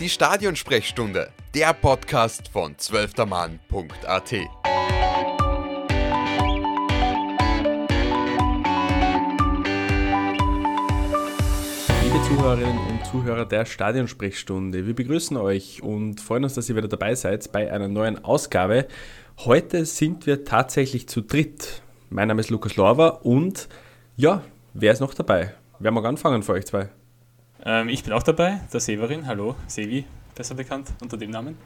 Die 0.00 0.08
Stadionsprechstunde, 0.08 1.30
der 1.56 1.72
Podcast 1.72 2.46
von 2.50 2.78
zwölftermann.at. 2.78 4.30
Liebe 4.30 4.48
Zuhörerinnen 12.28 12.78
und 12.78 13.06
Zuhörer 13.10 13.44
der 13.44 13.64
Stadionsprechstunde, 13.64 14.86
wir 14.86 14.94
begrüßen 14.94 15.36
euch 15.36 15.82
und 15.82 16.20
freuen 16.20 16.44
uns, 16.44 16.54
dass 16.54 16.68
ihr 16.68 16.76
wieder 16.76 16.86
dabei 16.86 17.16
seid 17.16 17.50
bei 17.50 17.72
einer 17.72 17.88
neuen 17.88 18.24
Ausgabe. 18.24 18.86
Heute 19.38 19.84
sind 19.84 20.26
wir 20.26 20.44
tatsächlich 20.44 21.08
zu 21.08 21.22
dritt. 21.22 21.82
Mein 22.08 22.28
Name 22.28 22.42
ist 22.42 22.50
Lukas 22.50 22.76
Lorber 22.76 23.26
und 23.26 23.68
ja, 24.16 24.42
wer 24.74 24.92
ist 24.92 25.00
noch 25.00 25.14
dabei? 25.14 25.54
Wer 25.80 25.90
mag 25.90 26.04
anfangen 26.04 26.44
für 26.44 26.52
euch 26.52 26.66
zwei? 26.66 26.88
Ähm, 27.64 27.88
ich 27.88 28.04
bin 28.04 28.12
auch 28.12 28.22
dabei, 28.22 28.60
der 28.72 28.80
Severin. 28.80 29.26
Hallo, 29.26 29.56
Sevi, 29.66 30.04
besser 30.34 30.54
bekannt 30.54 30.88
unter 31.02 31.16
dem 31.16 31.30
Namen. 31.30 31.56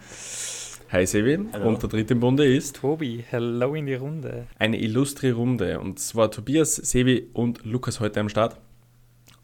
Hi 0.91 1.06
Sevi. 1.06 1.38
Hallo. 1.52 1.68
Und 1.68 1.82
der 1.82 1.88
dritte 1.88 2.15
im 2.15 2.20
Bunde 2.20 2.45
ist 2.45 2.77
Tobi, 2.77 3.24
hello 3.28 3.74
in 3.74 3.87
die 3.87 3.95
Runde. 3.95 4.46
eine 4.59 4.78
illustre 4.80 5.32
Runde. 5.32 5.80
Und 5.80 5.98
zwar 5.98 6.30
Tobias, 6.30 6.77
Sevi 6.77 7.28
und 7.32 7.65
Lukas 7.65 8.01
heute 8.01 8.20
am 8.20 8.28
Start. 8.28 8.56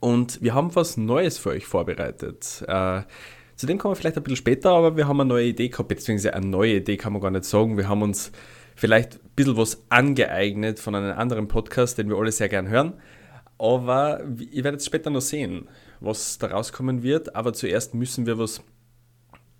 Und 0.00 0.42
wir 0.42 0.54
haben 0.54 0.74
was 0.74 0.96
Neues 0.96 1.38
für 1.38 1.50
euch 1.50 1.66
vorbereitet. 1.66 2.64
Äh, 2.66 3.02
zu 3.56 3.66
dem 3.66 3.78
kommen 3.78 3.92
wir 3.92 3.96
vielleicht 3.96 4.16
ein 4.16 4.22
bisschen 4.22 4.36
später, 4.36 4.70
aber 4.70 4.96
wir 4.96 5.08
haben 5.08 5.20
eine 5.20 5.28
neue 5.28 5.46
Idee 5.46 5.68
gehabt, 5.68 5.88
beziehungsweise 5.88 6.34
eine 6.34 6.46
neue 6.46 6.76
Idee 6.76 6.96
kann 6.96 7.12
man 7.12 7.20
gar 7.20 7.30
nicht 7.30 7.44
sagen. 7.44 7.76
Wir 7.76 7.88
haben 7.88 8.02
uns 8.02 8.30
vielleicht 8.76 9.14
ein 9.16 9.30
bisschen 9.34 9.56
was 9.56 9.82
angeeignet 9.88 10.78
von 10.78 10.94
einem 10.94 11.18
anderen 11.18 11.48
Podcast, 11.48 11.98
den 11.98 12.08
wir 12.08 12.16
alle 12.16 12.30
sehr 12.30 12.48
gern 12.48 12.68
hören. 12.68 12.94
Aber 13.58 14.22
ihr 14.52 14.62
werdet 14.62 14.80
es 14.80 14.86
später 14.86 15.10
noch 15.10 15.20
sehen, 15.20 15.68
was 16.00 16.38
da 16.38 16.48
rauskommen 16.48 17.02
wird. 17.02 17.34
Aber 17.34 17.52
zuerst 17.52 17.94
müssen 17.94 18.27
wir 18.27 18.38
was, 18.38 18.62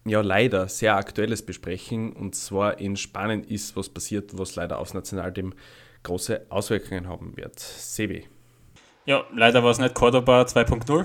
ja 0.05 0.21
leider, 0.21 0.69
sehr 0.69 0.97
Aktuelles 0.97 1.45
besprechen. 1.45 2.13
Und 2.13 2.35
zwar 2.35 2.79
in 2.79 2.97
Spanien 2.97 3.45
ist 3.45 3.77
was 3.77 3.89
passiert, 3.89 4.37
was 4.39 4.57
leider 4.57 4.79
aufs 4.79 4.95
Nationalteam 4.95 5.55
große 6.03 6.47
Auswirkungen 6.49 7.09
haben 7.09 7.37
wird. 7.37 7.59
Sebi. 7.59 8.27
Ja, 9.05 9.25
leider 9.35 9.63
war 9.65 9.71
es 9.71 9.79
nicht 9.79 9.95
Cordoba 9.95 10.43
2.0. 10.43 11.05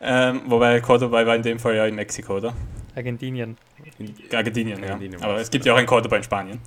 Ähm, 0.00 0.42
wobei 0.46 0.80
Cordoba 0.80 1.26
war 1.26 1.34
in 1.34 1.42
dem 1.42 1.58
Fall 1.58 1.76
ja 1.76 1.86
in 1.86 1.94
Mexiko, 1.94 2.36
oder? 2.36 2.54
Argentinien. 2.96 3.56
In 3.98 4.14
Argentinien, 4.36 4.78
ja. 4.78 4.84
Argentinien 4.92 5.22
Aber 5.22 5.36
es 5.36 5.50
gibt 5.50 5.64
ja 5.64 5.72
auch 5.74 5.76
ein 5.78 5.86
Cordoba 5.86 6.16
in 6.16 6.22
Spanien. 6.22 6.60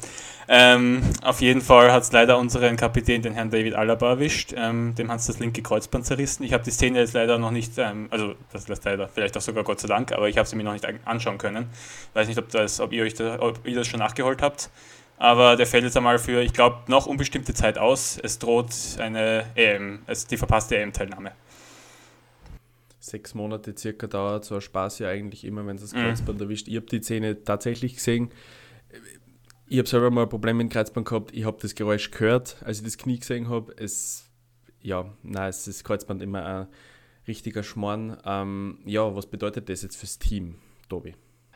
Ähm, 0.49 1.01
auf 1.23 1.41
jeden 1.41 1.61
Fall 1.61 1.91
hat 1.91 2.03
es 2.03 2.11
leider 2.11 2.37
unseren 2.37 2.75
Kapitän, 2.77 3.21
den 3.21 3.33
Herrn 3.33 3.49
David 3.49 3.75
Alaba, 3.75 4.11
erwischt. 4.11 4.53
Ähm, 4.55 4.95
dem 4.95 5.11
hat 5.11 5.19
es 5.19 5.27
das 5.27 5.39
linke 5.39 5.61
Kreuzband 5.61 6.05
zerrissen. 6.05 6.43
Ich 6.43 6.53
habe 6.53 6.63
die 6.63 6.71
Szene 6.71 6.99
jetzt 6.99 7.13
leider 7.13 7.37
noch 7.37 7.51
nicht, 7.51 7.77
ähm, 7.77 8.07
also 8.11 8.35
das 8.51 8.67
lässt 8.67 8.85
leider, 8.85 9.07
vielleicht 9.09 9.35
auch 9.37 9.41
sogar 9.41 9.63
Gott 9.63 9.79
sei 9.79 9.87
Dank, 9.87 10.11
aber 10.13 10.29
ich 10.29 10.37
habe 10.37 10.47
sie 10.47 10.55
mir 10.55 10.63
noch 10.63 10.73
nicht 10.73 10.85
an- 10.85 10.99
anschauen 11.05 11.37
können. 11.37 11.67
Weiß 12.13 12.27
nicht, 12.27 12.37
ob, 12.39 12.49
das, 12.49 12.79
ob, 12.79 12.93
ihr, 12.93 13.03
euch 13.03 13.13
da, 13.13 13.39
ob 13.39 13.65
ihr 13.67 13.75
das 13.75 13.87
schon 13.87 13.99
nachgeholt 13.99 14.41
habt. 14.41 14.69
Aber 15.19 15.55
der 15.55 15.65
fällt 15.65 15.83
jetzt 15.83 15.97
einmal 15.97 16.19
für, 16.19 16.41
ich 16.43 16.53
glaube, 16.53 16.77
noch 16.87 17.07
unbestimmte 17.07 17.53
Zeit 17.53 17.77
aus. 17.79 18.19
Es 18.21 18.37
droht 18.37 18.69
eine 18.99 19.45
EM, 19.55 19.99
es 20.05 20.27
die 20.27 20.37
verpasste 20.37 20.77
EM-Teilnahme. 20.77 21.31
Sechs 23.07 23.33
Monate 23.33 23.73
circa 23.77 24.07
dauert 24.07 24.43
so 24.43 24.55
ein 24.55 24.61
Spaß 24.61 24.99
ja 24.99 25.09
eigentlich 25.09 25.45
immer, 25.45 25.65
wenn 25.65 25.77
es 25.77 25.81
das 25.81 25.93
Mhm. 25.93 25.99
Kreuzband 25.99 26.41
erwischt. 26.41 26.67
Ich 26.67 26.75
habe 26.75 26.85
die 26.87 27.01
Szene 27.01 27.43
tatsächlich 27.43 27.95
gesehen. 27.95 28.29
Ich 29.67 29.77
habe 29.77 29.87
selber 29.87 30.11
mal 30.11 30.23
ein 30.23 30.29
Problem 30.29 30.57
mit 30.57 30.65
dem 30.65 30.69
Kreuzband 30.69 31.07
gehabt. 31.07 31.33
Ich 31.33 31.45
habe 31.45 31.57
das 31.61 31.73
Geräusch 31.75 32.11
gehört, 32.11 32.57
als 32.63 32.79
ich 32.79 32.83
das 32.83 32.97
Knie 32.97 33.19
gesehen 33.19 33.49
habe. 33.49 33.73
Es, 33.77 34.29
ja, 34.81 35.13
nein, 35.23 35.49
es 35.49 35.67
ist 35.67 35.83
Kreuzband 35.83 36.21
immer 36.21 36.45
ein 36.45 36.67
richtiger 37.27 37.63
Schmarrn. 37.63 38.17
Ähm, 38.25 38.79
ja, 38.85 39.15
was 39.15 39.25
bedeutet 39.25 39.69
das 39.69 39.83
jetzt 39.83 39.95
fürs 39.97 40.19
Team, 40.19 40.55
Tobi? 40.89 41.15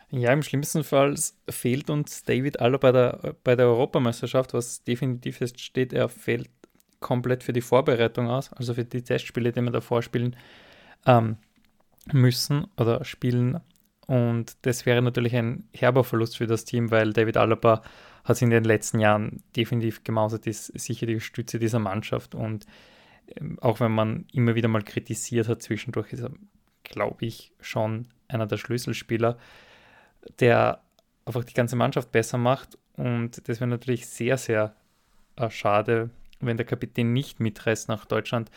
Ja, 0.09 0.33
im 0.33 0.43
schlimmsten 0.43 0.83
Fall 0.83 1.15
fehlt 1.49 1.89
uns 1.89 2.23
David 2.23 2.59
Allo 2.59 2.77
bei 2.79 2.91
der, 2.91 3.35
bei 3.43 3.55
der 3.55 3.67
Europameisterschaft, 3.67 4.53
was 4.53 4.83
definitiv 4.83 5.37
feststeht, 5.37 5.93
er 5.93 6.09
fällt 6.09 6.49
komplett 6.99 7.43
für 7.43 7.53
die 7.53 7.61
Vorbereitung 7.61 8.29
aus, 8.29 8.51
also 8.53 8.73
für 8.73 8.83
die 8.83 9.01
Testspiele, 9.01 9.51
die 9.51 9.61
wir 9.61 9.71
davor 9.71 10.01
spielen 10.01 10.35
ähm, 11.05 11.37
müssen 12.11 12.65
oder 12.77 13.03
spielen. 13.05 13.59
Und 14.07 14.57
das 14.63 14.85
wäre 14.85 15.01
natürlich 15.01 15.35
ein 15.35 15.67
herber 15.73 16.03
Verlust 16.03 16.37
für 16.37 16.47
das 16.47 16.65
Team, 16.65 16.91
weil 16.91 17.13
David 17.13 17.37
Alaba 17.37 17.81
hat 18.23 18.41
in 18.41 18.49
den 18.49 18.63
letzten 18.63 18.99
Jahren 18.99 19.43
definitiv 19.55 20.03
gemausert, 20.03 20.47
ist 20.47 20.67
sicher 20.79 21.05
die 21.05 21.19
Stütze 21.19 21.59
dieser 21.59 21.79
Mannschaft. 21.79 22.35
Und 22.35 22.65
ähm, 23.35 23.57
auch 23.61 23.79
wenn 23.79 23.91
man 23.91 24.25
immer 24.33 24.55
wieder 24.55 24.67
mal 24.67 24.83
kritisiert 24.83 25.47
hat, 25.47 25.61
zwischendurch 25.61 26.11
ist 26.13 26.23
er, 26.23 26.31
glaube 26.83 27.25
ich, 27.25 27.53
schon 27.61 28.07
einer 28.27 28.47
der 28.47 28.57
Schlüsselspieler, 28.57 29.37
der 30.39 30.81
einfach 31.25 31.43
die 31.43 31.53
ganze 31.53 31.75
Mannschaft 31.75 32.11
besser 32.11 32.37
macht. 32.37 32.77
Und 32.95 33.47
das 33.47 33.59
wäre 33.59 33.69
natürlich 33.69 34.07
sehr, 34.07 34.37
sehr 34.37 34.75
äh, 35.35 35.49
schade, 35.49 36.09
wenn 36.39 36.57
der 36.57 36.65
Kapitän 36.65 37.13
nicht 37.13 37.39
mitreist 37.39 37.87
nach 37.87 38.05
Deutschland. 38.05 38.51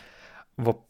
Wobei 0.56 0.82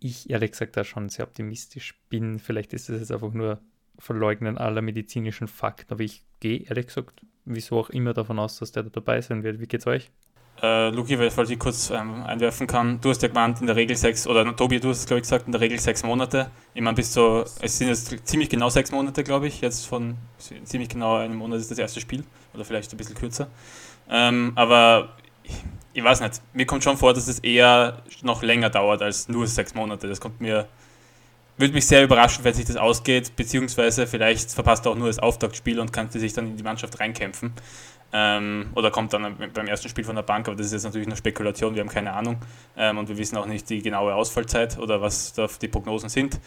ich 0.00 0.30
ehrlich 0.30 0.52
gesagt 0.52 0.76
da 0.76 0.84
schon 0.84 1.08
sehr 1.08 1.26
optimistisch 1.26 1.94
bin. 2.08 2.38
Vielleicht 2.38 2.72
ist 2.72 2.88
das 2.88 2.98
jetzt 2.98 3.12
einfach 3.12 3.32
nur 3.32 3.60
Verleugnen 3.98 4.58
aller 4.58 4.82
medizinischen 4.82 5.48
Fakten. 5.48 5.92
Aber 5.92 6.02
ich 6.02 6.24
gehe 6.40 6.60
ehrlich 6.60 6.86
gesagt, 6.86 7.22
wieso 7.44 7.78
auch 7.78 7.90
immer 7.90 8.14
davon 8.14 8.38
aus, 8.38 8.58
dass 8.58 8.72
der 8.72 8.84
da 8.84 8.90
dabei 8.90 9.20
sein 9.20 9.42
wird. 9.42 9.60
Wie 9.60 9.66
geht's 9.66 9.86
euch? 9.86 10.10
Äh, 10.60 10.90
Luki, 10.90 11.16
falls 11.30 11.50
ich 11.50 11.58
kurz 11.58 11.90
ähm, 11.90 12.22
einwerfen 12.22 12.66
kann, 12.66 13.00
du 13.00 13.10
hast 13.10 13.22
ja 13.22 13.28
gemeint, 13.28 13.60
in 13.60 13.66
der 13.66 13.74
Regel 13.74 13.96
sechs, 13.96 14.26
oder 14.26 14.54
Tobi, 14.54 14.78
du 14.78 14.90
hast 14.90 14.98
es 14.98 15.06
glaube 15.06 15.18
ich 15.18 15.22
gesagt, 15.24 15.46
in 15.46 15.52
der 15.52 15.60
Regel 15.60 15.80
sechs 15.80 16.04
Monate. 16.04 16.50
Ich 16.74 16.82
meine, 16.82 16.94
bis 16.94 17.12
so, 17.12 17.44
es 17.60 17.78
sind 17.78 17.88
jetzt 17.88 18.28
ziemlich 18.28 18.48
genau 18.48 18.68
sechs 18.68 18.92
Monate, 18.92 19.24
glaube 19.24 19.48
ich, 19.48 19.60
jetzt 19.60 19.86
von 19.86 20.16
ziemlich 20.64 20.88
genau 20.88 21.16
einem 21.16 21.36
Monat 21.36 21.58
ist 21.58 21.70
das 21.70 21.78
erste 21.78 22.00
Spiel, 22.00 22.22
oder 22.54 22.64
vielleicht 22.64 22.92
ein 22.92 22.96
bisschen 22.96 23.16
kürzer. 23.16 23.48
Ähm, 24.08 24.52
aber 24.54 25.16
ich, 25.92 26.02
weiß 26.02 26.20
nicht, 26.20 26.42
mir 26.52 26.66
kommt 26.66 26.84
schon 26.84 26.96
vor, 26.96 27.14
dass 27.14 27.28
es 27.28 27.38
eher 27.40 28.02
noch 28.22 28.42
länger 28.42 28.70
dauert 28.70 29.02
als 29.02 29.28
nur 29.28 29.46
sechs 29.46 29.74
Monate. 29.74 30.08
Das 30.08 30.20
kommt 30.20 30.40
mir, 30.40 30.68
würde 31.56 31.74
mich 31.74 31.86
sehr 31.86 32.02
überraschen, 32.02 32.44
wenn 32.44 32.54
sich 32.54 32.64
das 32.64 32.76
ausgeht, 32.76 33.36
beziehungsweise 33.36 34.06
vielleicht 34.06 34.50
verpasst 34.50 34.86
er 34.86 34.92
auch 34.92 34.96
nur 34.96 35.08
das 35.08 35.18
Auftaktspiel 35.18 35.80
und 35.80 35.92
kann 35.92 36.10
sich 36.10 36.32
dann 36.32 36.46
in 36.46 36.56
die 36.56 36.62
Mannschaft 36.62 36.98
reinkämpfen. 37.00 37.52
Ähm, 38.14 38.66
oder 38.74 38.90
kommt 38.90 39.14
dann 39.14 39.36
beim 39.54 39.66
ersten 39.66 39.88
Spiel 39.88 40.04
von 40.04 40.14
der 40.16 40.22
Bank, 40.22 40.46
aber 40.46 40.56
das 40.56 40.66
ist 40.66 40.72
jetzt 40.72 40.84
natürlich 40.84 41.08
nur 41.08 41.16
Spekulation, 41.16 41.74
wir 41.74 41.80
haben 41.80 41.88
keine 41.88 42.12
Ahnung 42.12 42.36
ähm, 42.76 42.98
und 42.98 43.08
wir 43.08 43.16
wissen 43.16 43.38
auch 43.38 43.46
nicht 43.46 43.70
die 43.70 43.80
genaue 43.80 44.14
Ausfallzeit 44.14 44.78
oder 44.78 45.00
was 45.00 45.32
da 45.32 45.48
die 45.60 45.68
Prognosen 45.68 46.10
sind. 46.10 46.38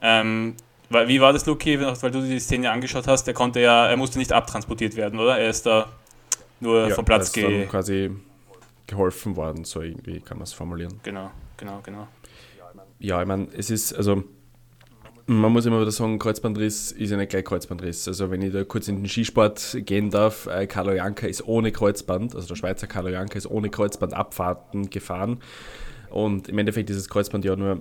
Ähm, 0.00 0.56
wie 0.90 1.20
war 1.20 1.32
das, 1.32 1.46
Luki, 1.46 1.80
weil 1.80 2.10
du 2.10 2.20
die 2.20 2.40
Szene 2.40 2.70
angeschaut 2.70 3.06
hast? 3.06 3.28
Er 3.28 3.34
konnte 3.34 3.60
ja, 3.60 3.86
er 3.86 3.96
musste 3.96 4.18
nicht 4.18 4.32
abtransportiert 4.32 4.96
werden, 4.96 5.18
oder? 5.20 5.38
Er 5.38 5.48
ist 5.48 5.64
da 5.64 5.86
nur 6.60 6.90
vom 6.90 7.04
Platz 7.04 7.32
da 7.32 7.40
ist 7.40 7.44
dann 7.44 7.52
ge... 7.52 7.66
quasi 7.66 8.10
geholfen 8.92 9.36
worden, 9.36 9.64
so 9.64 9.80
irgendwie 9.80 10.20
kann 10.20 10.38
man 10.38 10.44
es 10.44 10.52
formulieren. 10.52 11.00
Genau, 11.02 11.30
genau, 11.56 11.80
genau. 11.82 12.08
Ja, 12.98 13.20
ich 13.20 13.26
meine, 13.26 13.48
es 13.56 13.70
ist, 13.70 13.92
also 13.92 14.22
man 15.26 15.52
muss 15.52 15.66
immer 15.66 15.80
wieder 15.80 15.90
sagen, 15.90 16.18
Kreuzbandriss 16.18 16.92
ist 16.92 17.10
ja 17.10 17.16
nicht 17.16 17.30
gleich 17.30 17.44
Kreuzbandriss. 17.44 18.06
Also 18.08 18.30
wenn 18.30 18.42
ich 18.42 18.52
da 18.52 18.64
kurz 18.64 18.88
in 18.88 18.96
den 18.96 19.08
Skisport 19.08 19.78
gehen 19.80 20.10
darf, 20.10 20.46
äh, 20.46 20.66
Carlo 20.66 20.92
Janka 20.92 21.26
ist 21.26 21.46
ohne 21.46 21.72
Kreuzband, 21.72 22.34
also 22.34 22.46
der 22.48 22.56
Schweizer 22.56 22.86
Carlo 22.86 23.08
Janka 23.08 23.38
ist 23.38 23.50
ohne 23.50 23.70
Kreuzband 23.70 24.14
Abfahrten 24.14 24.90
gefahren. 24.90 25.40
Und 26.10 26.48
im 26.48 26.58
Endeffekt 26.58 26.90
ist 26.90 26.98
das 26.98 27.08
Kreuzband 27.08 27.44
ja 27.44 27.56
nur 27.56 27.80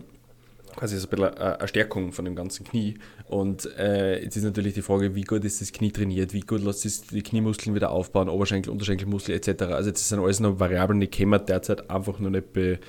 quasi 0.75 0.97
so 0.97 1.07
ein 1.07 1.09
bisschen 1.09 1.37
eine 1.37 1.67
Stärkung 1.67 2.11
von 2.11 2.25
dem 2.25 2.35
ganzen 2.35 2.65
Knie. 2.65 2.95
Und 3.27 3.69
äh, 3.77 4.23
jetzt 4.23 4.35
ist 4.35 4.43
natürlich 4.43 4.73
die 4.73 4.81
Frage, 4.81 5.15
wie 5.15 5.23
gut 5.23 5.43
ist 5.43 5.61
das 5.61 5.71
Knie 5.71 5.91
trainiert, 5.91 6.33
wie 6.33 6.41
gut 6.41 6.61
lässt 6.61 6.85
es 6.85 7.01
die 7.03 7.23
Kniemuskeln 7.23 7.75
wieder 7.75 7.91
aufbauen, 7.91 8.29
Oberschenkel, 8.29 8.71
Unterschenkelmuskel 8.71 9.35
etc. 9.35 9.63
Also 9.63 9.91
das 9.91 10.07
sind 10.09 10.19
alles 10.19 10.39
noch 10.39 10.59
Variablen, 10.59 10.99
die 10.99 11.07
können 11.07 11.31
wir 11.31 11.39
derzeit 11.39 11.89
einfach 11.89 12.19
noch 12.19 12.29
nicht 12.29 12.53
be 12.53 12.79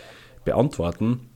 beantworten 0.45 1.29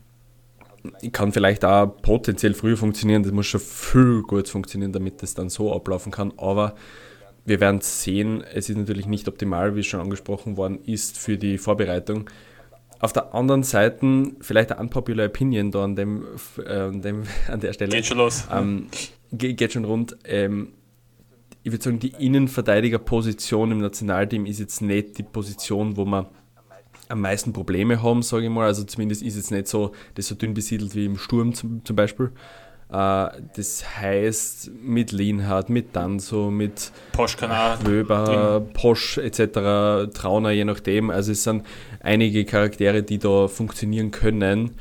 kann 1.12 1.32
vielleicht 1.32 1.64
auch 1.64 1.86
potenziell 1.86 2.54
früher 2.54 2.76
funktionieren. 2.76 3.22
Das 3.22 3.32
muss 3.32 3.46
schon 3.46 3.60
viel 3.60 4.22
gut 4.22 4.48
funktionieren, 4.48 4.92
damit 4.92 5.22
das 5.22 5.34
dann 5.34 5.48
so 5.48 5.74
ablaufen 5.74 6.12
kann. 6.12 6.32
Aber 6.36 6.74
wir 7.44 7.60
werden 7.60 7.80
sehen, 7.80 8.42
es 8.42 8.68
ist 8.68 8.76
natürlich 8.76 9.06
nicht 9.06 9.28
optimal, 9.28 9.76
wie 9.76 9.82
schon 9.82 10.00
angesprochen 10.00 10.56
worden 10.56 10.80
ist, 10.84 11.18
für 11.18 11.38
die 11.38 11.58
Vorbereitung. 11.58 12.28
Auf 12.98 13.12
der 13.12 13.34
anderen 13.34 13.62
Seite 13.62 14.32
vielleicht 14.40 14.72
eine 14.72 14.80
unpopular 14.80 15.26
Opinion 15.26 15.70
da 15.70 15.84
an, 15.84 15.96
dem, 15.96 16.24
äh, 16.64 16.90
dem, 16.92 17.24
an 17.48 17.60
der 17.60 17.72
Stelle. 17.72 17.90
Geht 17.92 18.06
schon 18.06 18.18
los. 18.18 18.46
Ähm, 18.52 18.86
ge- 19.32 19.52
geht 19.54 19.72
schon 19.74 19.84
rund. 19.84 20.16
Ähm, 20.24 20.72
ich 21.62 21.72
würde 21.72 21.82
sagen, 21.84 21.98
die 21.98 22.12
Innenverteidigerposition 22.18 23.72
im 23.72 23.78
Nationalteam 23.78 24.46
ist 24.46 24.60
jetzt 24.60 24.80
nicht 24.82 25.18
die 25.18 25.22
Position, 25.24 25.96
wo 25.96 26.04
man 26.04 26.26
am 27.08 27.20
meisten 27.20 27.52
Probleme 27.52 28.02
haben, 28.02 28.22
sage 28.22 28.44
ich 28.44 28.50
mal. 28.50 28.66
Also 28.66 28.84
zumindest 28.84 29.22
ist 29.22 29.36
es 29.36 29.50
nicht 29.50 29.66
so, 29.68 29.92
das 30.14 30.26
so 30.28 30.34
dünn 30.34 30.54
besiedelt 30.54 30.94
wie 30.94 31.04
im 31.06 31.18
Sturm 31.18 31.54
zum, 31.54 31.84
zum 31.84 31.96
Beispiel. 31.96 32.32
Äh, 32.90 33.28
das 33.56 33.84
heißt, 33.98 34.70
mit 34.82 35.12
Lienhardt, 35.12 35.68
mit 35.68 35.94
Danzo, 35.96 36.50
mit. 36.50 36.92
Wöber, 37.84 38.66
Posch 38.74 39.18
etc., 39.18 40.12
Trauner, 40.12 40.50
je 40.50 40.64
nachdem. 40.64 41.10
Also 41.10 41.32
es 41.32 41.42
sind 41.42 41.64
einige 42.00 42.44
Charaktere, 42.44 43.02
die 43.02 43.18
da 43.18 43.48
funktionieren 43.48 44.10
können. 44.10 44.72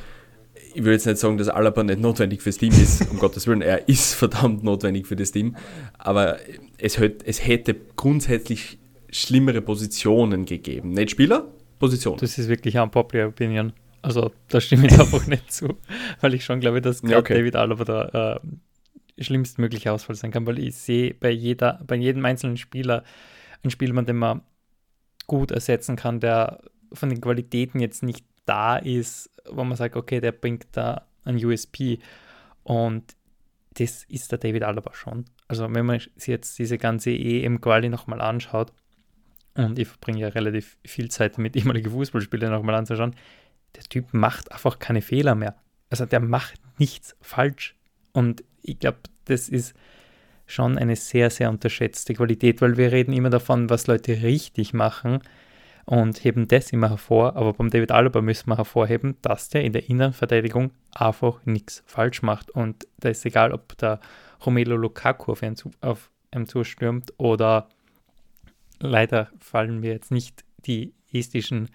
ich 0.74 0.84
will 0.84 0.94
jetzt 0.94 1.06
nicht 1.06 1.18
sagen, 1.18 1.38
dass 1.38 1.50
Alaba 1.50 1.84
nicht 1.84 2.00
notwendig 2.00 2.42
fürs 2.42 2.58
Team 2.58 2.74
ist, 2.74 3.10
um 3.10 3.18
Gottes 3.20 3.48
Willen, 3.48 3.62
er 3.62 3.88
ist 3.88 4.14
verdammt 4.14 4.64
notwendig 4.64 5.08
für 5.08 5.16
das 5.16 5.32
Team, 5.32 5.56
aber 5.98 6.38
es, 6.78 7.00
es 7.00 7.48
hätte 7.48 7.76
grundsätzlich 7.96 8.78
schlimmere 9.10 9.62
Positionen 9.62 10.46
gegeben. 10.46 10.92
Nicht 10.92 11.12
Spieler, 11.12 11.48
Positionen. 11.80 12.20
Das 12.20 12.38
ist 12.38 12.50
wirklich 12.50 12.78
eine 12.78 12.90
popular 12.90 13.30
Opinion. 13.30 13.72
Also 14.06 14.32
da 14.50 14.62
stimme 14.62 14.86
ich 14.86 14.94
einfach 15.00 15.26
nicht 15.26 15.52
zu, 15.52 15.80
weil 16.22 16.36
ich 16.36 16.46
schon 16.46 16.60
glaube, 16.60 16.80
dass 16.80 17.02
ja, 17.02 17.18
okay. 17.18 17.34
David 17.34 17.56
Alaba 17.56 17.84
der 17.84 18.40
äh, 19.18 19.24
schlimmstmögliche 19.24 19.92
Ausfall 19.92 20.16
sein 20.16 20.30
kann, 20.30 20.46
weil 20.46 20.60
ich 20.60 20.76
sehe 20.76 21.16
bei, 21.16 21.32
jeder, 21.32 21.82
bei 21.88 21.96
jedem 21.96 22.24
einzelnen 22.24 22.58
Spieler 22.58 23.04
einen 23.64 23.72
Spieler, 23.72 24.00
den 24.04 24.18
man 24.18 24.42
gut 25.26 25.50
ersetzen 25.50 25.96
kann, 25.96 26.20
der 26.20 26.62
von 26.94 27.10
den 27.10 27.20
Qualitäten 27.20 27.80
jetzt 27.80 28.04
nicht 28.04 28.24
da 28.46 28.78
ist, 28.78 29.32
wo 29.50 29.64
man 29.64 29.76
sagt, 29.76 29.96
okay, 29.96 30.22
der 30.22 30.34
bringt 30.34 30.68
da 30.74 31.08
ein 31.24 31.44
USP. 31.44 31.98
Und 32.62 33.16
das 33.74 34.04
ist 34.04 34.32
der 34.32 34.38
David 34.38 34.64
Alaba 34.64 34.94
schon. 34.94 35.26
Also 35.48 35.68
wenn 35.74 35.86
man 35.86 36.00
sich 36.00 36.28
jetzt 36.28 36.60
diese 36.60 36.78
ganze 36.78 37.10
EM-Quali 37.10 37.90
nochmal 37.90 38.22
anschaut, 38.22 38.72
und 39.56 39.80
ich 39.80 39.88
verbringe 39.88 40.20
ja 40.20 40.28
relativ 40.28 40.78
viel 40.86 41.10
Zeit 41.10 41.40
mit 41.40 41.56
ehemaligen 41.56 41.90
Fußballspielern 41.90 42.52
nochmal 42.52 42.76
anzuschauen, 42.76 43.16
der 43.76 43.84
Typ 43.84 44.14
macht 44.14 44.52
einfach 44.52 44.80
keine 44.80 45.02
Fehler 45.02 45.36
mehr. 45.36 45.56
Also 45.90 46.06
der 46.06 46.20
macht 46.20 46.60
nichts 46.78 47.16
falsch. 47.22 47.76
Und 48.14 48.44
ich 48.62 48.80
glaube, 48.80 49.00
das 49.26 49.50
ist 49.50 49.76
schon 50.48 50.78
eine 50.78 50.96
sehr, 50.96 51.30
sehr 51.30 51.50
unterschätzte 51.50 52.14
Qualität, 52.14 52.62
weil 52.62 52.78
wir 52.78 52.92
reden 52.92 53.14
immer 53.14 53.30
davon, 53.30 53.70
was 53.70 53.88
Leute 53.88 54.22
richtig 54.22 54.74
machen 54.74 55.20
und 55.86 56.24
heben 56.24 56.48
das 56.48 56.72
immer 56.72 56.90
hervor. 56.90 57.36
Aber 57.36 57.54
beim 57.54 57.70
David 57.70 57.92
Alaba 57.92 58.22
müssen 58.22 58.50
wir 58.50 58.58
hervorheben, 58.58 59.18
dass 59.22 59.50
der 59.50 59.64
in 59.64 59.74
der 59.74 59.90
Innenverteidigung 59.90 60.72
einfach 60.94 61.46
nichts 61.46 61.84
falsch 61.86 62.22
macht. 62.22 62.52
Und 62.52 62.88
da 63.00 63.10
ist 63.10 63.26
egal, 63.26 63.54
ob 63.54 63.78
der 63.78 64.00
Romelo 64.46 64.76
Lukaku 64.76 65.32
auf 65.32 65.44
einen, 65.44 65.56
auf 65.82 66.12
einen 66.32 66.48
zustürmt 66.48 67.14
oder 67.18 67.70
leider 68.80 69.30
fallen 69.40 69.80
mir 69.80 69.94
jetzt 69.94 70.12
nicht 70.12 70.44
die 70.66 70.94
estischen 71.12 71.70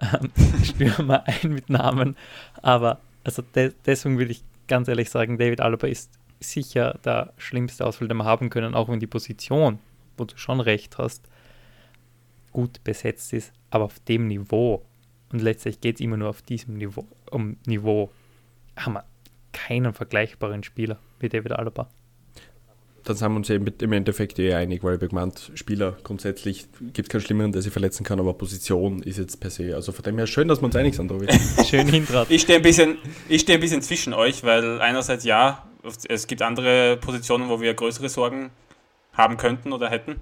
ähm, 0.00 0.30
Stürmer 0.64 1.24
ein 1.26 1.52
mit 1.52 1.70
Namen. 1.70 2.16
Aber 2.62 3.00
also 3.24 3.42
de 3.42 3.72
deswegen 3.84 4.18
will 4.18 4.30
ich 4.30 4.42
ganz 4.66 4.88
ehrlich 4.88 5.10
sagen, 5.10 5.38
David 5.38 5.60
Alaba 5.60 5.86
ist 5.86 6.10
sicher 6.40 6.98
der 7.04 7.32
schlimmste 7.36 7.84
Ausfall, 7.84 8.08
den 8.08 8.16
wir 8.18 8.24
haben 8.24 8.50
können, 8.50 8.74
auch 8.74 8.88
wenn 8.88 9.00
die 9.00 9.06
Position, 9.06 9.78
wo 10.16 10.24
du 10.24 10.36
schon 10.36 10.60
recht 10.60 10.98
hast, 10.98 11.28
gut 12.52 12.82
besetzt 12.84 13.32
ist, 13.32 13.52
aber 13.70 13.84
auf 13.84 13.98
dem 14.00 14.28
Niveau, 14.28 14.84
und 15.32 15.42
letztlich 15.42 15.80
geht 15.80 15.96
es 15.96 16.00
immer 16.00 16.16
nur 16.16 16.30
auf 16.30 16.42
diesem 16.42 16.74
Niveau, 16.74 17.06
um 17.30 17.56
Niveau, 17.66 18.10
haben 18.76 18.94
wir 18.94 19.04
keinen 19.52 19.92
vergleichbaren 19.92 20.62
Spieler 20.62 20.98
wie 21.18 21.28
David 21.28 21.52
Alaba. 21.52 21.88
Dann 23.08 23.16
sind 23.16 23.32
wir 23.32 23.36
uns 23.36 23.48
eben 23.48 23.66
im 23.66 23.92
Endeffekt 23.92 24.38
eher 24.38 24.58
einig, 24.58 24.84
weil 24.84 25.00
wir 25.00 25.08
gemeint, 25.08 25.50
Spieler 25.54 25.96
grundsätzlich 26.04 26.66
gibt 26.92 27.08
es 27.08 27.08
keinen 27.08 27.22
Schlimmeren, 27.22 27.52
der 27.52 27.62
sich 27.62 27.72
verletzen 27.72 28.04
kann, 28.04 28.20
aber 28.20 28.34
Position 28.34 29.02
ist 29.02 29.16
jetzt 29.16 29.40
per 29.40 29.48
se. 29.48 29.74
Also 29.74 29.92
von 29.92 30.02
dem 30.02 30.18
her 30.18 30.26
schön, 30.26 30.46
dass 30.46 30.60
wir 30.60 30.66
uns 30.66 30.76
einig 30.76 30.94
sind, 30.94 31.10
David. 31.10 31.32
schön 31.66 31.88
hintrat. 31.88 32.30
Ich 32.30 32.42
stehe 32.42 32.58
ein, 32.58 32.62
bisschen, 32.62 32.98
steh 33.34 33.54
ein 33.54 33.60
bisschen 33.60 33.80
zwischen 33.80 34.12
euch, 34.12 34.44
weil 34.44 34.82
einerseits 34.82 35.24
ja, 35.24 35.66
es 36.06 36.26
gibt 36.26 36.42
andere 36.42 36.98
Positionen, 36.98 37.48
wo 37.48 37.62
wir 37.62 37.72
größere 37.72 38.10
Sorgen 38.10 38.50
haben 39.14 39.38
könnten 39.38 39.72
oder 39.72 39.88
hätten. 39.88 40.16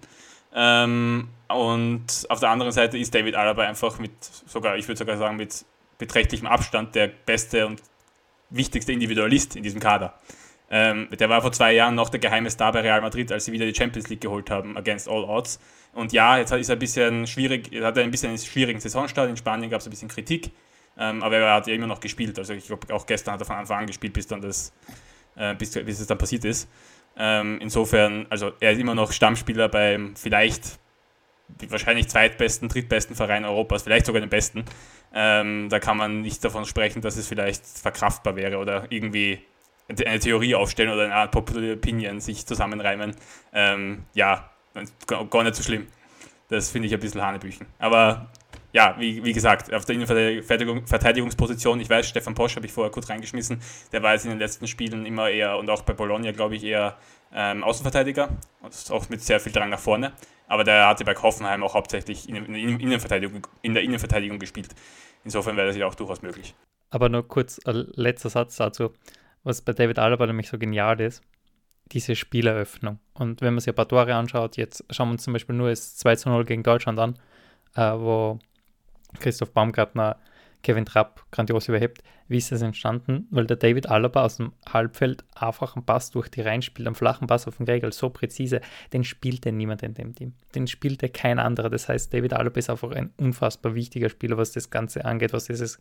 Ähm, 0.55 1.27
und 1.49 2.27
auf 2.29 2.39
der 2.39 2.51
anderen 2.51 2.71
Seite 2.71 2.99
ist 2.99 3.13
David 3.13 3.35
Alaba 3.35 3.65
einfach 3.65 3.99
mit, 3.99 4.13
sogar, 4.47 4.77
ich 4.77 4.87
würde 4.87 4.99
sogar 4.99 5.17
sagen, 5.17 5.37
mit 5.37 5.65
beträchtlichem 5.99 6.47
Abstand 6.47 6.95
der 6.95 7.09
beste 7.09 7.67
und 7.67 7.83
wichtigste 8.51 8.93
Individualist 8.93 9.57
in 9.57 9.65
diesem 9.65 9.81
Kader. 9.81 10.15
Ähm, 10.69 11.09
der 11.19 11.29
war 11.29 11.43
vor 11.43 11.53
zwei 11.53 11.73
Jahren 11.73 11.95
noch 11.95 12.09
der 12.09 12.19
geheime 12.19 12.51
Star 12.51 12.73
bei 12.73 12.81
Real 12.81 13.01
Madrid, 13.01 13.31
als 13.31 13.45
sie 13.45 13.53
wieder 13.53 13.67
die 13.67 13.75
Champions 13.75 14.09
League 14.09 14.21
geholt 14.21 14.51
haben, 14.51 14.77
against 14.77 15.09
all 15.09 15.25
odds. 15.25 15.61
Und 15.93 16.13
ja, 16.13 16.39
jetzt 16.39 16.53
ist 16.53 16.69
er 16.69 16.77
ein 16.77 16.79
bisschen 16.79 17.27
schwierig, 17.27 17.73
er 17.73 17.87
hat 17.87 17.99
ein 17.99 18.11
bisschen 18.11 18.31
einen 18.31 18.39
schwierigen 18.39 18.81
Saisonstart. 18.81 19.31
In 19.31 19.37
Spanien 19.37 19.71
gab 19.71 19.81
es 19.81 19.87
ein 19.87 19.91
bisschen 19.91 20.09
Kritik, 20.09 20.51
ähm, 20.99 21.23
aber 21.23 21.37
er 21.37 21.55
hat 21.55 21.67
ja 21.69 21.75
immer 21.75 21.87
noch 21.87 22.01
gespielt. 22.01 22.39
Also 22.39 22.53
ich 22.53 22.67
glaube, 22.67 22.93
auch 22.93 23.07
gestern 23.07 23.35
hat 23.35 23.41
er 23.41 23.47
von 23.47 23.57
Anfang 23.57 23.81
an 23.81 23.87
gespielt, 23.87 24.13
bis 24.13 24.27
dann 24.27 24.41
das, 24.41 24.73
äh, 25.37 25.55
bis, 25.55 25.71
bis 25.73 26.01
es 26.01 26.07
dann 26.07 26.19
passiert 26.19 26.45
ist. 26.45 26.69
Ähm, 27.17 27.59
insofern, 27.61 28.27
also 28.29 28.53
er 28.61 28.73
ist 28.73 28.81
immer 28.81 28.95
noch 28.95 29.13
Stammspieler 29.13 29.69
beim 29.69 30.17
vielleicht 30.17 30.79
wahrscheinlich 31.69 32.09
zweitbesten, 32.09 32.69
drittbesten 32.69 33.15
Verein 33.15 33.45
Europas, 33.45 33.85
vielleicht 33.85 34.07
sogar 34.07 34.21
den 34.21 34.29
besten. 34.29 34.65
Ähm, 35.15 35.69
da 35.71 35.79
kann 35.79 35.97
man 35.97 36.23
nicht 36.23 36.45
davon 36.45 36.65
sprechen, 36.65 37.01
dass 37.01 37.17
es 37.17 37.29
vielleicht 37.29 37.65
verkraftbar 37.65 38.37
wäre 38.37 38.59
oder 38.59 38.87
irgendwie 38.91 39.41
eine 39.89 40.19
Theorie 40.19 40.55
aufstellen 40.55 40.91
oder 40.91 41.05
eine 41.05 41.15
Art 41.15 41.31
Popular 41.31 41.75
Opinion 41.75 42.21
sich 42.21 42.47
zusammenreimen. 42.47 43.15
Ähm, 43.53 44.05
ja, 44.15 44.51
gar 45.31 45.43
nicht 45.43 45.55
so 45.55 45.63
schlimm. 45.63 45.87
Das 46.49 46.71
finde 46.71 46.89
ich 46.89 46.95
ein 46.95 47.01
bisschen 47.01 47.23
Hanebüchen. 47.23 47.67
Aber 47.79 48.31
ja, 48.73 48.95
wie, 48.99 49.25
wie 49.25 49.33
gesagt, 49.33 49.73
auf 49.73 49.85
der 49.85 49.95
Innenverteidigungsposition, 49.95 51.81
ich 51.81 51.89
weiß, 51.89 52.09
Stefan 52.09 52.35
Posch 52.35 52.57
habe 52.57 52.67
ich 52.67 52.73
vorher 52.73 52.93
kurz 52.93 53.09
reingeschmissen, 53.09 53.61
der 53.91 54.03
war 54.03 54.13
jetzt 54.13 54.25
in 54.25 54.31
den 54.31 54.39
letzten 54.39 54.67
Spielen 54.67 55.07
immer 55.07 55.31
eher 55.31 55.57
und 55.57 55.71
auch 55.71 55.83
bei 55.83 55.95
Bologna, 55.95 56.31
glaube 56.33 56.57
ich, 56.57 56.65
eher 56.65 56.97
ähm, 57.33 57.65
Außenverteidiger 57.65 58.29
auch 58.91 59.09
mit 59.09 59.23
sehr 59.23 59.41
viel 59.41 59.53
Drang 59.53 59.71
nach 59.71 59.79
vorne. 59.79 60.13
Aber 60.47 60.63
der 60.63 60.87
hatte 60.89 61.05
bei 61.05 61.15
Hoffenheim 61.15 61.65
auch 61.65 61.75
hauptsächlich 61.75 62.29
in, 62.29 62.37
in, 62.37 62.79
Innenverteidigung, 62.79 63.47
in 63.63 63.75
der 63.75 63.83
Innenverteidigung 63.83 64.39
gespielt. 64.39 64.75
Insofern 65.25 65.57
wäre 65.57 65.69
das 65.69 65.77
ja 65.77 65.87
auch 65.87 65.95
durchaus 65.95 66.23
möglich. 66.23 66.55
Aber 66.91 67.09
nur 67.09 67.27
kurz 67.27 67.59
ein 67.65 67.87
letzter 67.95 68.29
Satz 68.29 68.57
dazu, 68.57 68.93
was 69.47 69.63
bei 69.63 69.73
David 69.73 70.01
Alaba 70.01 70.27
nämlich 70.27 70.49
so 70.49 70.59
genial 70.59 71.01
ist, 71.01 71.23
diese 71.93 72.17
Spieleröffnung. 72.17 72.99
Und 73.15 73.41
wenn 73.41 73.55
man 73.55 73.61
sich 73.61 73.69
ein 73.69 73.77
paar 73.77 73.87
Tore 73.87 74.13
anschaut, 74.13 74.57
jetzt 74.57 74.85
schauen 74.91 75.09
wir 75.09 75.13
uns 75.13 75.23
zum 75.23 75.33
Beispiel 75.33 75.55
nur 75.55 75.71
das 75.71 75.97
2 75.99 76.17
zu 76.17 76.29
0 76.31 76.45
gegen 76.45 76.65
Deutschland 76.65 76.99
an, 76.99 77.15
äh, 77.77 77.93
wo 77.93 78.41
Christoph 79.21 79.53
Baumgartner 79.53 80.19
Kevin 80.65 80.85
Trapp 80.85 81.25
grandios 81.31 81.69
überhebt. 81.69 82.03
Wie 82.27 82.39
ist 82.39 82.51
das 82.51 82.61
entstanden? 82.61 83.29
Weil 83.31 83.47
der 83.47 83.57
David 83.57 83.89
Alaba 83.89 84.25
aus 84.25 84.39
dem 84.39 84.53
Halbfeld 84.69 85.23
einfach 85.37 85.77
einen 85.77 85.87
Pass 85.87 86.11
durch 86.11 86.29
die 86.29 86.41
Reihen 86.41 86.63
spielt, 86.63 86.89
einen 86.89 86.97
flachen 86.97 87.29
Pass 87.29 87.47
auf 87.47 87.59
den 87.59 87.67
Gregel, 87.67 87.93
so 87.93 88.11
präzise, 88.11 88.61
den 88.93 89.05
spielt 89.05 89.37
spielte 89.37 89.53
niemand 89.53 89.85
in 89.85 89.95
dem 89.95 90.13
Team. 90.13 90.35
Den 90.57 90.67
spielt 90.67 90.95
spielte 90.95 91.09
kein 91.09 91.39
anderer. 91.39 91.71
Das 91.71 91.89
heißt, 91.89 92.13
David 92.13 92.33
Alaba 92.33 92.59
ist 92.59 92.69
einfach 92.69 92.91
ein 92.91 93.13
unfassbar 93.17 93.77
wichtiger 93.77 94.09
Spieler, 94.09 94.39
was 94.39 94.51
das 94.51 94.71
Ganze 94.71 95.05
angeht, 95.05 95.33
was 95.33 95.45
dieses, 95.45 95.79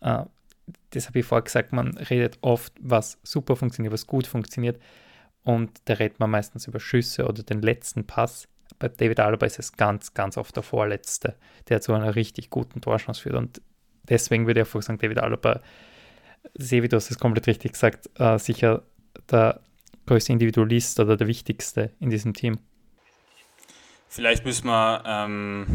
äh, 0.00 0.24
das 0.90 1.08
habe 1.08 1.20
ich 1.20 1.26
vorher 1.26 1.42
gesagt, 1.42 1.72
man 1.72 1.96
redet 1.96 2.38
oft, 2.40 2.72
was 2.80 3.18
super 3.22 3.56
funktioniert, 3.56 3.92
was 3.92 4.06
gut 4.06 4.26
funktioniert. 4.26 4.80
Und 5.42 5.70
da 5.86 5.94
redet 5.94 6.20
man 6.20 6.30
meistens 6.30 6.66
über 6.66 6.80
Schüsse 6.80 7.26
oder 7.26 7.42
den 7.42 7.62
letzten 7.62 8.06
Pass 8.06 8.48
bei 8.80 8.88
David 8.88 9.20
Alaba 9.20 9.46
ist 9.46 9.58
es 9.58 9.72
ganz, 9.72 10.14
ganz 10.14 10.36
oft 10.36 10.56
der 10.56 10.62
Vorletzte, 10.62 11.36
der 11.68 11.80
zu 11.80 11.92
einer 11.92 12.14
richtig 12.16 12.50
guten 12.50 12.80
Torchance 12.80 13.20
führt. 13.20 13.36
Und 13.36 13.60
deswegen 14.08 14.46
würde 14.46 14.60
ich 14.60 14.66
einfach 14.66 14.82
sagen, 14.82 14.98
David 14.98 15.18
Alaba, 15.18 15.60
wie 16.54 16.88
du 16.88 16.96
hast 16.96 17.10
es 17.10 17.18
komplett 17.18 17.46
richtig 17.46 17.72
gesagt, 17.72 18.08
äh, 18.18 18.38
sicher 18.38 18.82
der 19.30 19.60
größte 20.06 20.32
Individualist 20.32 20.98
oder 20.98 21.16
der 21.16 21.26
wichtigste 21.26 21.90
in 22.00 22.10
diesem 22.10 22.32
Team. 22.32 22.58
Vielleicht 24.08 24.44
müssen 24.44 24.66
wir 24.66 25.04
ähm, 25.06 25.66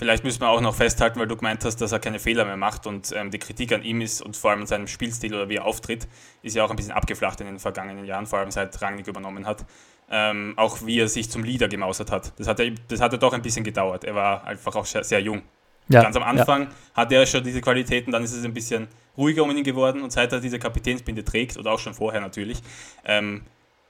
Vielleicht 0.00 0.24
müssen 0.24 0.40
wir 0.40 0.48
auch 0.48 0.62
noch 0.62 0.74
festhalten, 0.74 1.20
weil 1.20 1.26
du 1.26 1.36
gemeint 1.36 1.62
hast, 1.62 1.76
dass 1.76 1.92
er 1.92 1.98
keine 1.98 2.18
Fehler 2.18 2.46
mehr 2.46 2.56
macht 2.56 2.86
und 2.86 3.12
ähm, 3.12 3.30
die 3.30 3.38
Kritik 3.38 3.70
an 3.70 3.82
ihm 3.82 4.00
ist 4.00 4.22
und 4.22 4.34
vor 4.34 4.50
allem 4.50 4.62
an 4.62 4.66
seinem 4.66 4.86
Spielstil 4.86 5.34
oder 5.34 5.50
wie 5.50 5.56
er 5.56 5.66
auftritt, 5.66 6.08
ist 6.40 6.56
ja 6.56 6.64
auch 6.64 6.70
ein 6.70 6.76
bisschen 6.76 6.92
abgeflacht 6.92 7.38
in 7.42 7.46
den 7.46 7.58
vergangenen 7.58 8.06
Jahren, 8.06 8.24
vor 8.24 8.38
allem 8.38 8.50
seit 8.50 8.80
Rangnick 8.80 9.08
übernommen 9.08 9.44
hat. 9.44 9.66
Ähm, 10.10 10.54
auch 10.56 10.86
wie 10.86 10.98
er 10.98 11.06
sich 11.06 11.30
zum 11.30 11.44
Leader 11.44 11.68
gemausert 11.68 12.10
hat. 12.10 12.32
Das 12.38 12.46
hat, 12.46 12.60
er, 12.60 12.70
das 12.88 12.98
hat 13.02 13.12
er 13.12 13.18
doch 13.18 13.34
ein 13.34 13.42
bisschen 13.42 13.62
gedauert. 13.62 14.04
Er 14.04 14.14
war 14.14 14.46
einfach 14.46 14.74
auch 14.74 14.86
sehr, 14.86 15.20
jung. 15.20 15.42
Ja, 15.90 16.02
Ganz 16.02 16.16
am 16.16 16.22
Anfang 16.22 16.62
ja. 16.62 16.68
hatte 16.94 17.16
er 17.16 17.26
schon 17.26 17.44
diese 17.44 17.60
Qualitäten, 17.60 18.10
dann 18.10 18.24
ist 18.24 18.32
es 18.32 18.42
ein 18.42 18.54
bisschen 18.54 18.88
ruhiger 19.18 19.42
um 19.42 19.50
ihn 19.50 19.62
geworden 19.62 20.00
und 20.00 20.12
seit 20.12 20.32
er 20.32 20.40
diese 20.40 20.58
Kapitänsbinde 20.58 21.24
trägt, 21.24 21.58
oder 21.58 21.72
auch 21.72 21.78
schon 21.78 21.92
vorher 21.92 22.22
natürlich, 22.22 22.62
ähm, 23.04 23.42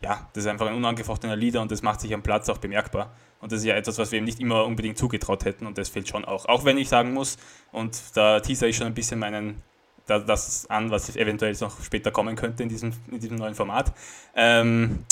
ja, 0.03 0.29
das 0.33 0.43
ist 0.43 0.51
einfach 0.51 0.67
ein 0.67 0.75
unangefochtener 0.75 1.37
Leader 1.37 1.61
und 1.61 1.71
das 1.71 1.83
macht 1.83 2.01
sich 2.01 2.13
am 2.13 2.23
Platz 2.23 2.49
auch 2.49 2.59
bemerkbar. 2.59 3.13
Und 3.41 3.53
das 3.53 3.61
ist 3.61 3.65
ja 3.65 3.75
etwas, 3.75 3.99
was 3.99 4.13
wir 4.13 4.19
ihm 4.19 4.25
nicht 4.25 4.41
immer 4.41 4.65
unbedingt 4.65 4.99
zugetraut 4.99 5.45
hätten 5.45 5.67
und 5.67 5.79
das 5.79 5.89
fehlt 5.89 6.09
schon 6.09 6.25
auch. 6.25 6.47
Auch 6.47 6.65
wenn 6.65 6.77
ich 6.77 6.89
sagen 6.89 7.15
muss, 7.15 7.39
und 7.73 7.99
da 8.15 8.41
teaser 8.41 8.69
ich 8.69 8.77
schon 8.77 8.87
ein 8.87 8.95
bisschen 8.95 9.19
meinen, 9.19 9.63
das 10.07 10.69
an, 10.69 10.91
was 10.91 11.15
eventuell 11.17 11.57
noch 11.61 11.83
später 11.83 12.11
kommen 12.11 12.37
könnte 12.37 12.63
in 12.63 12.69
diesem, 12.69 12.93
in 13.11 13.21
diesem 13.21 13.37
neuen 13.37 13.55
Format. 13.55 13.93
Ähm, 14.35 15.05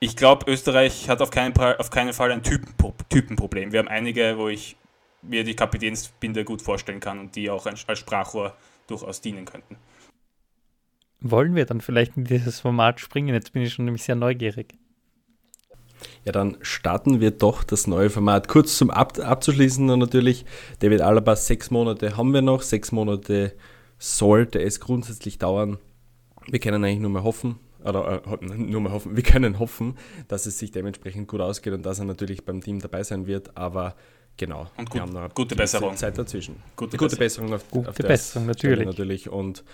ich 0.00 0.16
glaube, 0.16 0.50
Österreich 0.50 1.08
hat 1.08 1.20
auf 1.20 1.30
keinen, 1.30 1.56
auf 1.56 1.90
keinen 1.90 2.12
Fall 2.12 2.30
ein 2.32 2.42
Typen, 2.42 2.74
Typenproblem. 3.08 3.72
Wir 3.72 3.80
haben 3.80 3.88
einige, 3.88 4.38
wo 4.38 4.48
ich 4.48 4.76
mir 5.22 5.44
die 5.44 5.56
Kapitänsbinde 5.56 6.44
gut 6.44 6.62
vorstellen 6.62 7.00
kann 7.00 7.18
und 7.18 7.36
die 7.36 7.50
auch 7.50 7.66
als 7.66 7.80
Sprachrohr 7.98 8.54
durchaus 8.86 9.20
dienen 9.20 9.44
könnten. 9.44 9.76
Wollen 11.20 11.54
wir 11.54 11.64
dann 11.64 11.80
vielleicht 11.80 12.16
in 12.16 12.24
dieses 12.24 12.60
Format 12.60 13.00
springen? 13.00 13.34
Jetzt 13.34 13.52
bin 13.52 13.62
ich 13.62 13.72
schon 13.72 13.86
nämlich 13.86 14.02
sehr 14.02 14.14
neugierig. 14.14 14.74
Ja, 16.24 16.32
dann 16.32 16.56
starten 16.62 17.20
wir 17.20 17.30
doch 17.30 17.64
das 17.64 17.86
neue 17.86 18.10
Format. 18.10 18.48
Kurz 18.48 18.76
zum 18.76 18.90
Ab 18.90 19.18
abzuschließen 19.18 19.86
natürlich, 19.86 20.44
David 20.80 21.00
Alaba, 21.00 21.36
sechs 21.36 21.70
Monate 21.70 22.16
haben 22.16 22.32
wir 22.32 22.42
noch, 22.42 22.62
sechs 22.62 22.92
Monate 22.92 23.52
sollte 23.98 24.60
es 24.60 24.80
grundsätzlich 24.80 25.38
dauern. 25.38 25.78
Wir 26.46 26.58
können 26.58 26.84
eigentlich 26.84 27.00
nur 27.00 27.10
mal 27.10 27.22
hoffen, 27.22 27.58
oder 27.84 28.22
äh, 28.26 28.44
nur 28.56 28.80
mal 28.80 28.92
hoffen, 28.92 29.16
wir 29.16 29.22
können 29.22 29.58
hoffen, 29.58 29.96
dass 30.28 30.46
es 30.46 30.58
sich 30.58 30.70
dementsprechend 30.70 31.28
gut 31.28 31.40
ausgeht 31.40 31.72
und 31.72 31.84
dass 31.84 31.98
er 31.98 32.04
natürlich 32.04 32.44
beim 32.44 32.60
Team 32.60 32.80
dabei 32.80 33.02
sein 33.02 33.26
wird, 33.26 33.56
aber 33.56 33.94
genau, 34.36 34.70
Und 34.76 34.90
gut, 34.90 34.94
wir 34.94 35.02
haben 35.02 35.12
noch 35.12 35.20
eine 35.20 35.34
gute 35.34 35.56
Besserung. 35.56 35.96
Zeit 35.96 36.18
dazwischen. 36.18 36.56
Gute, 36.76 36.96
Gute 36.96 37.16
Besserung 37.16 37.52
auf, 37.54 37.68
Gute 37.70 37.90
auf 37.90 37.96
der 37.96 38.08
Besserung, 38.08 38.46
natürlich. 38.46 38.86
natürlich 38.86 39.28
und 39.28 39.64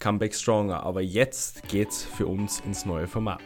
Comeback 0.00 0.34
Stronger. 0.34 0.82
Aber 0.82 1.02
jetzt 1.02 1.68
geht's 1.68 2.02
für 2.02 2.26
uns 2.26 2.60
ins 2.60 2.84
neue 2.84 3.06
Format. 3.06 3.42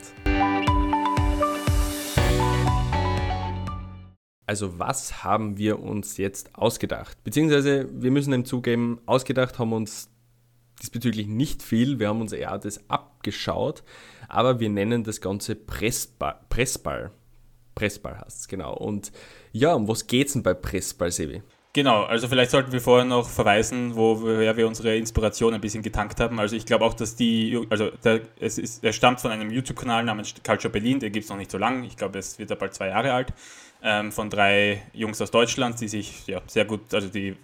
Also 4.46 4.78
was 4.78 5.24
haben 5.24 5.56
wir 5.56 5.80
uns 5.80 6.16
jetzt 6.18 6.54
ausgedacht? 6.54 7.22
Beziehungsweise 7.24 7.88
wir 7.92 8.10
müssen 8.10 8.30
dem 8.30 8.44
zugeben, 8.44 9.00
ausgedacht 9.06 9.58
haben 9.58 9.72
uns 9.72 10.10
diesbezüglich 10.80 11.26
nicht 11.26 11.62
viel. 11.62 11.98
Wir 11.98 12.08
haben 12.08 12.20
uns 12.20 12.32
eher 12.32 12.58
das 12.58 12.88
abgeschaut, 12.90 13.82
aber 14.28 14.60
wir 14.60 14.68
nennen 14.68 15.04
das 15.04 15.20
Ganze 15.20 15.54
Pressball. 15.54 16.40
Pressball, 16.50 17.10
Pressball 17.74 18.18
heißt 18.20 18.40
es, 18.40 18.48
genau. 18.48 18.76
Und 18.76 19.12
ja, 19.52 19.74
um 19.74 19.88
was 19.88 20.06
geht's 20.06 20.34
denn 20.34 20.42
bei 20.42 20.54
Pressball, 20.54 21.10
Sevi? 21.10 21.42
Genau, 21.74 22.04
also 22.04 22.28
vielleicht 22.28 22.52
sollten 22.52 22.70
wir 22.70 22.80
vorher 22.80 23.04
noch 23.04 23.28
verweisen, 23.28 23.96
woher 23.96 24.56
wir 24.56 24.68
unsere 24.68 24.96
Inspiration 24.96 25.54
ein 25.54 25.60
bisschen 25.60 25.82
getankt 25.82 26.20
haben. 26.20 26.38
Also 26.38 26.54
ich 26.54 26.66
glaube 26.66 26.84
auch, 26.84 26.94
dass 26.94 27.16
die, 27.16 27.66
also 27.68 27.90
der, 28.04 28.20
es 28.38 28.58
ist, 28.58 28.84
er 28.84 28.92
stammt 28.92 29.20
von 29.20 29.32
einem 29.32 29.50
YouTube-Kanal 29.50 30.04
namens 30.04 30.34
Culture 30.46 30.70
Berlin, 30.70 31.00
der 31.00 31.10
gibt 31.10 31.24
es 31.24 31.30
noch 31.30 31.36
nicht 31.36 31.50
so 31.50 31.58
lange, 31.58 31.84
ich 31.84 31.96
glaube, 31.96 32.20
es 32.20 32.38
wird 32.38 32.50
ja 32.50 32.54
bald 32.54 32.74
zwei 32.74 32.88
Jahre 32.90 33.12
alt, 33.12 33.32
ähm, 33.84 34.10
von 34.10 34.30
drei 34.30 34.82
Jungs 34.92 35.20
aus 35.20 35.30
Deutschland, 35.30 35.80
die 35.80 35.88
sich 35.88 36.26
ja 36.26 36.40
sehr 36.46 36.64
gut, 36.64 36.92
also 36.92 37.08
die 37.08 37.36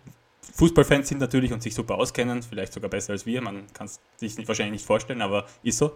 Fußballfans 0.55 1.09
sind 1.09 1.21
natürlich 1.21 1.53
und 1.53 1.63
sich 1.63 1.75
super 1.75 1.97
auskennen, 1.97 2.43
vielleicht 2.43 2.73
sogar 2.73 2.91
besser 2.91 3.13
als 3.13 3.27
wir, 3.27 3.41
man 3.43 3.67
kann 3.73 3.87
es 3.87 4.01
sich 4.17 4.37
nicht, 4.37 4.49
wahrscheinlich 4.49 4.73
nicht 4.73 4.87
vorstellen, 4.87 5.23
aber 5.23 5.47
ist 5.63 5.79
so. 5.79 5.95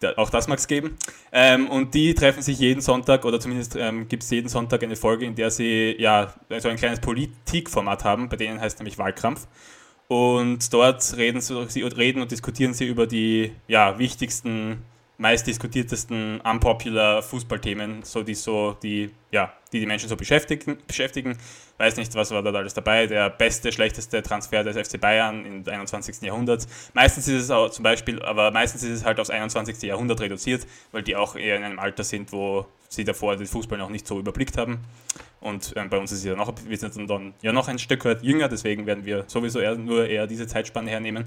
Da, 0.00 0.12
auch 0.16 0.30
das 0.30 0.46
mag 0.46 0.58
es 0.58 0.68
geben. 0.68 0.96
Ähm, 1.32 1.68
und 1.68 1.92
die 1.94 2.14
treffen 2.14 2.40
sich 2.40 2.58
jeden 2.60 2.80
Sonntag 2.80 3.24
oder 3.24 3.40
zumindest 3.40 3.74
ähm, 3.74 4.06
gibt 4.06 4.22
es 4.22 4.30
jeden 4.30 4.48
Sonntag 4.48 4.82
eine 4.84 4.94
Folge, 4.94 5.24
in 5.24 5.34
der 5.34 5.50
sie 5.50 5.96
ja 5.98 6.32
so 6.60 6.68
ein 6.68 6.76
kleines 6.76 7.00
Politikformat 7.00 8.04
haben, 8.04 8.28
bei 8.28 8.36
denen 8.36 8.60
heißt 8.60 8.78
nämlich 8.78 8.98
Wahlkampf. 8.98 9.48
Und 10.06 10.72
dort 10.72 11.16
reden 11.16 11.40
sie 11.40 11.82
reden 11.82 12.22
und 12.22 12.30
diskutieren 12.30 12.74
sie 12.74 12.86
über 12.86 13.06
die 13.06 13.52
ja, 13.66 13.98
wichtigsten, 13.98 14.84
meistdiskutiertesten 15.18 16.40
unpopular 16.40 17.22
Fußballthemen, 17.22 18.04
so 18.04 18.22
die 18.22 18.34
so 18.34 18.76
die 18.82 19.10
ja, 19.30 19.52
die 19.72 19.80
die 19.80 19.86
Menschen 19.86 20.08
so 20.08 20.16
beschäftigen, 20.16 20.78
beschäftigen. 20.86 21.36
Weiß 21.76 21.96
nicht, 21.96 22.14
was 22.14 22.30
war 22.30 22.42
da 22.42 22.52
alles 22.52 22.74
dabei. 22.74 23.06
Der 23.06 23.28
beste, 23.28 23.70
schlechteste 23.70 24.22
Transfer 24.22 24.64
des 24.64 24.76
FC 24.76 25.00
Bayern 25.00 25.44
im 25.44 25.68
21. 25.68 26.22
Jahrhundert. 26.22 26.66
Meistens 26.94 27.28
ist 27.28 27.44
es 27.44 27.50
auch 27.50 27.68
zum 27.70 27.82
Beispiel, 27.82 28.22
aber 28.22 28.50
meistens 28.50 28.82
ist 28.82 28.90
es 28.90 29.04
halt 29.04 29.20
aufs 29.20 29.30
21. 29.30 29.82
Jahrhundert 29.82 30.20
reduziert, 30.20 30.66
weil 30.92 31.02
die 31.02 31.14
auch 31.14 31.36
eher 31.36 31.56
in 31.56 31.64
einem 31.64 31.78
Alter 31.78 32.04
sind, 32.04 32.32
wo 32.32 32.66
sie 32.88 33.04
davor 33.04 33.36
den 33.36 33.46
Fußball 33.46 33.78
noch 33.78 33.90
nicht 33.90 34.06
so 34.06 34.18
überblickt 34.18 34.56
haben. 34.56 34.78
Und 35.40 35.72
ähm, 35.76 35.88
bei 35.88 35.98
uns 35.98 36.10
ist 36.10 36.24
ja 36.24 36.34
noch, 36.34 36.52
wir 36.64 36.76
sind 36.76 37.10
dann 37.10 37.34
ja 37.42 37.52
noch 37.52 37.68
ein 37.68 37.78
Stück 37.78 38.04
weit 38.04 38.22
jünger, 38.22 38.48
deswegen 38.48 38.86
werden 38.86 39.04
wir 39.04 39.24
sowieso 39.26 39.60
eher, 39.60 39.76
nur 39.76 40.08
eher 40.08 40.26
diese 40.26 40.46
Zeitspanne 40.46 40.90
hernehmen. 40.90 41.24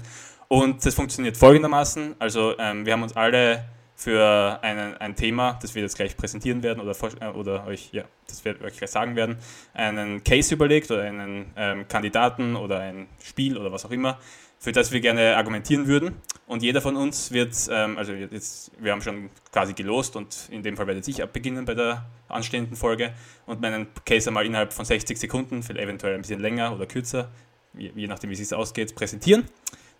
Und 0.48 0.84
das 0.84 0.94
funktioniert 0.94 1.36
folgendermaßen. 1.36 2.16
Also 2.18 2.58
ähm, 2.58 2.84
wir 2.84 2.92
haben 2.92 3.02
uns 3.02 3.16
alle 3.16 3.64
für 4.02 4.58
einen, 4.62 4.96
ein 4.96 5.14
Thema, 5.14 5.58
das 5.62 5.74
wir 5.74 5.82
jetzt 5.82 5.96
gleich 5.96 6.16
präsentieren 6.16 6.62
werden 6.62 6.80
oder, 6.80 6.96
äh, 7.20 7.26
oder 7.28 7.66
euch, 7.66 7.90
ja, 7.92 8.04
das 8.26 8.44
wir 8.44 8.60
euch 8.62 8.76
gleich 8.76 8.90
sagen 8.90 9.16
werden, 9.16 9.36
einen 9.74 10.24
Case 10.24 10.54
überlegt 10.54 10.90
oder 10.90 11.02
einen 11.02 11.52
ähm, 11.56 11.86
Kandidaten 11.88 12.56
oder 12.56 12.80
ein 12.80 13.06
Spiel 13.22 13.56
oder 13.56 13.70
was 13.70 13.84
auch 13.84 13.90
immer, 13.90 14.18
für 14.58 14.72
das 14.72 14.92
wir 14.92 15.00
gerne 15.00 15.36
argumentieren 15.36 15.86
würden. 15.86 16.16
Und 16.46 16.62
jeder 16.62 16.80
von 16.80 16.96
uns 16.96 17.32
wird, 17.32 17.54
ähm, 17.70 17.96
also 17.96 18.12
jetzt, 18.12 18.72
wir 18.78 18.92
haben 18.92 19.02
schon 19.02 19.30
quasi 19.52 19.72
gelost 19.72 20.16
und 20.16 20.48
in 20.50 20.62
dem 20.62 20.76
Fall 20.76 20.86
werde 20.86 21.00
ich 21.04 21.22
abbeginnen 21.22 21.64
bei 21.64 21.74
der 21.74 22.04
anstehenden 22.28 22.76
Folge 22.76 23.12
und 23.46 23.60
meinen 23.60 23.86
Case 24.04 24.28
einmal 24.28 24.46
innerhalb 24.46 24.72
von 24.72 24.84
60 24.84 25.18
Sekunden, 25.18 25.62
vielleicht 25.62 25.84
eventuell 25.84 26.14
ein 26.14 26.22
bisschen 26.22 26.40
länger 26.40 26.74
oder 26.74 26.86
kürzer, 26.86 27.30
je, 27.74 27.92
je 27.94 28.06
nachdem 28.06 28.30
wie 28.30 28.34
es 28.34 28.40
sich 28.40 28.54
ausgeht, 28.54 28.94
präsentieren. 28.94 29.44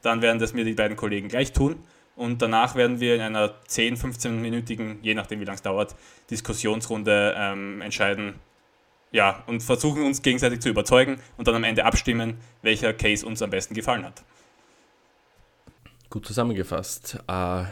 Dann 0.03 0.21
werden 0.23 0.41
das 0.41 0.53
mir 0.53 0.65
die 0.65 0.75
beiden 0.75 0.97
Kollegen 0.97 1.29
gleich 1.29 1.53
tun. 1.53 1.77
Und 2.23 2.41
danach 2.41 2.77
werden 2.77 3.01
wir 3.01 3.17
in 3.17 3.21
einer 3.21 3.53
10-, 3.69 4.01
15-minütigen, 4.01 4.99
je 5.03 5.13
nachdem 5.13 5.41
wie 5.41 5.45
lange 5.45 5.57
es 5.57 5.63
dauert, 5.63 5.97
Diskussionsrunde 6.31 7.35
ähm, 7.37 7.81
entscheiden, 7.81 8.35
ja, 9.11 9.43
und 9.49 9.61
versuchen 9.61 10.05
uns 10.05 10.23
gegenseitig 10.23 10.61
zu 10.61 10.69
überzeugen 10.69 11.19
und 11.37 11.49
dann 11.49 11.57
am 11.57 11.65
Ende 11.65 11.85
abstimmen, 11.85 12.37
welcher 12.63 12.93
Case 12.93 13.27
uns 13.27 13.43
am 13.43 13.51
besten 13.51 13.75
gefallen 13.75 14.05
hat. 14.05 14.23
Gut 16.11 16.25
zusammengefasst. 16.25 17.19
Äh, 17.27 17.65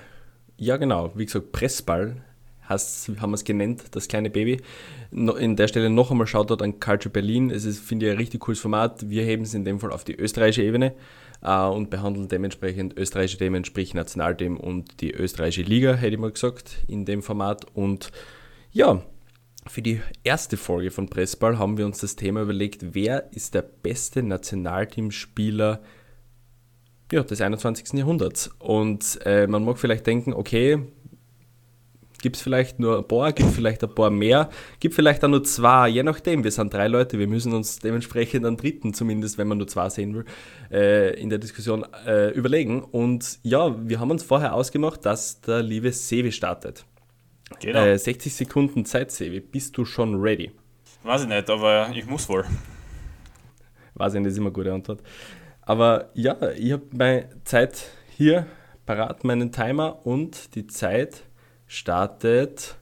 ja, 0.56 0.76
genau. 0.78 1.12
Wie 1.14 1.26
gesagt, 1.26 1.52
Pressball 1.52 2.24
heißt, 2.68 3.08
haben 3.20 3.30
wir 3.30 3.36
es 3.36 3.44
genannt, 3.44 3.84
das 3.92 4.08
kleine 4.08 4.30
Baby. 4.30 4.60
No, 5.12 5.36
in 5.36 5.54
der 5.54 5.68
Stelle 5.68 5.90
noch 5.90 6.10
einmal 6.10 6.26
Shoutout 6.26 6.64
an 6.64 6.80
Culture 6.80 7.12
Berlin. 7.12 7.52
Es 7.52 7.64
ist, 7.64 7.78
finde 7.78 8.06
ich, 8.06 8.12
ein 8.12 8.18
richtig 8.18 8.40
cooles 8.40 8.58
Format. 8.58 9.08
Wir 9.08 9.22
heben 9.22 9.44
es 9.44 9.54
in 9.54 9.64
dem 9.64 9.78
Fall 9.78 9.92
auf 9.92 10.02
die 10.02 10.16
österreichische 10.16 10.64
Ebene 10.64 10.96
äh, 11.42 11.66
und 11.66 11.90
behandeln 11.90 12.28
dementsprechend 12.28 12.96
österreichische 12.96 13.38
Themen, 13.38 13.64
sprich 13.64 13.94
Nationalthemen 13.94 14.58
und 14.58 15.00
die 15.00 15.12
österreichische 15.12 15.62
Liga, 15.62 15.94
hätte 15.94 16.14
ich 16.14 16.20
mal 16.20 16.32
gesagt, 16.32 16.84
in 16.86 17.04
dem 17.04 17.22
Format. 17.22 17.66
Und 17.74 18.10
ja, 18.72 19.02
für 19.66 19.82
die 19.82 20.00
erste 20.24 20.56
Folge 20.56 20.90
von 20.90 21.08
Pressball 21.08 21.58
haben 21.58 21.76
wir 21.76 21.86
uns 21.86 21.98
das 21.98 22.16
Thema 22.16 22.42
überlegt, 22.42 22.94
wer 22.94 23.32
ist 23.32 23.54
der 23.54 23.62
beste 23.62 24.22
Nationalteamspieler 24.22 25.80
ja, 27.12 27.22
des 27.22 27.40
21. 27.40 27.92
Jahrhunderts. 27.94 28.50
Und 28.58 29.18
äh, 29.24 29.46
man 29.46 29.64
mag 29.64 29.78
vielleicht 29.78 30.06
denken, 30.06 30.32
okay, 30.32 30.78
gibt 32.22 32.36
es 32.36 32.42
vielleicht 32.42 32.78
nur 32.78 32.98
ein 32.98 33.06
paar, 33.06 33.32
gibt 33.32 33.50
vielleicht 33.50 33.82
ein 33.82 33.94
paar 33.94 34.10
mehr, 34.10 34.50
gibt 34.78 34.94
vielleicht 34.94 35.24
auch 35.24 35.28
nur 35.28 35.44
zwei, 35.44 35.88
je 35.88 36.02
nachdem. 36.02 36.44
Wir 36.44 36.50
sind 36.50 36.72
drei 36.72 36.88
Leute, 36.88 37.18
wir 37.18 37.26
müssen 37.26 37.52
uns 37.52 37.78
dementsprechend 37.78 38.46
einen 38.46 38.56
dritten, 38.56 38.94
zumindest 38.94 39.38
wenn 39.38 39.48
man 39.48 39.58
nur 39.58 39.68
zwei 39.68 39.88
sehen 39.88 40.14
will, 40.14 40.24
äh, 40.70 41.20
in 41.20 41.30
der 41.30 41.38
Diskussion 41.38 41.86
äh, 42.06 42.30
überlegen. 42.30 42.82
Und 42.82 43.38
ja, 43.42 43.74
wir 43.88 44.00
haben 44.00 44.10
uns 44.10 44.22
vorher 44.22 44.54
ausgemacht, 44.54 45.04
dass 45.06 45.40
der 45.40 45.62
liebe 45.62 45.92
Sevi 45.92 46.32
startet. 46.32 46.84
Genau. 47.60 47.84
Äh, 47.84 47.98
60 47.98 48.32
Sekunden 48.34 48.84
Zeit, 48.84 49.10
Sevi. 49.10 49.40
Bist 49.40 49.76
du 49.76 49.84
schon 49.84 50.20
ready? 50.20 50.52
Weiß 51.02 51.22
ich 51.22 51.28
nicht, 51.28 51.48
aber 51.50 51.90
ich 51.94 52.06
muss 52.06 52.28
wohl. 52.28 52.44
Weiß 53.94 54.14
ich 54.14 54.20
nicht, 54.20 54.30
ist 54.30 54.38
immer 54.38 54.46
eine 54.46 54.52
gute 54.52 54.72
Antwort. 54.72 55.02
Aber 55.62 56.10
ja, 56.14 56.36
ich 56.56 56.72
habe 56.72 56.84
meine 56.92 57.28
Zeit 57.44 57.90
hier 58.16 58.46
parat, 58.86 59.24
meinen 59.24 59.52
Timer 59.52 60.04
und 60.04 60.54
die 60.54 60.66
Zeit 60.66 61.22
startet 61.70 62.74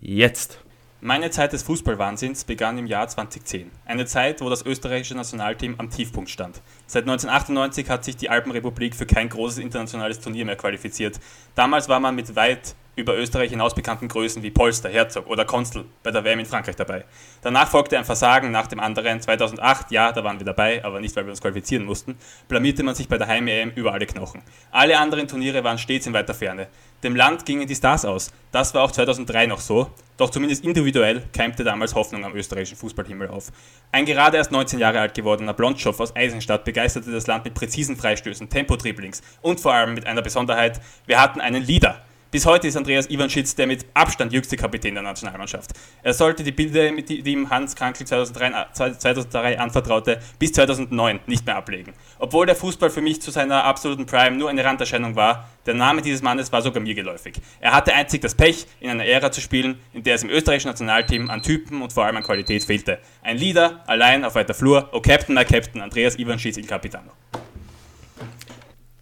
jetzt. 0.00 0.58
Meine 1.00 1.30
Zeit 1.30 1.52
des 1.52 1.62
Fußballwahnsinns 1.62 2.42
begann 2.42 2.76
im 2.76 2.88
Jahr 2.88 3.06
2010. 3.06 3.70
Eine 3.84 4.06
Zeit, 4.06 4.40
wo 4.40 4.50
das 4.50 4.66
österreichische 4.66 5.14
Nationalteam 5.14 5.76
am 5.78 5.88
Tiefpunkt 5.88 6.28
stand. 6.28 6.62
Seit 6.88 7.04
1998 7.04 7.88
hat 7.88 8.04
sich 8.04 8.16
die 8.16 8.28
Alpenrepublik 8.28 8.96
für 8.96 9.06
kein 9.06 9.28
großes 9.28 9.58
internationales 9.58 10.18
Turnier 10.18 10.44
mehr 10.44 10.56
qualifiziert. 10.56 11.20
Damals 11.54 11.88
war 11.88 12.00
man 12.00 12.16
mit 12.16 12.34
weit 12.34 12.74
über 12.94 13.16
Österreich 13.16 13.50
hinaus 13.50 13.74
bekannten 13.74 14.08
Größen 14.08 14.42
wie 14.42 14.50
Polster, 14.50 14.88
Herzog 14.88 15.26
oder 15.26 15.44
Konstl 15.44 15.84
bei 16.02 16.10
der 16.10 16.24
WM 16.24 16.40
in 16.40 16.46
Frankreich 16.46 16.76
dabei. 16.76 17.04
Danach 17.40 17.68
folgte 17.68 17.96
ein 17.96 18.04
Versagen 18.04 18.50
nach 18.50 18.66
dem 18.66 18.80
anderen. 18.80 19.20
2008, 19.20 19.90
ja, 19.90 20.12
da 20.12 20.22
waren 20.24 20.38
wir 20.38 20.44
dabei, 20.44 20.84
aber 20.84 21.00
nicht, 21.00 21.16
weil 21.16 21.24
wir 21.24 21.30
uns 21.30 21.40
qualifizieren 21.40 21.84
mussten, 21.84 22.16
blamierte 22.48 22.82
man 22.82 22.94
sich 22.94 23.08
bei 23.08 23.16
der 23.16 23.28
Heim-EM 23.28 23.72
über 23.74 23.92
alle 23.92 24.06
Knochen. 24.06 24.42
Alle 24.70 24.98
anderen 24.98 25.26
Turniere 25.26 25.64
waren 25.64 25.78
stets 25.78 26.06
in 26.06 26.12
weiter 26.12 26.34
Ferne. 26.34 26.68
Dem 27.02 27.16
Land 27.16 27.46
gingen 27.46 27.66
die 27.66 27.74
Stars 27.74 28.04
aus. 28.04 28.30
Das 28.52 28.74
war 28.74 28.82
auch 28.82 28.92
2003 28.92 29.46
noch 29.46 29.60
so. 29.60 29.90
Doch 30.18 30.30
zumindest 30.30 30.62
individuell 30.62 31.22
keimte 31.32 31.64
damals 31.64 31.94
Hoffnung 31.94 32.24
am 32.24 32.34
österreichischen 32.36 32.76
Fußballhimmel 32.76 33.28
auf. 33.28 33.50
Ein 33.90 34.04
gerade 34.06 34.36
erst 34.36 34.52
19 34.52 34.78
Jahre 34.78 35.00
alt 35.00 35.14
gewordener 35.14 35.54
Blondschopf 35.54 35.98
aus 35.98 36.14
Eisenstadt 36.14 36.64
begeisterte 36.64 37.10
das 37.10 37.26
Land 37.26 37.44
mit 37.44 37.54
präzisen 37.54 37.96
Freistößen, 37.96 38.48
Tempo-Dribblings 38.48 39.22
und 39.40 39.58
vor 39.58 39.72
allem 39.72 39.94
mit 39.94 40.06
einer 40.06 40.22
Besonderheit, 40.22 40.80
wir 41.06 41.20
hatten 41.20 41.40
einen 41.40 41.64
Leader. 41.64 42.02
Bis 42.32 42.46
heute 42.46 42.66
ist 42.66 42.78
Andreas 42.78 43.10
Ivanschitz 43.10 43.54
der 43.56 43.66
mit 43.66 43.84
Abstand 43.92 44.32
jüngste 44.32 44.56
Kapitän 44.56 44.94
der 44.94 45.02
Nationalmannschaft. 45.02 45.72
Er 46.02 46.14
sollte 46.14 46.42
die 46.42 46.50
Bilder, 46.50 46.90
die 46.90 47.18
ihm 47.30 47.50
Hans 47.50 47.76
Krankl 47.76 48.06
2003, 48.06 48.68
2003 48.72 49.60
anvertraute, 49.60 50.18
bis 50.38 50.52
2009 50.52 51.20
nicht 51.26 51.44
mehr 51.44 51.56
ablegen. 51.56 51.92
Obwohl 52.18 52.46
der 52.46 52.56
Fußball 52.56 52.88
für 52.88 53.02
mich 53.02 53.20
zu 53.20 53.30
seiner 53.30 53.64
absoluten 53.64 54.06
Prime 54.06 54.34
nur 54.34 54.48
eine 54.48 54.64
Randerscheinung 54.64 55.14
war, 55.14 55.46
der 55.66 55.74
Name 55.74 56.00
dieses 56.00 56.22
Mannes 56.22 56.50
war 56.50 56.62
sogar 56.62 56.82
mir 56.82 56.94
geläufig. 56.94 57.34
Er 57.60 57.74
hatte 57.74 57.92
einzig 57.92 58.22
das 58.22 58.34
Pech, 58.34 58.66
in 58.80 58.88
einer 58.88 59.04
Ära 59.04 59.30
zu 59.30 59.42
spielen, 59.42 59.78
in 59.92 60.02
der 60.02 60.14
es 60.14 60.22
im 60.22 60.30
österreichischen 60.30 60.68
Nationalteam 60.68 61.28
an 61.28 61.42
Typen 61.42 61.82
und 61.82 61.92
vor 61.92 62.06
allem 62.06 62.16
an 62.16 62.22
Qualität 62.22 62.64
fehlte. 62.64 62.98
Ein 63.20 63.36
Leader, 63.36 63.84
allein 63.86 64.24
auf 64.24 64.36
weiter 64.36 64.54
Flur, 64.54 64.88
oh 64.92 65.02
Captain, 65.02 65.34
my 65.34 65.44
Captain, 65.44 65.82
Andreas 65.82 66.18
Ivanschitz 66.18 66.56
il 66.56 66.66
Capitano. 66.66 67.12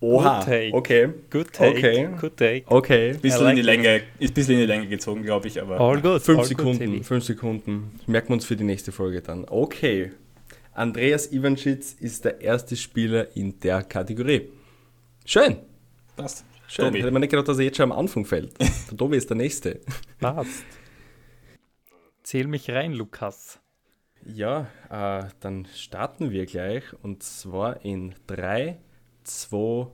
Oha, 0.03 0.39
Good 0.39 0.47
take. 0.47 0.75
okay, 0.75 1.09
Good 1.29 1.53
take. 1.53 1.79
Okay. 1.79 2.09
Good 2.19 2.37
take. 2.37 2.65
okay. 2.69 3.13
Bisschen, 3.21 3.43
like 3.45 3.51
in 3.51 3.57
die 3.57 3.63
Länge, 3.63 4.03
ist 4.19 4.31
ein 4.31 4.35
bisschen 4.35 4.55
in 4.55 4.61
die 4.61 4.67
Länge 4.67 4.87
gezogen, 4.87 5.23
glaube 5.23 5.49
ich, 5.49 5.61
aber 5.61 5.79
All 5.79 6.01
good. 6.01 6.23
Fünf 6.23 6.39
all 6.41 6.45
Sekunden, 6.47 6.93
Good, 6.97 7.05
fünf 7.05 7.25
Sekunden. 7.25 8.01
Merken 8.07 8.29
wir 8.31 8.35
uns 8.35 8.47
für 8.47 8.57
die 8.57 8.65
nächste 8.65 8.93
Folge 8.93 9.21
dann. 9.21 9.45
Okay. 9.47 10.13
Andreas 10.73 11.31
Ivanschitz 11.33 11.93
ist 11.93 12.25
der 12.25 12.41
erste 12.41 12.77
Spieler 12.77 13.37
in 13.37 13.59
der 13.61 13.83
Kategorie. 13.83 14.49
Schön. 15.27 15.59
Passt. 16.17 16.45
Schön. 16.67 16.87
Tobi. 16.87 17.01
Hätte 17.03 17.11
man 17.11 17.21
nicht 17.21 17.31
gedacht, 17.31 17.49
dass 17.49 17.59
er 17.59 17.65
jetzt 17.65 17.77
schon 17.77 17.93
am 17.93 17.99
Anfang 17.99 18.25
fällt. 18.25 18.59
Der 18.59 18.97
Tobi 18.97 19.17
ist 19.17 19.29
der 19.29 19.37
Nächste. 19.37 19.81
Passt. 20.19 20.65
Zähl 22.23 22.47
mich 22.47 22.71
rein, 22.71 22.93
Lukas. 22.93 23.59
Ja, 24.25 24.69
äh, 24.89 25.29
dann 25.41 25.67
starten 25.75 26.31
wir 26.31 26.47
gleich 26.47 26.85
und 27.03 27.23
zwar 27.23 27.85
in 27.85 28.15
3, 28.29 28.79
2, 29.39 29.87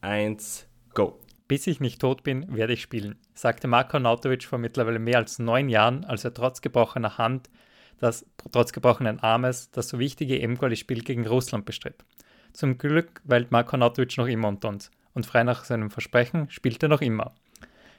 1, 0.00 0.68
go. 0.94 1.18
Bis 1.48 1.66
ich 1.66 1.80
nicht 1.80 2.00
tot 2.00 2.22
bin, 2.22 2.56
werde 2.56 2.72
ich 2.72 2.82
spielen, 2.82 3.16
sagte 3.34 3.68
Marko 3.68 3.98
Nautovic 3.98 4.44
vor 4.44 4.58
mittlerweile 4.58 4.98
mehr 4.98 5.18
als 5.18 5.38
neun 5.38 5.68
Jahren, 5.68 6.04
als 6.04 6.24
er 6.24 6.34
trotz 6.34 6.60
gebrochener 6.60 7.18
Hand, 7.18 7.50
das 7.98 8.26
trotz 8.52 8.72
gebrochenen 8.72 9.20
Armes, 9.20 9.70
das 9.70 9.88
so 9.88 9.98
wichtige 9.98 10.40
EM-Quali-Spiel 10.40 11.02
gegen 11.02 11.26
Russland 11.26 11.64
bestritt. 11.64 12.04
Zum 12.52 12.78
Glück 12.78 13.20
weilt 13.24 13.52
Marko 13.52 13.76
Nautovic 13.76 14.16
noch 14.16 14.26
immer 14.26 14.48
unter 14.48 14.68
uns 14.68 14.90
und 15.14 15.26
frei 15.26 15.44
nach 15.44 15.64
seinem 15.64 15.90
Versprechen 15.90 16.50
spielt 16.50 16.82
er 16.82 16.88
noch 16.88 17.00
immer. 17.00 17.34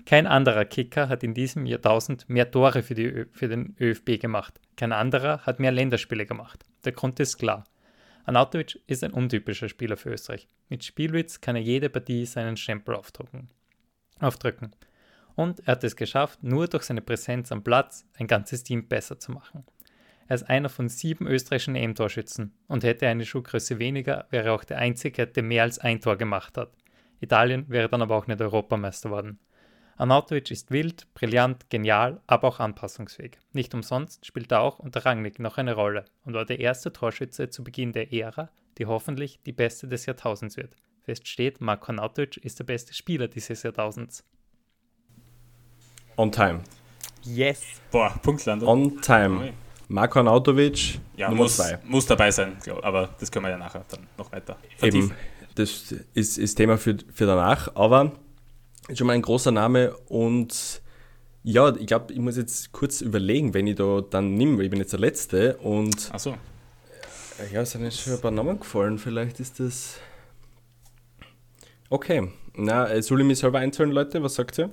Kein 0.05 0.25
anderer 0.25 0.65
Kicker 0.65 1.09
hat 1.09 1.23
in 1.23 1.33
diesem 1.33 1.65
Jahrtausend 1.65 2.29
mehr 2.29 2.49
Tore 2.49 2.81
für, 2.81 3.27
für 3.31 3.47
den 3.49 3.75
ÖFB 3.79 4.19
gemacht. 4.21 4.59
Kein 4.77 4.93
anderer 4.93 5.39
hat 5.39 5.59
mehr 5.59 5.71
Länderspiele 5.71 6.25
gemacht. 6.25 6.63
Der 6.85 6.93
Grund 6.93 7.19
ist 7.19 7.37
klar. 7.37 7.65
Arnautovic 8.27 8.81
ist 8.87 9.05
ein 9.05 9.13
untypischer 9.13 9.69
Spieler 9.69 9.95
für 9.95 10.09
Österreich. 10.09 10.49
Mit 10.67 10.83
Spielwitz 10.83 11.39
kann 11.39 11.55
er 11.55 11.61
jede 11.61 11.89
Partie 11.89 12.25
seinen 12.25 12.57
Stempel 12.57 12.93
aufdrucken, 12.93 13.47
aufdrücken. 14.19 14.75
Und 15.35 15.61
er 15.61 15.67
hat 15.67 15.83
es 15.85 15.95
geschafft, 15.95 16.43
nur 16.43 16.67
durch 16.67 16.83
seine 16.83 17.01
Präsenz 17.01 17.53
am 17.53 17.63
Platz 17.63 18.05
ein 18.17 18.27
ganzes 18.27 18.63
Team 18.63 18.89
besser 18.89 19.17
zu 19.17 19.31
machen. 19.31 19.63
Er 20.27 20.35
ist 20.35 20.43
einer 20.43 20.67
von 20.67 20.89
sieben 20.89 21.25
österreichischen 21.25 21.75
EM-Torschützen 21.75 22.53
und 22.67 22.83
hätte 22.83 23.05
er 23.05 23.11
eine 23.11 23.25
Schuhgröße 23.25 23.79
weniger, 23.79 24.27
wäre 24.29 24.47
er 24.47 24.53
auch 24.55 24.65
der 24.65 24.79
Einzige, 24.79 25.25
der 25.25 25.43
mehr 25.43 25.63
als 25.63 25.79
ein 25.79 26.01
Tor 26.01 26.17
gemacht 26.17 26.57
hat. 26.57 26.73
Italien 27.21 27.69
wäre 27.69 27.87
dann 27.87 28.01
aber 28.01 28.17
auch 28.17 28.27
nicht 28.27 28.41
Europameister 28.41 29.09
worden. 29.09 29.39
Arnautovic 29.97 30.51
ist 30.51 30.69
wild, 30.69 31.11
brillant, 31.15 31.69
genial, 31.71 32.21
aber 32.27 32.47
auch 32.49 32.59
anpassungsfähig. 32.59 33.37
Nicht 33.53 33.73
umsonst 33.73 34.25
spielt 34.25 34.51
er 34.51 34.61
auch 34.61 34.77
unter 34.77 35.05
Rangnick 35.05 35.39
noch 35.39 35.57
eine 35.57 35.73
Rolle 35.73 36.05
und 36.23 36.35
war 36.35 36.45
der 36.45 36.59
erste 36.59 36.93
Torschütze 36.93 37.49
zu 37.49 37.63
Beginn 37.63 37.93
der 37.93 38.13
Ära, 38.13 38.49
die 38.77 38.85
hoffentlich 38.85 39.39
die 39.45 39.53
beste 39.53 39.87
des 39.87 40.05
Jahrtausends 40.05 40.55
wird. 40.55 40.75
Fest 41.01 41.27
steht, 41.27 41.61
Marko 41.61 41.87
Arnautovic 41.91 42.37
ist 42.37 42.59
der 42.59 42.65
beste 42.65 42.93
Spieler 42.93 43.27
dieses 43.27 43.63
Jahrtausends. 43.63 44.23
On 46.15 46.31
time. 46.31 46.59
Yes! 47.23 47.63
Boah, 47.91 48.13
Punktlandung. 48.21 48.67
On 48.69 49.01
time. 49.01 49.39
Ui. 49.39 49.53
Marko 49.87 50.19
Arnautovic, 50.19 50.99
Ja, 51.15 51.29
Nummer 51.29 51.43
muss, 51.43 51.57
2. 51.57 51.79
muss 51.85 52.05
dabei 52.05 52.29
sein, 52.29 52.57
glaub, 52.61 52.83
aber 52.83 53.15
das 53.19 53.31
können 53.31 53.45
wir 53.45 53.51
ja 53.51 53.57
nachher 53.57 53.85
dann 53.89 54.05
noch 54.17 54.31
weiter 54.31 54.57
Eben, 54.63 54.77
vertiefen. 54.79 55.11
das 55.55 55.95
ist, 56.13 56.37
ist 56.37 56.55
Thema 56.55 56.77
für, 56.77 56.97
für 57.13 57.25
danach, 57.25 57.73
aber 57.75 58.11
ist 58.87 58.97
schon 58.97 59.07
mal 59.07 59.13
ein 59.13 59.21
großer 59.21 59.51
Name 59.51 59.95
und 60.07 60.81
ja, 61.43 61.73
ich 61.75 61.87
glaube, 61.87 62.13
ich 62.13 62.19
muss 62.19 62.37
jetzt 62.37 62.71
kurz 62.71 63.01
überlegen, 63.01 63.53
wenn 63.53 63.67
ich 63.67 63.75
da 63.75 64.01
dann 64.01 64.33
nehme, 64.33 64.57
weil 64.57 64.65
ich 64.65 64.69
bin 64.69 64.79
jetzt 64.79 64.93
der 64.93 64.99
Letzte 64.99 65.57
und 65.57 66.13
Achso, 66.13 66.31
äh, 67.39 67.53
ja, 67.53 67.61
es 67.61 67.71
sind 67.71 67.83
jetzt 67.83 68.01
schon 68.01 68.13
ein 68.13 68.21
paar 68.21 68.31
Namen 68.31 68.59
gefallen, 68.59 68.97
vielleicht 68.97 69.39
ist 69.39 69.59
das... 69.59 69.99
Okay, 71.89 72.31
na, 72.53 72.89
äh, 72.89 73.01
soll 73.01 73.21
ich 73.21 73.27
mich 73.27 73.39
selber 73.39 73.59
einzahlen, 73.59 73.91
Leute, 73.91 74.21
was 74.21 74.35
sagt 74.35 74.57
ihr? 74.57 74.71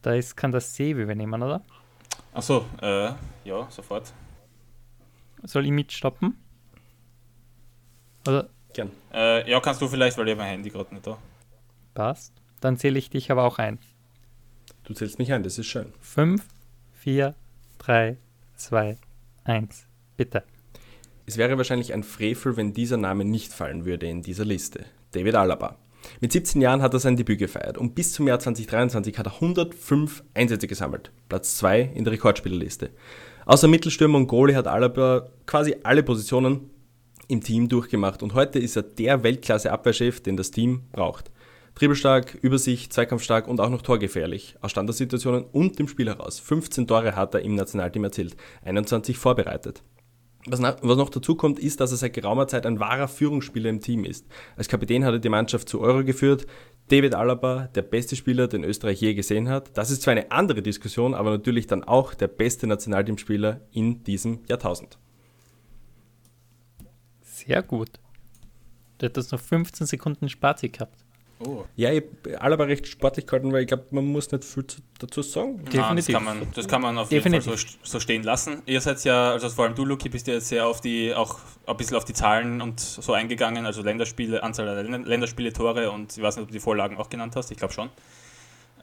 Da 0.00 0.14
ist, 0.14 0.36
kann 0.36 0.52
das 0.52 0.74
Sevi 0.74 1.02
übernehmen, 1.02 1.42
oder? 1.42 1.62
Achso, 2.32 2.64
äh, 2.80 3.10
ja, 3.44 3.66
sofort. 3.68 4.12
Soll 5.42 5.66
ich 5.66 5.72
mitstoppen? 5.72 6.38
Oder 8.26 8.48
Gern. 8.72 8.90
Äh, 9.12 9.50
ja, 9.50 9.60
kannst 9.60 9.80
du 9.80 9.88
vielleicht, 9.88 10.16
weil 10.18 10.28
ich 10.28 10.36
mein 10.36 10.46
Handy 10.46 10.70
gerade 10.70 10.94
nicht 10.94 11.06
da. 11.06 11.18
Passt? 11.98 12.32
Dann 12.60 12.76
zähle 12.76 12.96
ich 12.96 13.10
dich 13.10 13.32
aber 13.32 13.42
auch 13.42 13.58
ein. 13.58 13.80
Du 14.84 14.94
zählst 14.94 15.18
mich 15.18 15.32
ein, 15.32 15.42
das 15.42 15.58
ist 15.58 15.66
schön. 15.66 15.92
5, 16.00 16.44
4, 16.92 17.34
3, 17.78 18.16
2, 18.54 18.96
1. 19.42 19.86
Bitte. 20.16 20.44
Es 21.26 21.38
wäre 21.38 21.58
wahrscheinlich 21.58 21.92
ein 21.92 22.04
Frevel, 22.04 22.56
wenn 22.56 22.72
dieser 22.72 22.98
Name 22.98 23.24
nicht 23.24 23.52
fallen 23.52 23.84
würde 23.84 24.06
in 24.06 24.22
dieser 24.22 24.44
Liste. 24.44 24.84
David 25.10 25.34
Alaba. 25.34 25.76
Mit 26.20 26.30
17 26.30 26.62
Jahren 26.62 26.82
hat 26.82 26.94
er 26.94 27.00
sein 27.00 27.16
Debüt 27.16 27.40
gefeiert 27.40 27.76
und 27.76 27.96
bis 27.96 28.12
zum 28.12 28.28
Jahr 28.28 28.38
2023 28.38 29.18
hat 29.18 29.26
er 29.26 29.34
105 29.34 30.22
Einsätze 30.34 30.68
gesammelt. 30.68 31.10
Platz 31.28 31.56
2 31.56 31.80
in 31.96 32.04
der 32.04 32.12
Rekordspielerliste. 32.12 32.90
Außer 33.44 33.66
Mittelstürmer 33.66 34.18
und 34.18 34.28
Goalie 34.28 34.54
hat 34.54 34.68
Alaba 34.68 35.30
quasi 35.46 35.74
alle 35.82 36.04
Positionen 36.04 36.70
im 37.26 37.42
Team 37.42 37.68
durchgemacht 37.68 38.22
und 38.22 38.34
heute 38.34 38.60
ist 38.60 38.76
er 38.76 38.82
der 38.84 39.24
Weltklasse-Abwehrchef, 39.24 40.20
den 40.20 40.36
das 40.36 40.52
Team 40.52 40.82
braucht. 40.92 41.32
Dribbelstark, 41.78 42.34
Übersicht, 42.42 42.92
Zweikampfstark 42.92 43.46
und 43.46 43.60
auch 43.60 43.70
noch 43.70 43.82
torgefährlich. 43.82 44.56
Aus 44.60 44.72
Standardsituationen 44.72 45.44
und 45.44 45.78
dem 45.78 45.86
Spiel 45.86 46.08
heraus. 46.08 46.40
15 46.40 46.88
Tore 46.88 47.14
hat 47.14 47.34
er 47.34 47.42
im 47.42 47.54
Nationalteam 47.54 48.02
erzielt, 48.02 48.36
21 48.64 49.16
vorbereitet. 49.16 49.84
Was, 50.46 50.58
noch 50.58 51.10
dazu 51.10 51.36
kommt, 51.36 51.60
ist, 51.60 51.78
dass 51.78 51.92
er 51.92 51.98
seit 51.98 52.14
geraumer 52.14 52.48
Zeit 52.48 52.66
ein 52.66 52.80
wahrer 52.80 53.06
Führungsspieler 53.06 53.70
im 53.70 53.80
Team 53.80 54.04
ist. 54.04 54.26
Als 54.56 54.66
Kapitän 54.66 55.04
hat 55.04 55.12
er 55.12 55.18
die 55.20 55.28
Mannschaft 55.28 55.68
zu 55.68 55.80
Euro 55.80 56.02
geführt. 56.02 56.48
David 56.88 57.14
Alaba, 57.14 57.68
der 57.76 57.82
beste 57.82 58.16
Spieler, 58.16 58.48
den 58.48 58.64
Österreich 58.64 59.00
je 59.00 59.14
gesehen 59.14 59.48
hat. 59.48 59.76
Das 59.76 59.92
ist 59.92 60.02
zwar 60.02 60.12
eine 60.12 60.32
andere 60.32 60.62
Diskussion, 60.62 61.14
aber 61.14 61.30
natürlich 61.30 61.68
dann 61.68 61.84
auch 61.84 62.12
der 62.12 62.28
beste 62.28 62.66
Nationalteamspieler 62.66 63.60
in 63.70 64.02
diesem 64.02 64.40
Jahrtausend. 64.48 64.98
Sehr 67.20 67.62
gut. 67.62 67.90
Du 68.98 69.06
hättest 69.06 69.30
noch 69.30 69.40
15 69.40 69.86
Sekunden 69.86 70.28
Spazi 70.28 70.70
gehabt. 70.70 71.04
Oh. 71.40 71.64
Ja, 71.76 71.92
ich 71.92 72.02
habe 72.24 72.40
Alaba 72.40 72.64
recht 72.64 72.86
sportlich 72.88 73.26
gehalten, 73.26 73.52
weil 73.52 73.60
ich 73.62 73.68
glaube, 73.68 73.84
man 73.92 74.04
muss 74.06 74.30
nicht 74.32 74.44
viel 74.44 74.66
zu, 74.66 74.80
dazu 74.98 75.22
sagen. 75.22 75.58
Ja, 75.72 75.94
das 75.94 76.06
Definitiv. 76.06 76.14
kann 76.14 76.24
man, 76.24 76.46
das 76.54 76.66
kann 76.66 76.82
man 76.82 76.98
auf 76.98 77.12
jeden 77.12 77.22
Fall 77.22 77.32
Definitiv. 77.40 77.78
so, 77.82 77.92
so 77.92 78.00
stehen 78.00 78.24
lassen. 78.24 78.62
Ihr 78.66 78.80
seid 78.80 79.04
ja, 79.04 79.30
also 79.30 79.48
vor 79.48 79.66
allem 79.66 79.74
du, 79.76 79.84
Luki, 79.84 80.08
bist 80.08 80.26
ja 80.26 80.34
jetzt 80.34 80.48
sehr 80.48 80.66
auf 80.66 80.80
die, 80.80 81.14
auch 81.14 81.38
ein 81.66 81.76
bisschen 81.76 81.96
auf 81.96 82.04
die 82.04 82.12
Zahlen 82.14 82.60
und 82.60 82.80
so 82.80 83.12
eingegangen, 83.12 83.66
also 83.66 83.82
Länderspiele, 83.82 84.42
Anzahl 84.42 84.66
der 84.66 84.82
Län- 84.82 85.04
Länderspiele, 85.04 85.52
Tore 85.52 85.90
und 85.92 86.16
ich 86.16 86.22
weiß 86.22 86.36
nicht, 86.36 86.42
ob 86.42 86.48
du 86.48 86.52
die 86.54 86.60
Vorlagen 86.60 86.96
auch 86.96 87.08
genannt 87.08 87.36
hast, 87.36 87.50
ich 87.52 87.56
glaube 87.56 87.72
schon. 87.72 87.88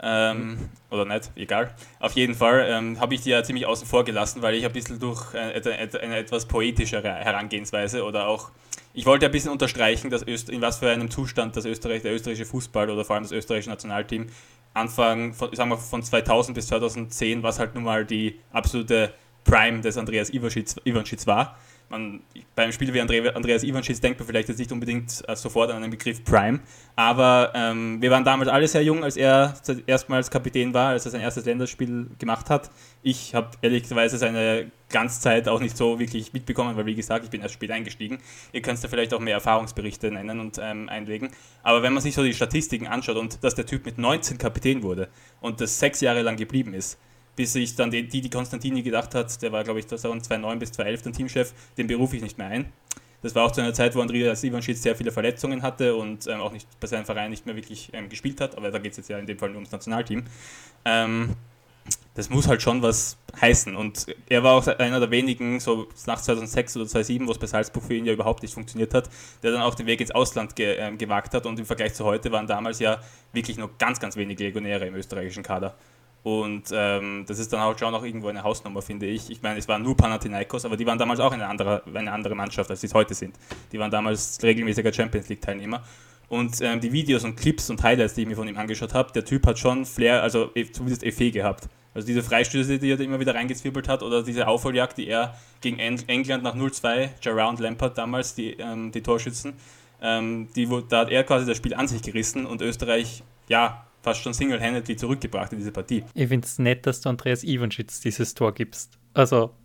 Ähm, 0.01 0.69
oder 0.91 1.05
nicht, 1.05 1.31
egal. 1.35 1.73
Auf 1.99 2.13
jeden 2.13 2.35
Fall 2.35 2.65
ähm, 2.69 2.99
habe 2.99 3.15
ich 3.15 3.21
die 3.21 3.29
ja 3.29 3.43
ziemlich 3.43 3.65
außen 3.65 3.87
vor 3.87 4.03
gelassen, 4.03 4.41
weil 4.41 4.53
ich 4.55 4.65
ein 4.65 4.73
bisschen 4.73 4.99
durch 4.99 5.33
äh, 5.33 5.37
eine, 5.37 5.71
eine, 5.73 5.99
eine 5.99 6.17
etwas 6.17 6.45
poetischere 6.45 7.09
Herangehensweise 7.09 8.03
oder 8.03 8.27
auch, 8.27 8.51
ich 8.95 9.05
wollte 9.05 9.25
ein 9.25 9.31
bisschen 9.31 9.51
unterstreichen, 9.51 10.09
dass 10.09 10.25
Öst, 10.25 10.49
in 10.49 10.61
was 10.61 10.77
für 10.77 10.89
einem 10.89 11.11
Zustand 11.11 11.55
das 11.57 11.65
Österreich, 11.65 12.01
der 12.01 12.13
österreichische 12.13 12.45
Fußball 12.45 12.89
oder 12.89 13.03
vor 13.03 13.15
allem 13.15 13.23
das 13.23 13.33
österreichische 13.33 13.69
Nationalteam 13.69 14.27
Anfang 14.73 15.33
von, 15.33 15.53
sagen 15.53 15.69
wir, 15.69 15.77
von 15.77 16.01
2000 16.01 16.55
bis 16.55 16.67
2010, 16.67 17.43
was 17.43 17.59
halt 17.59 17.75
nun 17.75 17.83
mal 17.83 18.05
die 18.05 18.39
absolute 18.51 19.13
Prime 19.43 19.81
des 19.81 19.97
Andreas 19.97 20.31
Ivanschitz 20.31 21.27
war. 21.27 21.57
Man, 21.89 22.21
beim 22.55 22.71
Spiel 22.71 22.93
wie 22.93 22.99
Andre, 22.99 23.35
Andreas 23.35 23.63
Ivanschitz 23.63 24.01
denkt 24.01 24.19
man 24.19 24.27
vielleicht 24.27 24.49
jetzt 24.49 24.57
nicht 24.57 24.71
unbedingt 24.71 25.23
äh, 25.27 25.35
sofort 25.35 25.71
an 25.71 25.81
den 25.81 25.91
Begriff 25.91 26.23
Prime, 26.23 26.59
aber 26.95 27.51
ähm, 27.53 28.01
wir 28.01 28.09
waren 28.09 28.23
damals 28.23 28.49
alle 28.49 28.67
sehr 28.67 28.83
jung, 28.83 29.03
als 29.03 29.17
er 29.17 29.53
erstmals 29.85 30.31
Kapitän 30.31 30.73
war, 30.73 30.89
als 30.89 31.05
er 31.05 31.11
sein 31.11 31.21
erstes 31.21 31.45
Länderspiel 31.45 32.07
gemacht 32.17 32.49
hat. 32.49 32.71
Ich 33.03 33.35
habe 33.35 33.51
ehrlicherweise 33.61 34.17
seine 34.17 34.71
Glanzzeit 34.89 35.47
auch 35.47 35.59
nicht 35.59 35.77
so 35.77 35.99
wirklich 35.99 36.33
mitbekommen, 36.33 36.75
weil 36.75 36.85
wie 36.85 36.95
gesagt, 36.95 37.25
ich 37.25 37.29
bin 37.29 37.41
erst 37.41 37.53
spät 37.53 37.69
eingestiegen. 37.69 38.19
Ihr 38.51 38.61
könnt 38.61 38.83
da 38.83 38.87
vielleicht 38.87 39.13
auch 39.13 39.19
mehr 39.19 39.35
Erfahrungsberichte 39.35 40.09
nennen 40.09 40.39
und 40.39 40.59
ähm, 40.61 40.89
einlegen. 40.89 41.29
Aber 41.63 41.83
wenn 41.83 41.93
man 41.93 42.01
sich 42.01 42.15
so 42.15 42.23
die 42.23 42.33
Statistiken 42.33 42.87
anschaut 42.87 43.17
und 43.17 43.43
dass 43.43 43.55
der 43.55 43.65
Typ 43.65 43.85
mit 43.85 43.97
19 43.97 44.37
Kapitän 44.37 44.83
wurde 44.83 45.09
und 45.41 45.61
das 45.61 45.79
sechs 45.79 46.01
Jahre 46.01 46.21
lang 46.21 46.37
geblieben 46.37 46.73
ist, 46.73 46.97
bis 47.35 47.53
sich 47.53 47.75
dann 47.75 47.91
die, 47.91 48.07
die, 48.07 48.21
die 48.21 48.29
Konstantini 48.29 48.81
gedacht 48.81 49.15
hat, 49.15 49.41
der 49.41 49.51
war, 49.51 49.63
glaube 49.63 49.79
ich, 49.79 49.87
2009 49.87 50.59
bis 50.59 50.71
2011 50.71 51.01
der 51.01 51.11
Teamchef, 51.13 51.53
den 51.77 51.87
berufe 51.87 52.15
ich 52.15 52.21
nicht 52.21 52.37
mehr 52.37 52.47
ein. 52.47 52.71
Das 53.21 53.33
war 53.33 53.43
auch 53.43 53.51
zu 53.51 53.61
einer 53.61 53.73
Zeit, 53.73 53.95
wo 53.95 54.01
Andreas 54.01 54.43
Ivanschitz 54.43 54.83
sehr 54.83 54.95
viele 54.95 55.11
Verletzungen 55.11 55.63
hatte 55.63 55.95
und 55.95 56.27
ähm, 56.27 56.41
auch 56.41 56.51
nicht 56.51 56.67
bei 56.79 56.87
seinem 56.87 57.05
Verein 57.05 57.31
nicht 57.31 57.45
mehr 57.45 57.55
wirklich 57.55 57.89
ähm, 57.93 58.07
gespielt 58.07 58.39
hat, 58.39 58.55
aber 58.55 58.69
da 58.69 58.77
geht 58.77 58.91
es 58.91 58.97
jetzt 58.97 59.09
ja 59.09 59.17
in 59.17 59.25
dem 59.25 59.39
Fall 59.39 59.49
nur 59.49 59.57
ums 59.57 59.71
Nationalteam. 59.71 60.25
Ähm, 60.85 61.35
das 62.15 62.29
muss 62.29 62.47
halt 62.47 62.61
schon 62.61 62.81
was 62.81 63.17
heißen. 63.41 63.75
Und 63.75 64.07
er 64.29 64.43
war 64.43 64.53
auch 64.53 64.67
einer 64.67 64.99
der 64.99 65.11
wenigen, 65.11 65.59
so 65.59 65.87
nach 66.07 66.21
2006 66.21 66.77
oder 66.77 66.87
2007, 66.87 67.27
wo 67.27 67.31
es 67.31 67.37
bei 67.37 67.47
Salzburg 67.47 67.83
für 67.83 67.93
ihn 67.93 68.05
ja 68.05 68.13
überhaupt 68.13 68.41
nicht 68.41 68.53
funktioniert 68.53 68.93
hat, 68.93 69.09
der 69.43 69.51
dann 69.51 69.61
auch 69.61 69.75
den 69.75 69.85
Weg 69.85 69.99
ins 70.01 70.11
Ausland 70.11 70.55
ge 70.55 70.77
ähm, 70.77 70.97
gewagt 70.97 71.33
hat. 71.33 71.45
Und 71.45 71.59
im 71.59 71.65
Vergleich 71.65 71.93
zu 71.93 72.05
heute 72.05 72.31
waren 72.31 72.47
damals 72.47 72.79
ja 72.79 73.01
wirklich 73.33 73.57
nur 73.57 73.69
ganz, 73.77 73.99
ganz 73.99 74.15
wenige 74.15 74.43
Legionäre 74.43 74.87
im 74.87 74.95
österreichischen 74.95 75.43
Kader. 75.43 75.75
Und 76.25 76.71
ähm, 76.73 77.23
das 77.27 77.37
ist 77.37 77.53
dann 77.53 77.59
halt 77.59 77.79
schon 77.79 77.93
auch 77.93 78.03
irgendwo 78.03 78.29
eine 78.29 78.41
Hausnummer, 78.41 78.81
finde 78.81 79.05
ich. 79.05 79.29
Ich 79.29 79.43
meine, 79.43 79.59
es 79.59 79.67
waren 79.67 79.83
nur 79.83 79.95
Panathinaikos, 79.95 80.65
aber 80.65 80.75
die 80.75 80.87
waren 80.87 80.97
damals 80.97 81.19
auch 81.19 81.31
eine 81.31 81.45
andere, 81.45 81.83
eine 81.93 82.11
andere 82.11 82.33
Mannschaft, 82.33 82.67
als 82.71 82.81
sie 82.81 82.87
es 82.87 82.95
heute 82.95 83.13
sind. 83.13 83.37
Die 83.71 83.77
waren 83.77 83.91
damals 83.91 84.39
regelmäßiger 84.41 84.91
Champions 84.91 85.29
League-Teilnehmer. 85.29 85.83
Und 86.27 86.59
ähm, 86.61 86.81
die 86.81 86.91
Videos 86.91 87.23
und 87.25 87.35
Clips 87.35 87.69
und 87.69 87.83
Highlights, 87.83 88.15
die 88.15 88.23
ich 88.23 88.27
mir 88.27 88.35
von 88.35 88.47
ihm 88.47 88.57
angeschaut 88.57 88.95
habe, 88.95 89.11
der 89.11 89.23
Typ 89.23 89.45
hat 89.45 89.59
schon 89.59 89.85
Flair, 89.85 90.23
also 90.23 90.49
eh- 90.55 90.71
zumindest 90.71 91.03
Effet 91.03 91.29
gehabt. 91.29 91.69
Also 91.93 92.07
diese 92.07 92.23
Freistöße, 92.23 92.79
die 92.79 92.89
er 92.89 92.99
immer 92.99 93.19
wieder 93.19 93.35
reingezwirbelt 93.35 93.87
hat, 93.87 94.01
oder 94.01 94.23
diese 94.23 94.47
Aufholjagd, 94.47 94.97
die 94.97 95.07
er 95.07 95.35
gegen 95.61 95.77
England 95.77 96.41
nach 96.41 96.55
0-2, 96.55 97.09
Gerard 97.21 97.59
Lampard 97.59 97.99
damals, 97.99 98.33
die, 98.33 98.53
ähm, 98.53 98.91
die 98.91 99.03
Torschützen, 99.03 99.53
ähm, 100.01 100.47
die, 100.55 100.67
da 100.89 101.01
hat 101.01 101.11
er 101.11 101.23
quasi 101.23 101.45
das 101.45 101.57
Spiel 101.57 101.75
an 101.75 101.87
sich 101.87 102.01
gerissen 102.01 102.47
und 102.47 102.63
Österreich, 102.63 103.21
ja, 103.47 103.84
fast 104.05 104.21
schon 104.21 104.33
single-handedly 104.33 104.95
zurückgebracht 104.95 105.51
in 105.51 105.57
diese 105.57 105.71
Partie. 105.71 106.03
Ich 106.13 106.27
finde 106.27 106.45
es 106.45 106.59
nett, 106.59 106.85
dass 106.85 107.01
du 107.01 107.09
Andreas 107.09 107.43
Ivanschitz 107.43 107.99
dieses 107.99 108.35
Tor 108.35 108.53
gibst. 108.53 108.99
Also, 109.15 109.55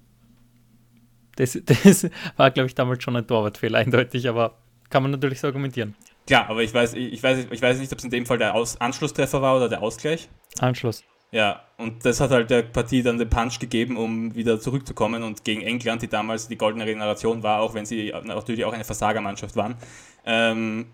das, 1.36 1.58
das 1.64 2.08
war, 2.36 2.50
glaube 2.50 2.66
ich, 2.66 2.74
damals 2.74 3.02
schon 3.02 3.16
ein 3.16 3.26
Torwartfehler, 3.26 3.78
eindeutig, 3.78 4.28
aber 4.28 4.56
kann 4.88 5.02
man 5.02 5.12
natürlich 5.12 5.40
so 5.40 5.46
argumentieren. 5.46 5.94
Klar, 6.26 6.48
aber 6.48 6.62
ich 6.62 6.72
weiß, 6.72 6.94
ich 6.94 7.22
weiß, 7.22 7.46
ich 7.50 7.62
weiß 7.62 7.78
nicht, 7.78 7.92
ob 7.92 7.98
es 7.98 8.04
in 8.04 8.10
dem 8.10 8.24
Fall 8.24 8.38
der 8.38 8.54
Aus 8.54 8.80
Anschlusstreffer 8.80 9.42
war 9.42 9.56
oder 9.56 9.68
der 9.68 9.82
Ausgleich. 9.82 10.28
Anschluss. 10.58 11.04
Ja, 11.32 11.62
und 11.76 12.04
das 12.04 12.20
hat 12.20 12.30
halt 12.30 12.50
der 12.50 12.62
Partie 12.62 13.02
dann 13.02 13.18
den 13.18 13.28
Punch 13.28 13.60
gegeben, 13.60 13.96
um 13.96 14.34
wieder 14.34 14.58
zurückzukommen. 14.58 15.22
Und 15.22 15.44
gegen 15.44 15.60
England, 15.60 16.02
die 16.02 16.08
damals 16.08 16.48
die 16.48 16.56
goldene 16.56 16.86
Generation 16.86 17.42
war, 17.42 17.60
auch 17.60 17.74
wenn 17.74 17.86
sie 17.86 18.12
natürlich 18.24 18.64
auch 18.64 18.72
eine 18.72 18.84
Versagermannschaft 18.84 19.54
waren, 19.54 19.76
ähm, 20.24 20.86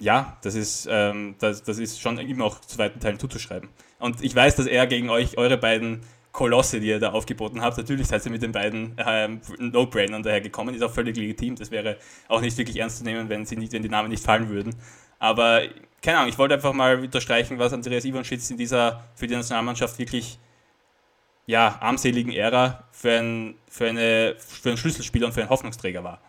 ja, 0.00 0.36
das 0.42 0.54
ist, 0.54 0.88
ähm, 0.90 1.34
das, 1.38 1.62
das 1.62 1.78
ist 1.78 2.00
schon 2.00 2.18
ihm 2.18 2.40
auch 2.42 2.60
zu 2.60 2.78
weiten 2.78 3.00
Teilen 3.00 3.18
zuzuschreiben. 3.18 3.68
Und 3.98 4.22
ich 4.22 4.34
weiß, 4.34 4.56
dass 4.56 4.66
er 4.66 4.86
gegen 4.86 5.10
euch, 5.10 5.36
eure 5.38 5.58
beiden 5.58 6.02
Kolosse, 6.30 6.78
die 6.78 6.86
ihr 6.88 7.00
da 7.00 7.10
aufgeboten 7.10 7.62
habt, 7.62 7.78
natürlich 7.78 8.06
seid 8.06 8.24
ihr 8.24 8.30
mit 8.30 8.42
den 8.42 8.52
beiden 8.52 8.94
ähm, 8.98 9.40
No-Brainern 9.58 10.22
dahergekommen, 10.22 10.74
ist 10.74 10.82
auch 10.82 10.92
völlig 10.92 11.16
legitim. 11.16 11.56
Das 11.56 11.70
wäre 11.70 11.96
auch 12.28 12.40
nicht 12.40 12.56
wirklich 12.56 12.78
ernst 12.78 12.98
zu 12.98 13.04
nehmen, 13.04 13.28
wenn, 13.28 13.44
sie 13.44 13.56
nicht, 13.56 13.72
wenn 13.72 13.82
die 13.82 13.88
Namen 13.88 14.08
nicht 14.08 14.22
fallen 14.22 14.48
würden. 14.48 14.76
Aber 15.18 15.62
keine 16.00 16.18
Ahnung, 16.18 16.30
ich 16.30 16.38
wollte 16.38 16.54
einfach 16.54 16.72
mal 16.72 17.00
unterstreichen, 17.00 17.58
was 17.58 17.72
Andreas 17.72 18.04
Ivanschitz 18.04 18.50
in 18.50 18.56
dieser 18.56 19.04
für 19.16 19.26
die 19.26 19.34
Nationalmannschaft 19.34 19.98
wirklich 19.98 20.38
ja, 21.46 21.78
armseligen 21.80 22.32
Ära 22.32 22.84
für, 22.92 23.18
ein, 23.18 23.54
für, 23.68 23.88
eine, 23.88 24.36
für 24.38 24.68
einen 24.68 24.78
Schlüsselspieler 24.78 25.26
und 25.26 25.32
für 25.32 25.40
einen 25.40 25.50
Hoffnungsträger 25.50 26.04
war. 26.04 26.20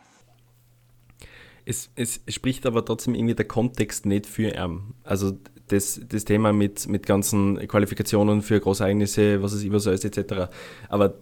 Es, 1.69 1.91
es 1.95 2.19
spricht 2.27 2.65
aber 2.65 2.83
trotzdem 2.83 3.13
irgendwie 3.13 3.35
der 3.35 3.45
Kontext 3.45 4.07
nicht 4.07 4.25
für 4.25 4.49
ihn. 4.49 4.95
Also 5.03 5.37
das, 5.67 6.01
das 6.09 6.25
Thema 6.25 6.51
mit, 6.51 6.87
mit 6.87 7.05
ganzen 7.05 7.59
Qualifikationen 7.67 8.41
für 8.41 8.59
Großereignisse, 8.59 9.43
was 9.43 9.53
es 9.53 9.63
immer 9.63 9.79
so 9.79 9.91
ist, 9.91 10.03
etc. 10.03 10.51
Aber 10.89 11.13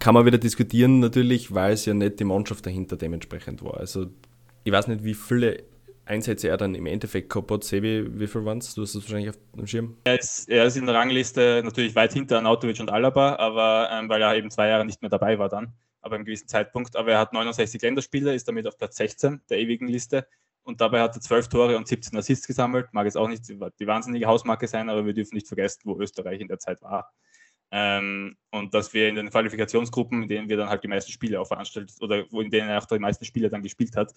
kann 0.00 0.14
man 0.14 0.26
wieder 0.26 0.38
diskutieren 0.38 0.98
natürlich, 0.98 1.54
weil 1.54 1.74
es 1.74 1.86
ja 1.86 1.94
nicht 1.94 2.18
die 2.18 2.24
Mannschaft 2.24 2.66
dahinter 2.66 2.96
dementsprechend 2.96 3.62
war. 3.62 3.78
Also 3.78 4.06
ich 4.64 4.72
weiß 4.72 4.88
nicht, 4.88 5.04
wie 5.04 5.14
viele 5.14 5.62
Einsätze 6.04 6.48
er 6.48 6.56
dann 6.56 6.74
im 6.74 6.86
Endeffekt 6.86 7.30
gehabt 7.30 7.52
hat. 7.52 7.62
Sebi, 7.62 8.04
wie 8.18 8.26
viel 8.26 8.44
waren 8.44 8.58
es? 8.58 8.74
Du 8.74 8.82
hast 8.82 8.96
es 8.96 9.04
wahrscheinlich 9.04 9.30
auf 9.30 9.38
dem 9.56 9.68
Schirm. 9.68 9.96
Er 10.02 10.18
ist, 10.18 10.48
er 10.48 10.64
ist 10.64 10.76
in 10.76 10.86
der 10.86 10.96
Rangliste 10.96 11.62
natürlich 11.64 11.94
weit 11.94 12.12
hinter 12.12 12.38
Anautovic 12.38 12.80
und 12.80 12.90
Alaba, 12.90 13.36
aber 13.36 13.88
ähm, 13.92 14.08
weil 14.08 14.20
er 14.20 14.34
eben 14.36 14.50
zwei 14.50 14.68
Jahre 14.68 14.84
nicht 14.84 15.00
mehr 15.00 15.10
dabei 15.10 15.38
war 15.38 15.48
dann, 15.48 15.72
aber 16.02 16.16
einem 16.16 16.24
gewissen 16.24 16.48
Zeitpunkt. 16.48 16.96
Aber 16.96 17.12
er 17.12 17.18
hat 17.18 17.32
69 17.32 17.80
Länderspiele, 17.80 18.34
ist 18.34 18.46
damit 18.46 18.66
auf 18.66 18.76
Platz 18.76 18.96
16 18.96 19.40
der 19.48 19.58
ewigen 19.58 19.88
Liste 19.88 20.26
und 20.64 20.80
dabei 20.80 21.00
hat 21.00 21.16
er 21.16 21.20
12 21.20 21.48
Tore 21.48 21.76
und 21.76 21.88
17 21.88 22.16
Assists 22.16 22.46
gesammelt. 22.46 22.88
Mag 22.92 23.06
es 23.06 23.16
auch 23.16 23.28
nicht 23.28 23.48
die 23.48 23.86
wahnsinnige 23.86 24.26
Hausmarke 24.26 24.68
sein, 24.68 24.88
aber 24.88 25.04
wir 25.04 25.14
dürfen 25.14 25.34
nicht 25.34 25.48
vergessen, 25.48 25.80
wo 25.84 25.98
Österreich 25.98 26.40
in 26.40 26.48
der 26.48 26.58
Zeit 26.58 26.82
war. 26.82 27.12
Ähm, 27.70 28.36
und 28.50 28.74
dass 28.74 28.92
wir 28.92 29.08
in 29.08 29.14
den 29.14 29.30
Qualifikationsgruppen, 29.30 30.24
in 30.24 30.28
denen 30.28 30.48
wir 30.48 30.58
dann 30.58 30.68
halt 30.68 30.84
die 30.84 30.88
meisten 30.88 31.10
Spiele 31.10 31.40
auch 31.40 31.48
veranstaltet 31.48 31.96
oder 32.00 32.26
wo 32.30 32.40
in 32.40 32.50
denen 32.50 32.68
er 32.68 32.78
auch 32.78 32.86
die 32.86 32.98
meisten 32.98 33.24
Spiele 33.24 33.48
dann 33.48 33.62
gespielt 33.62 33.96
hat, 33.96 34.12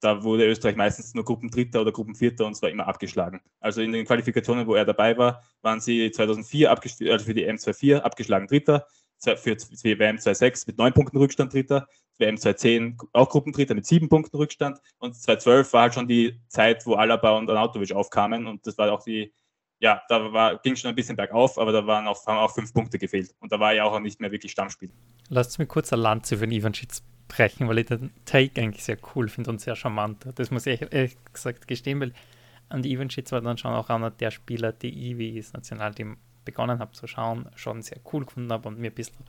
da 0.00 0.22
wurde 0.22 0.46
Österreich 0.46 0.76
meistens 0.76 1.14
nur 1.14 1.24
Gruppendritter 1.24 1.80
oder 1.80 1.92
Gruppenvierter 1.92 2.46
und 2.46 2.54
zwar 2.54 2.70
immer 2.70 2.86
abgeschlagen. 2.86 3.40
Also 3.58 3.82
in 3.82 3.92
den 3.92 4.06
Qualifikationen, 4.06 4.66
wo 4.66 4.74
er 4.74 4.84
dabei 4.84 5.16
war, 5.16 5.42
waren 5.62 5.80
sie 5.80 6.10
2004 6.10 6.70
also 6.70 7.24
für 7.24 7.34
die 7.34 7.46
M24 7.46 7.98
abgeschlagen 7.98 8.46
Dritter, 8.46 8.86
für 9.20 9.56
die 9.56 9.98
WM 9.98 10.18
26 10.18 10.66
mit 10.68 10.78
neun 10.78 10.92
Punkten 10.92 11.18
Rückstand 11.18 11.52
Dritter, 11.52 11.86
WM 12.18 12.36
2010 12.36 12.96
auch 13.12 13.28
Gruppendritter 13.28 13.74
mit 13.74 13.86
sieben 13.86 14.08
Punkten 14.08 14.36
Rückstand 14.36 14.78
und 14.98 15.14
2012 15.14 15.72
war 15.72 15.82
halt 15.82 15.94
schon 15.94 16.08
die 16.08 16.40
Zeit, 16.48 16.84
wo 16.86 16.94
Alaba 16.94 17.36
und 17.36 17.50
Anautovic 17.50 17.92
aufkamen 17.92 18.46
und 18.46 18.66
das 18.66 18.76
war 18.78 18.92
auch 18.92 19.02
die, 19.02 19.32
ja, 19.78 20.02
da 20.08 20.58
ging 20.62 20.76
schon 20.76 20.90
ein 20.90 20.94
bisschen 20.94 21.16
bergauf, 21.16 21.58
aber 21.58 21.72
da 21.72 21.86
waren 21.86 22.06
auch, 22.06 22.26
haben 22.26 22.38
auch 22.38 22.54
fünf 22.54 22.72
Punkte 22.72 22.98
gefehlt 22.98 23.34
und 23.40 23.52
da 23.52 23.58
war 23.58 23.72
er 23.72 23.86
auch 23.86 23.98
nicht 24.00 24.20
mehr 24.20 24.30
wirklich 24.30 24.52
Stammspiel. 24.52 24.90
Lasst 25.28 25.58
mir 25.58 25.66
kurz 25.66 25.92
eine 25.92 26.02
Lanze 26.02 26.36
für 26.36 26.46
den 26.46 26.52
Ivan 26.52 26.74
Schitz 26.74 27.02
brechen, 27.28 27.68
weil 27.68 27.78
ich 27.78 27.86
den 27.86 28.10
Take 28.24 28.60
eigentlich 28.60 28.84
sehr 28.84 28.98
cool 29.14 29.28
finde 29.28 29.50
und 29.50 29.60
sehr 29.60 29.76
charmant. 29.76 30.26
Das 30.34 30.50
muss 30.50 30.66
ich 30.66 30.82
ehrlich 30.92 31.16
gesagt 31.32 31.68
gestehen, 31.68 32.00
weil 32.00 32.12
an 32.68 32.82
die 32.82 32.92
Evenschitz 32.92 33.32
war 33.32 33.40
dann 33.40 33.58
schon 33.58 33.72
auch 33.72 33.88
einer 33.88 34.10
der 34.10 34.30
Spieler, 34.30 34.72
die 34.72 35.12
ich 35.12 35.44
das 35.44 35.52
Nationalteam 35.52 36.16
begonnen 36.50 36.78
habe 36.78 36.92
zu 36.92 37.06
schauen, 37.06 37.48
schon 37.54 37.82
sehr 37.82 37.98
cool 38.12 38.24
gefunden 38.24 38.52
habe 38.52 38.68
und 38.68 38.78
mir 38.78 38.90
ein 38.90 38.94
bisschen 38.94 39.24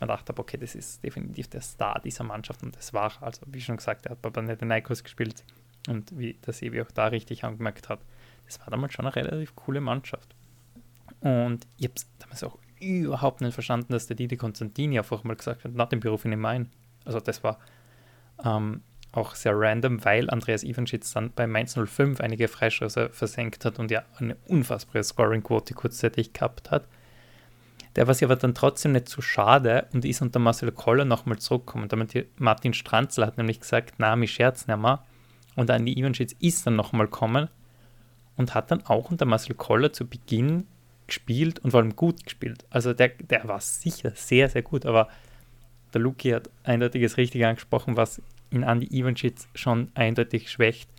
man 0.00 0.08
dachte, 0.08 0.32
okay, 0.36 0.56
das 0.56 0.74
ist 0.74 1.04
definitiv 1.04 1.48
der 1.48 1.60
Star 1.60 2.00
dieser 2.00 2.24
Mannschaft 2.24 2.62
und 2.62 2.74
das 2.74 2.94
war, 2.94 3.12
also 3.20 3.42
wie 3.46 3.60
schon 3.60 3.76
gesagt, 3.76 4.06
er 4.06 4.12
hat 4.12 4.22
bei 4.22 4.30
Panathinaikos 4.30 5.04
gespielt 5.04 5.44
und 5.88 6.18
wie 6.18 6.38
das 6.40 6.62
Evi 6.62 6.80
auch 6.80 6.90
da 6.90 7.08
richtig 7.08 7.44
angemerkt 7.44 7.88
hat, 7.90 8.00
das 8.46 8.58
war 8.60 8.68
damals 8.70 8.94
schon 8.94 9.06
eine 9.06 9.14
relativ 9.14 9.54
coole 9.54 9.80
Mannschaft. 9.80 10.34
Und 11.20 11.66
ich 11.76 11.84
habe 11.84 11.94
damals 12.18 12.42
auch 12.44 12.58
überhaupt 12.80 13.42
nicht 13.42 13.52
verstanden, 13.52 13.92
dass 13.92 14.06
der 14.06 14.16
Didi 14.16 14.38
Konstantini 14.38 14.98
einfach 14.98 15.22
mal 15.22 15.36
gesagt 15.36 15.64
hat, 15.64 15.72
nach 15.72 15.90
dem 15.90 16.00
Beruf 16.00 16.24
in 16.24 16.38
Main. 16.40 16.70
Also 17.04 17.20
das 17.20 17.44
war 17.44 17.58
ähm, 18.42 18.82
auch 19.12 19.34
sehr 19.34 19.58
random, 19.58 20.04
weil 20.04 20.30
Andreas 20.30 20.62
Ivanschitz 20.62 21.12
dann 21.12 21.32
bei 21.32 21.46
Mainz 21.46 21.74
05 21.74 22.20
einige 22.20 22.48
Freistöße 22.48 23.10
versenkt 23.10 23.64
hat 23.64 23.78
und 23.78 23.90
ja 23.90 24.04
eine 24.18 24.36
unfassbare 24.46 25.02
Scoring-Quote 25.02 25.74
kurzzeitig 25.74 26.32
gehabt 26.32 26.70
hat. 26.70 26.86
Der 27.96 28.06
war 28.06 28.14
sich 28.14 28.24
aber 28.24 28.36
dann 28.36 28.54
trotzdem 28.54 28.92
nicht 28.92 29.08
zu 29.08 29.20
schade 29.20 29.88
und 29.92 30.04
ist 30.04 30.22
unter 30.22 30.38
Marcel 30.38 30.70
Koller 30.70 31.04
nochmal 31.04 31.38
zurückgekommen. 31.38 31.88
Damit 31.88 32.26
Martin 32.38 32.72
Stranzler 32.72 33.26
hat 33.26 33.36
nämlich 33.36 33.60
gesagt, 33.60 33.94
na, 33.98 34.14
mich 34.14 34.32
scherz 34.32 34.68
nicht 34.68 34.78
mehr. 34.78 35.04
Und 35.56 35.70
Andy 35.70 35.98
Ivanschitz 35.98 36.34
ist 36.38 36.66
dann 36.66 36.76
nochmal 36.76 37.06
gekommen 37.06 37.48
und 38.36 38.54
hat 38.54 38.70
dann 38.70 38.86
auch 38.86 39.10
unter 39.10 39.26
Marcel 39.26 39.56
Koller 39.56 39.92
zu 39.92 40.06
Beginn 40.06 40.68
gespielt 41.08 41.58
und 41.58 41.72
vor 41.72 41.80
allem 41.80 41.96
gut 41.96 42.24
gespielt. 42.24 42.64
Also 42.70 42.92
der, 42.92 43.08
der 43.08 43.48
war 43.48 43.60
sicher 43.60 44.12
sehr, 44.14 44.48
sehr 44.48 44.62
gut, 44.62 44.86
aber 44.86 45.08
der 45.92 46.00
Luki 46.00 46.30
hat 46.30 46.48
eindeutig 46.62 47.02
das 47.02 47.16
Richtige 47.16 47.48
angesprochen, 47.48 47.96
was 47.96 48.22
in 48.50 48.62
Andy 48.62 48.86
Ivanschitz 48.90 49.48
schon 49.54 49.90
eindeutig 49.94 50.50
schwächt. 50.50 50.90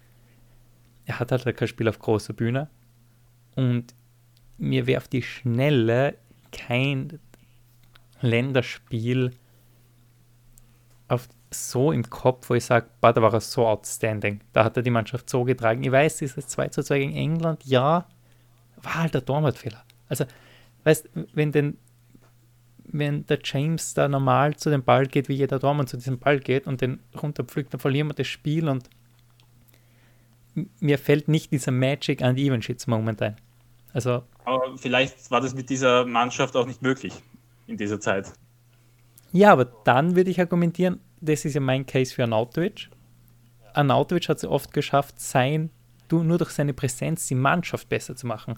Er 1.05 1.19
hat 1.19 1.31
halt 1.31 1.57
kein 1.57 1.67
Spiel 1.67 1.89
auf 1.89 1.99
großer 1.99 2.33
Bühne 2.33 2.69
und 3.55 3.93
mir 4.57 4.87
wäre 4.87 5.01
auf 5.01 5.07
die 5.07 5.23
Schnelle 5.23 6.17
kein 6.51 7.19
Länderspiel 8.21 9.31
auf 11.07 11.27
so 11.53 11.91
im 11.91 12.09
Kopf, 12.09 12.49
wo 12.49 12.53
ich 12.53 12.63
sage, 12.63 12.87
da 13.01 13.21
war 13.21 13.33
er 13.33 13.41
so 13.41 13.67
outstanding. 13.67 14.39
Da 14.53 14.63
hat 14.63 14.77
er 14.77 14.83
die 14.83 14.89
Mannschaft 14.89 15.29
so 15.29 15.43
getragen. 15.43 15.83
Ich 15.83 15.91
weiß, 15.91 16.17
dieses 16.17 16.47
2 16.47 16.69
zu 16.69 16.83
2 16.83 16.99
gegen 16.99 17.15
England, 17.15 17.65
ja, 17.65 18.07
war 18.77 18.95
halt 18.95 19.13
der 19.13 19.25
Torwartfehler. 19.25 19.83
Also, 20.07 20.25
weißt 20.83 21.09
wenn 21.33 21.51
den 21.51 21.77
wenn 22.91 23.25
der 23.25 23.39
James 23.43 23.93
da 23.93 24.07
normal 24.07 24.55
zu 24.55 24.69
dem 24.69 24.83
Ball 24.83 25.07
geht, 25.07 25.29
wie 25.29 25.33
jeder 25.33 25.59
Dortmund 25.59 25.89
zu 25.89 25.97
diesem 25.97 26.19
Ball 26.19 26.39
geht 26.39 26.67
und 26.67 26.81
den 26.81 26.99
runterpflückt, 27.21 27.73
dann 27.73 27.79
verlieren 27.79 28.07
wir 28.07 28.13
das 28.13 28.27
Spiel 28.27 28.67
und 28.67 28.89
mir 30.79 30.97
fällt 30.97 31.27
nicht 31.27 31.51
dieser 31.51 31.71
Magic 31.71 32.21
and 32.21 32.37
Evenshits 32.37 32.87
Moment 32.87 33.21
ein. 33.21 33.37
Also, 33.93 34.23
aber 34.45 34.77
vielleicht 34.77 35.31
war 35.31 35.41
das 35.41 35.53
mit 35.53 35.69
dieser 35.69 36.05
Mannschaft 36.05 36.55
auch 36.55 36.65
nicht 36.65 36.81
möglich 36.81 37.13
in 37.67 37.77
dieser 37.77 37.99
Zeit. 37.99 38.31
Ja, 39.31 39.53
aber 39.53 39.65
dann 39.65 40.15
würde 40.15 40.29
ich 40.29 40.39
argumentieren, 40.39 40.99
das 41.21 41.45
ist 41.45 41.53
ja 41.53 41.61
mein 41.61 41.85
Case 41.85 42.13
für 42.13 42.23
Arnautovic. 42.23 42.89
Arnautovic 43.73 44.27
hat 44.27 44.37
es 44.37 44.45
oft 44.45 44.73
geschafft, 44.73 45.19
sein, 45.19 45.69
nur 46.11 46.37
durch 46.37 46.49
seine 46.51 46.73
Präsenz 46.73 47.27
die 47.27 47.35
Mannschaft 47.35 47.87
besser 47.87 48.17
zu 48.17 48.27
machen. 48.27 48.55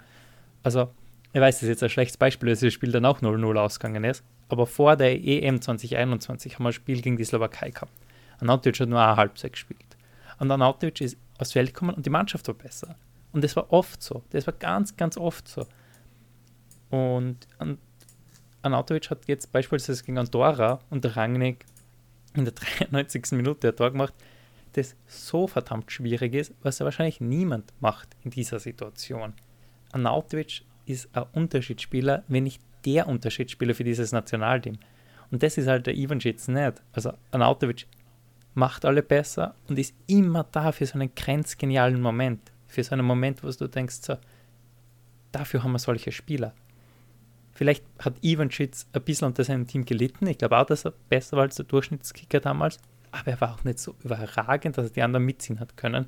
Also, 0.63 0.89
ich 1.33 1.41
weiß, 1.41 1.55
das 1.55 1.63
ist 1.63 1.69
jetzt 1.69 1.83
ein 1.83 1.89
schlechtes 1.89 2.17
Beispiel, 2.17 2.49
dass 2.49 2.59
das 2.59 2.73
Spiel 2.73 2.91
dann 2.91 3.05
auch 3.05 3.21
0-0 3.21 3.57
ausgegangen 3.57 4.03
ist, 4.03 4.23
aber 4.49 4.67
vor 4.67 4.95
der 4.95 5.19
EM 5.23 5.61
2021 5.61 6.55
haben 6.55 6.63
wir 6.63 6.69
ein 6.69 6.73
Spiel 6.73 7.01
gegen 7.01 7.17
die 7.17 7.25
Slowakei 7.25 7.71
gehabt. 7.71 7.91
Anatovic 8.39 8.79
hat 8.79 8.89
nur 8.89 9.01
eine 9.01 9.15
Halbzeit 9.15 9.53
gespielt. 9.53 9.97
Und 10.39 10.51
Anatovic 10.51 11.01
ist 11.01 11.17
aus 11.39 11.51
Feld 11.51 11.73
gekommen 11.73 11.95
und 11.95 12.05
die 12.05 12.11
Mannschaft 12.11 12.47
war 12.47 12.55
besser. 12.55 12.95
Und 13.31 13.43
das 13.43 13.55
war 13.55 13.71
oft 13.73 14.03
so. 14.03 14.23
Das 14.29 14.45
war 14.45 14.53
ganz, 14.53 14.95
ganz 14.95 15.17
oft 15.17 15.47
so. 15.47 15.65
Und 16.91 17.47
Anatovic 18.61 19.09
hat 19.09 19.27
jetzt 19.27 19.51
beispielsweise 19.51 20.03
gegen 20.03 20.19
Andorra 20.19 20.79
und 20.91 21.03
der 21.03 21.17
Rangnick 21.17 21.65
in 22.35 22.45
der 22.45 22.53
93. 22.89 23.31
Minute 23.31 23.69
ein 23.69 23.75
Tor 23.75 23.89
gemacht, 23.89 24.13
das 24.73 24.95
so 25.07 25.47
verdammt 25.47 25.91
schwierig 25.91 26.35
ist, 26.35 26.53
was 26.61 26.77
ja 26.77 26.85
wahrscheinlich 26.85 27.21
niemand 27.21 27.73
macht 27.79 28.09
in 28.23 28.29
dieser 28.29 28.59
Situation. 28.59 29.33
Anatovic 29.91 30.63
ist 30.85 31.09
ein 31.15 31.23
Unterschiedsspieler, 31.33 32.23
wenn 32.27 32.43
nicht 32.43 32.61
der 32.85 33.07
Unterschiedsspieler 33.07 33.73
für 33.75 33.83
dieses 33.83 34.11
Nationalteam. 34.11 34.77
Und 35.31 35.41
das 35.43 35.57
ist 35.57 35.67
halt 35.67 35.87
der 35.87 35.95
Ivanschitz 35.95 36.47
nicht. 36.47 36.81
Also 36.91 37.13
Anautovic 37.31 37.87
macht 38.53 38.85
alle 38.85 39.01
besser 39.01 39.55
und 39.67 39.79
ist 39.79 39.95
immer 40.07 40.43
da 40.43 40.71
für 40.71 40.85
so 40.85 40.95
einen 40.95 41.13
grenzgenialen 41.15 42.01
Moment. 42.01 42.51
Für 42.67 42.83
so 42.83 42.91
einen 42.91 43.05
Moment, 43.05 43.43
wo 43.43 43.49
du 43.49 43.67
denkst, 43.67 43.99
so, 44.01 44.17
dafür 45.31 45.63
haben 45.63 45.71
wir 45.71 45.79
solche 45.79 46.11
Spieler. 46.11 46.53
Vielleicht 47.53 47.83
hat 47.99 48.15
Ivan 48.21 48.51
Schitz 48.51 48.87
ein 48.93 49.03
bisschen 49.03 49.27
unter 49.27 49.43
seinem 49.43 49.67
Team 49.67 49.85
gelitten. 49.85 50.27
Ich 50.27 50.39
glaube 50.39 50.57
auch, 50.57 50.65
dass 50.65 50.85
er 50.85 50.93
besser 51.09 51.37
war 51.37 51.43
als 51.43 51.55
der 51.55 51.65
Durchschnittskicker 51.65 52.39
damals. 52.39 52.79
Aber 53.11 53.31
er 53.31 53.41
war 53.41 53.53
auch 53.53 53.63
nicht 53.63 53.79
so 53.79 53.95
überragend, 54.03 54.77
dass 54.77 54.87
er 54.87 54.93
die 54.93 55.03
anderen 55.03 55.25
mitziehen 55.25 55.59
hat 55.59 55.77
können. 55.77 56.07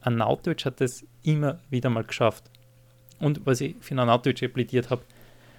Anautovic 0.00 0.64
hat 0.64 0.80
das 0.80 1.04
immer 1.22 1.60
wieder 1.68 1.90
mal 1.90 2.04
geschafft. 2.04 2.50
Und 3.20 3.46
was 3.46 3.60
ich 3.60 3.76
für 3.80 3.96
Anautovic 3.96 4.52
plädiert 4.52 4.90
habe, 4.90 5.02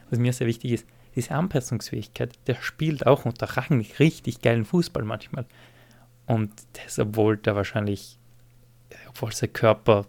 was 0.09 0.19
mir 0.19 0.33
sehr 0.33 0.47
wichtig 0.47 0.71
ist, 0.71 0.85
diese 1.15 1.31
Anpassungsfähigkeit. 1.31 2.37
Der 2.47 2.55
spielt 2.55 3.05
auch 3.05 3.25
unter 3.25 3.45
Rangnick 3.45 3.99
richtig 3.99 4.41
geilen 4.41 4.65
Fußball 4.65 5.03
manchmal. 5.03 5.45
Und 6.25 6.51
das, 6.73 6.99
obwohl 6.99 7.37
der 7.37 7.55
wahrscheinlich, 7.55 8.17
obwohl 9.07 9.31
sein 9.31 9.53
Körper 9.53 10.05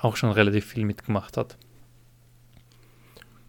auch 0.00 0.16
schon 0.16 0.30
relativ 0.30 0.66
viel 0.66 0.84
mitgemacht 0.84 1.36
hat 1.36 1.56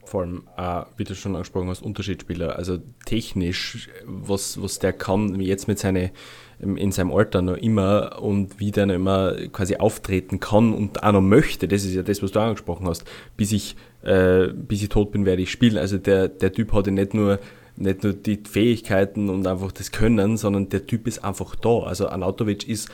vor 0.08 0.22
allem, 0.22 0.44
äh, 0.58 0.84
wie 0.96 1.04
du 1.04 1.16
schon 1.16 1.36
angesprochen 1.36 1.70
hast, 1.70 1.82
Unterschiedsspieler. 1.82 2.56
Also 2.56 2.80
technisch, 3.06 3.90
was, 4.06 4.62
was 4.62 4.80
der 4.80 4.94
kann, 4.94 5.40
jetzt 5.40 5.68
mit 5.68 5.80
seine, 5.80 6.12
in 6.60 6.92
seinem 6.92 7.12
Alter 7.12 7.42
noch 7.42 7.58
immer 7.58 8.22
und 8.22 8.60
wie 8.60 8.72
der 8.72 8.86
noch 8.86 8.96
immer 8.96 9.36
quasi 9.52 9.76
auftreten 9.76 10.40
kann 10.40 10.74
und 10.74 11.04
auch 11.04 11.12
noch 11.12 11.22
möchte, 11.22 11.68
das 11.68 11.84
ist 11.84 11.94
ja 11.94 12.04
das, 12.04 12.24
was 12.24 12.32
du 12.32 12.40
angesprochen 12.40 12.88
hast. 12.88 13.04
Bis 13.36 13.52
ich, 13.52 13.76
äh, 14.04 14.48
bis 14.48 14.82
ich 14.82 14.90
tot 14.90 15.12
bin, 15.12 15.26
werde 15.26 15.42
ich 15.42 15.52
spielen. 15.52 15.78
Also 15.78 15.98
der, 15.98 16.30
der 16.30 16.54
Typ 16.54 16.74
hat 16.74 16.88
ja 16.88 16.94
nicht 16.94 17.14
nur 17.14 17.40
nicht 17.80 18.04
nur 18.04 18.14
die 18.14 18.42
Fähigkeiten 18.44 19.30
und 19.30 19.46
einfach 19.46 19.72
das 19.72 19.92
Können, 19.92 20.38
sondern 20.38 20.70
der 20.70 20.88
Typ 20.88 21.06
ist 21.06 21.24
einfach 21.24 21.56
da. 21.56 21.82
Also 21.82 22.08
Anatovic 22.08 22.68
ist 22.68 22.90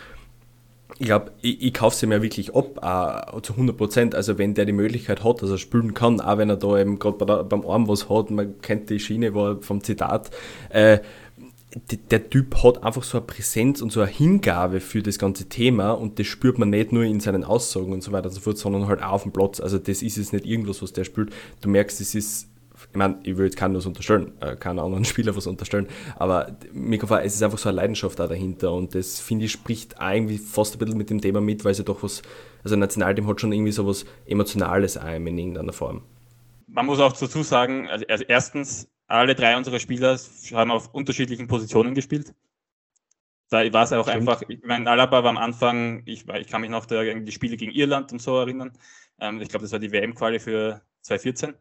ich 1.00 1.06
glaube, 1.08 1.32
ich, 1.42 1.62
ich 1.62 1.74
kaufe 1.74 1.96
sie 1.96 2.06
mir 2.06 2.22
wirklich 2.22 2.56
ab, 2.56 2.84
auch 2.84 3.42
zu 3.42 3.54
100 3.54 3.76
Prozent. 3.76 4.16
Also, 4.16 4.38
wenn 4.38 4.54
der 4.54 4.66
die 4.66 4.74
Möglichkeit 4.74 5.24
hat, 5.24 5.42
dass 5.42 5.50
er 5.50 5.58
spielen 5.58 5.94
kann, 5.94 6.22
auch 6.22 6.38
wenn 6.38 6.50
er 6.50 6.58
da 6.58 6.78
eben 6.78 7.00
gerade 7.00 7.44
beim 7.44 7.66
Arm 7.66 7.88
was 7.88 8.10
hat, 8.10 8.32
man 8.32 8.62
kennt 8.62 8.90
die 8.90 9.00
Schiene 9.00 9.34
war 9.34 9.62
vom 9.62 9.84
Zitat, 9.84 10.30
äh, 10.70 11.00
der 12.12 12.30
Typ 12.30 12.64
hat 12.64 12.84
einfach 12.84 13.02
so 13.02 13.18
eine 13.18 13.26
Präsenz 13.26 13.82
und 13.82 13.92
so 13.92 14.02
eine 14.02 14.10
Hingabe 14.12 14.80
für 14.80 15.02
das 15.02 15.18
ganze 15.18 15.50
Thema 15.50 15.92
und 15.92 16.20
das 16.20 16.28
spürt 16.28 16.60
man 16.60 16.70
nicht 16.70 16.92
nur 16.92 17.04
in 17.04 17.20
seinen 17.20 17.44
Aussagen 17.44 17.92
und 17.92 18.04
so 18.04 18.12
weiter 18.12 18.28
und 18.28 18.36
so 18.36 18.42
fort, 18.42 18.60
sondern 18.60 18.88
halt 18.88 19.02
auch 19.02 19.14
auf 19.14 19.24
dem 19.24 19.32
Platz. 19.32 19.60
Also, 19.60 19.80
das 19.80 20.04
ist 20.04 20.18
jetzt 20.18 20.34
nicht 20.34 20.46
irgendwas, 20.46 20.82
was 20.84 20.94
der 20.94 21.04
spielt. 21.04 21.32
Du 21.62 21.70
merkst, 21.70 22.00
es 22.02 22.14
ist 22.14 22.53
ich 22.94 22.98
meine, 22.98 23.18
ich 23.24 23.36
will 23.38 23.46
jetzt 23.46 23.58
keinen 23.58 23.76
was 23.76 23.88
unterstellen, 23.88 24.34
äh, 24.40 24.56
keinen 24.56 24.78
anderen 24.78 25.04
Spieler 25.06 25.36
was 25.36 25.48
unterstellen, 25.48 25.88
aber 26.16 26.56
mir 26.72 27.00
gefällt, 27.00 27.26
es 27.26 27.34
ist 27.34 27.42
einfach 27.42 27.58
so 27.58 27.70
eine 27.70 27.78
Leidenschaft 27.78 28.20
da 28.20 28.28
dahinter 28.28 28.72
und 28.72 28.94
das 28.94 29.20
finde 29.20 29.46
ich 29.46 29.52
spricht 29.52 29.96
irgendwie 30.00 30.38
fast 30.38 30.76
ein 30.76 30.78
bisschen 30.78 30.98
mit 30.98 31.10
dem 31.10 31.20
Thema 31.20 31.42
mit, 31.42 31.66
weil 31.66 31.72
es 31.72 31.80
ja 31.80 31.84
doch 31.84 32.04
was, 32.04 32.22
also 32.64 32.76
ein 32.76 32.80
Nationalteam 32.80 33.26
hat 33.28 33.42
schon 33.42 33.52
irgendwie 33.52 33.72
so 33.72 33.88
was 33.88 34.06
Emotionales 34.28 34.96
ein 34.98 35.26
in 35.26 35.40
irgendeiner 35.40 35.74
Form. 35.74 36.04
Man 36.68 36.86
muss 36.86 37.00
auch 37.00 37.14
dazu 37.14 37.42
sagen, 37.42 37.90
also 37.90 38.26
erstens, 38.28 38.88
alle 39.08 39.34
drei 39.34 39.58
unserer 39.58 39.80
Spieler 39.80 40.20
haben 40.54 40.72
auf 40.72 40.94
unterschiedlichen 40.94 41.48
Positionen 41.48 41.96
gespielt. 41.96 42.34
Da 43.50 43.72
war 43.74 43.84
es 43.84 43.94
auch 43.94 44.08
Stimmt. 44.08 44.30
einfach, 44.30 44.44
ich 44.48 44.64
meine, 44.64 44.90
Alaba 44.90 45.24
war 45.24 45.30
am 45.32 45.38
Anfang, 45.38 46.04
ich, 46.06 46.28
ich 46.28 46.48
kann 46.48 46.62
mich 46.62 46.70
noch 46.70 46.86
der, 46.86 47.20
die 47.20 47.32
Spiele 47.32 47.58
gegen 47.58 47.72
Irland 47.72 48.12
und 48.12 48.22
so 48.22 48.38
erinnern. 48.38 48.72
Ähm, 49.20 49.42
ich 49.42 49.50
glaube, 49.50 49.64
das 49.64 49.72
war 49.72 49.80
die 49.80 49.92
WM-Quali 49.92 50.40
für 50.40 50.82
2014. 51.02 51.54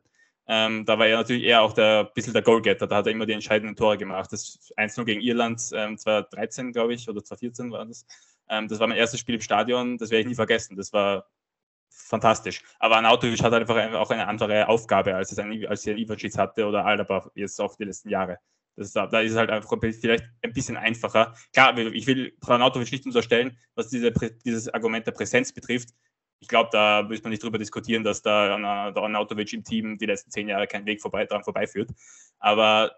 Ähm, 0.54 0.84
da 0.84 0.98
war 0.98 1.06
er 1.06 1.16
natürlich 1.16 1.44
eher 1.44 1.62
auch 1.62 1.72
der 1.72 2.04
bisschen 2.04 2.34
der 2.34 2.42
Goalgetter. 2.42 2.86
Da 2.86 2.96
hat 2.96 3.06
er 3.06 3.12
immer 3.12 3.24
die 3.24 3.32
entscheidenden 3.32 3.74
Tore 3.74 3.96
gemacht. 3.96 4.30
Das 4.30 4.70
1-0 4.76 5.02
gegen 5.06 5.22
Irland, 5.22 5.62
ähm, 5.72 5.96
2013, 5.96 6.72
glaube 6.72 6.92
ich, 6.92 7.08
oder 7.08 7.24
2014 7.24 7.72
war 7.72 7.86
das. 7.86 8.04
Ähm, 8.50 8.68
das 8.68 8.78
war 8.78 8.86
mein 8.86 8.98
erstes 8.98 9.18
Spiel 9.18 9.36
im 9.36 9.40
Stadion, 9.40 9.96
das 9.96 10.10
werde 10.10 10.20
ich 10.20 10.26
nie 10.26 10.34
vergessen. 10.34 10.76
Das 10.76 10.92
war 10.92 11.26
fantastisch. 11.88 12.62
Aber 12.78 12.98
Anautovic 12.98 13.42
hat 13.42 13.54
einfach 13.54 13.94
auch 13.94 14.10
eine 14.10 14.28
andere 14.28 14.68
Aufgabe, 14.68 15.14
als 15.14 15.32
es 15.32 15.38
ein, 15.38 15.52
er 15.52 15.96
Ivacic 15.96 16.36
hatte 16.36 16.66
oder 16.66 16.84
Alaba 16.84 17.30
jetzt 17.34 17.58
auch 17.58 17.74
die 17.76 17.84
letzten 17.84 18.10
Jahre. 18.10 18.36
Ist, 18.76 18.94
da 18.94 19.06
ist 19.20 19.32
es 19.32 19.38
halt 19.38 19.48
einfach 19.48 19.74
vielleicht 19.80 20.24
ein 20.42 20.52
bisschen 20.52 20.76
einfacher. 20.76 21.34
Klar, 21.54 21.78
ich 21.78 22.06
will 22.06 22.36
Anautovic 22.46 22.92
nicht 22.92 23.06
unterstellen, 23.06 23.56
was 23.74 23.88
diese, 23.88 24.12
dieses 24.44 24.68
Argument 24.68 25.06
der 25.06 25.12
Präsenz 25.12 25.50
betrifft 25.50 25.94
ich 26.42 26.48
glaube, 26.48 26.70
da 26.72 27.02
müssen 27.02 27.24
wir 27.24 27.30
nicht 27.30 27.42
drüber 27.42 27.56
diskutieren, 27.56 28.02
dass 28.02 28.20
da 28.20 28.58
der 28.58 29.02
Arnautovic 29.02 29.52
im 29.52 29.62
Team 29.62 29.96
die 29.96 30.06
letzten 30.06 30.32
zehn 30.32 30.48
Jahre 30.48 30.66
keinen 30.66 30.86
Weg 30.86 31.00
vorbei, 31.00 31.24
daran 31.24 31.44
vorbeiführt. 31.44 31.90
Aber 32.40 32.90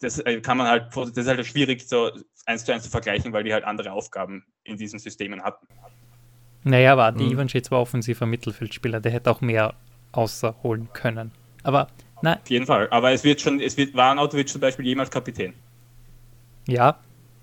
das 0.00 0.18
äh, 0.20 0.40
kann 0.40 0.56
man 0.56 0.68
halt, 0.68 0.96
das 0.96 1.10
ist 1.10 1.28
halt 1.28 1.44
schwierig, 1.46 1.86
so 1.86 2.10
eins 2.46 2.64
zu 2.64 2.72
eins 2.72 2.84
zu 2.84 2.90
vergleichen, 2.90 3.34
weil 3.34 3.44
die 3.44 3.52
halt 3.52 3.64
andere 3.64 3.92
Aufgaben 3.92 4.46
in 4.64 4.78
diesen 4.78 4.98
Systemen 4.98 5.42
hatten. 5.42 5.66
Naja, 6.64 6.94
aber 6.94 7.12
die 7.12 7.24
mhm. 7.24 7.32
Ivanschitz 7.32 7.70
war 7.70 7.80
offensiver 7.82 8.24
Mittelfeldspieler, 8.24 9.00
der 9.00 9.12
hätte 9.12 9.30
auch 9.30 9.42
mehr 9.42 9.74
außerholen 10.12 10.90
können. 10.94 11.30
Aber 11.62 11.88
na, 12.22 12.36
Auf 12.36 12.48
jeden 12.48 12.64
Fall. 12.64 12.88
Aber 12.90 13.12
es 13.12 13.22
wird 13.22 13.42
schon, 13.42 13.60
es 13.60 13.76
wird, 13.76 13.94
war 13.94 14.06
Arnautovic 14.06 14.48
zum 14.48 14.62
Beispiel 14.62 14.86
jemals 14.86 15.10
Kapitän. 15.10 15.52
Ja, 16.66 17.00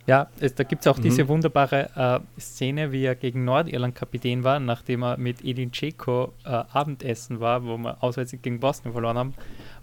ja, 0.08 0.28
es, 0.40 0.54
da 0.54 0.64
gibt 0.64 0.82
es 0.82 0.88
auch 0.88 0.98
mhm. 0.98 1.04
diese 1.04 1.28
wunderbare 1.28 2.22
äh, 2.38 2.40
Szene, 2.40 2.92
wie 2.92 3.06
er 3.06 3.16
gegen 3.16 3.44
Nordirland 3.44 3.96
Kapitän 3.96 4.44
war, 4.44 4.60
nachdem 4.60 5.04
er 5.04 5.18
mit 5.18 5.44
Edin 5.44 5.72
Dzeko 5.72 6.32
äh, 6.44 6.50
Abendessen 6.50 7.40
war, 7.40 7.64
wo 7.66 7.78
wir 7.78 8.04
auswärts 8.04 8.36
gegen 8.40 8.60
Boston 8.60 8.92
verloren 8.92 9.18
haben, 9.18 9.34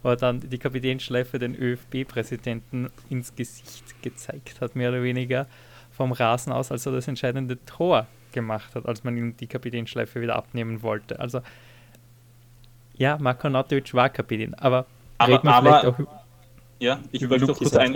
wo 0.02 0.10
er 0.10 0.16
dann 0.16 0.40
die 0.40 0.58
Kapitänschleife 0.58 1.40
den 1.40 1.56
ÖFB-Präsidenten 1.56 2.90
ins 3.10 3.34
Gesicht 3.34 4.00
gezeigt 4.02 4.60
hat, 4.60 4.76
mehr 4.76 4.90
oder 4.90 5.02
weniger 5.02 5.46
vom 5.90 6.12
Rasen 6.12 6.52
aus, 6.52 6.70
als 6.70 6.86
er 6.86 6.92
das 6.92 7.08
entscheidende 7.08 7.58
Tor 7.64 8.06
gemacht 8.30 8.74
hat, 8.76 8.86
als 8.86 9.02
man 9.02 9.16
ihm 9.16 9.36
die 9.36 9.48
Kapitänschleife 9.48 10.20
wieder 10.20 10.36
abnehmen 10.36 10.82
wollte. 10.82 11.18
Also 11.18 11.42
ja, 12.96 13.18
Marko 13.18 13.48
Nautovic 13.48 13.92
war 13.92 14.08
Kapitän, 14.08 14.54
aber, 14.54 14.86
aber, 15.18 15.44
aber 15.44 15.94
ja, 16.78 17.00
ich 17.10 17.28
möchte 17.28 17.46
doch 17.46 17.58
kurz 17.58 17.74
ein, 17.74 17.94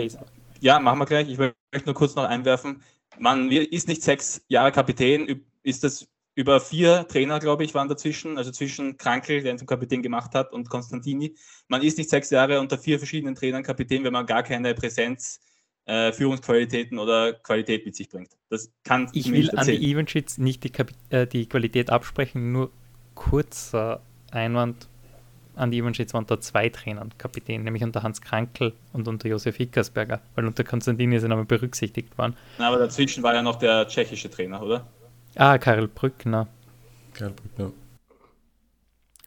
ja, 0.61 0.79
machen 0.79 0.99
wir 0.99 1.05
gleich. 1.05 1.29
Ich 1.29 1.37
möchte 1.37 1.55
nur 1.85 1.95
kurz 1.95 2.15
noch 2.15 2.25
einwerfen. 2.25 2.81
Man 3.19 3.51
ist 3.51 3.87
nicht 3.87 4.03
sechs 4.03 4.41
Jahre 4.47 4.71
Kapitän, 4.71 5.43
ist 5.63 5.83
das 5.83 6.07
über 6.35 6.59
vier 6.59 7.07
Trainer, 7.07 7.39
glaube 7.39 7.63
ich, 7.63 7.73
waren 7.73 7.89
dazwischen, 7.89 8.37
also 8.37 8.51
zwischen 8.51 8.97
Krankel, 8.97 9.41
der 9.41 9.53
ihn 9.53 9.57
zum 9.57 9.65
Kapitän 9.65 10.03
gemacht 10.03 10.35
hat, 10.35 10.53
und 10.53 10.69
Konstantini. 10.69 11.35
Man 11.67 11.81
ist 11.81 11.97
nicht 11.97 12.11
sechs 12.11 12.29
Jahre 12.29 12.59
unter 12.59 12.77
vier 12.77 12.99
verschiedenen 12.99 13.33
Trainern 13.33 13.63
Kapitän, 13.63 14.03
wenn 14.03 14.13
man 14.13 14.27
gar 14.27 14.43
keine 14.43 14.75
Präsenz, 14.75 15.39
äh, 15.85 16.11
Führungsqualitäten 16.11 16.99
oder 16.99 17.33
Qualität 17.33 17.85
mit 17.85 17.95
sich 17.95 18.09
bringt. 18.09 18.29
Das 18.49 18.71
kann 18.83 19.09
Ich 19.13 19.31
will 19.31 19.49
an 19.55 19.65
die 19.65 19.91
Evenschitz 19.91 20.37
nicht 20.37 20.63
die, 20.63 20.71
äh, 21.09 21.25
die 21.25 21.47
Qualität 21.47 21.89
absprechen, 21.89 22.51
nur 22.51 22.71
kurzer 23.15 24.03
Einwand 24.29 24.89
an 25.57 25.71
die 25.71 25.79
Ivanschitz 25.79 26.13
waren 26.13 26.25
da 26.25 26.39
zwei 26.39 26.69
Trainer 26.69 27.05
Kapitän, 27.17 27.63
nämlich 27.63 27.83
unter 27.83 28.03
Hans 28.03 28.21
Krankel 28.21 28.73
und 28.93 29.07
unter 29.07 29.27
Josef 29.27 29.57
Hickersberger, 29.57 30.21
weil 30.35 30.45
unter 30.45 30.63
Konstantin 30.63 31.17
sie 31.19 31.27
nochmal 31.27 31.45
berücksichtigt 31.45 32.17
waren. 32.17 32.35
Na, 32.57 32.67
aber 32.67 32.77
dazwischen 32.77 33.23
war 33.23 33.33
ja 33.33 33.41
noch 33.41 33.55
der 33.57 33.87
tschechische 33.87 34.29
Trainer, 34.29 34.61
oder? 34.61 34.87
Ah, 35.35 35.57
Karel 35.57 35.87
Brückner. 35.87 36.47
Karel 37.13 37.33
Brückner. 37.33 37.71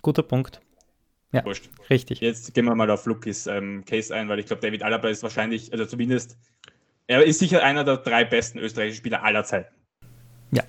Guter 0.03 0.23
Punkt. 0.23 0.61
Ja, 1.33 1.45
Wurscht. 1.45 1.69
richtig. 1.89 2.21
Jetzt 2.21 2.55
gehen 2.55 2.65
wir 2.65 2.75
mal 2.75 2.91
auf 2.91 3.07
Lukis 3.07 3.47
ähm, 3.47 3.85
Case 3.85 4.15
ein, 4.15 4.29
weil 4.29 4.41
ich 4.41 4.47
glaube, 4.47 4.63
David 4.63 4.83
Alaba 4.83 5.09
ist 5.09 5.23
wahrscheinlich, 5.23 5.73
also 5.73 5.85
zumindest, 5.87 6.37
er 7.07 7.25
ist 7.25 7.39
sicher 7.39 7.63
einer 7.63 7.85
der 7.85 7.99
drei 7.99 8.25
besten 8.25 8.59
österreichischen 8.59 8.99
Spieler 8.99 9.23
aller 9.23 9.45
Zeiten. 9.45 9.73
Ja. 10.51 10.65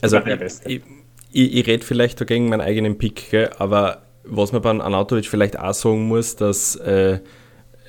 Also, 0.00 0.18
ich, 0.18 0.82
ich, 1.30 1.54
ich 1.54 1.66
rede 1.66 1.84
vielleicht 1.84 2.20
dagegen 2.20 2.48
meinen 2.48 2.60
eigenen 2.60 2.98
Pick, 2.98 3.30
gell, 3.30 3.50
aber 3.58 4.07
was 4.28 4.52
man 4.52 4.62
beim 4.62 4.80
Anatovic 4.80 5.26
vielleicht 5.26 5.58
auch 5.58 5.74
sagen 5.74 6.08
muss, 6.08 6.36
dass 6.36 6.76
äh, 6.76 7.20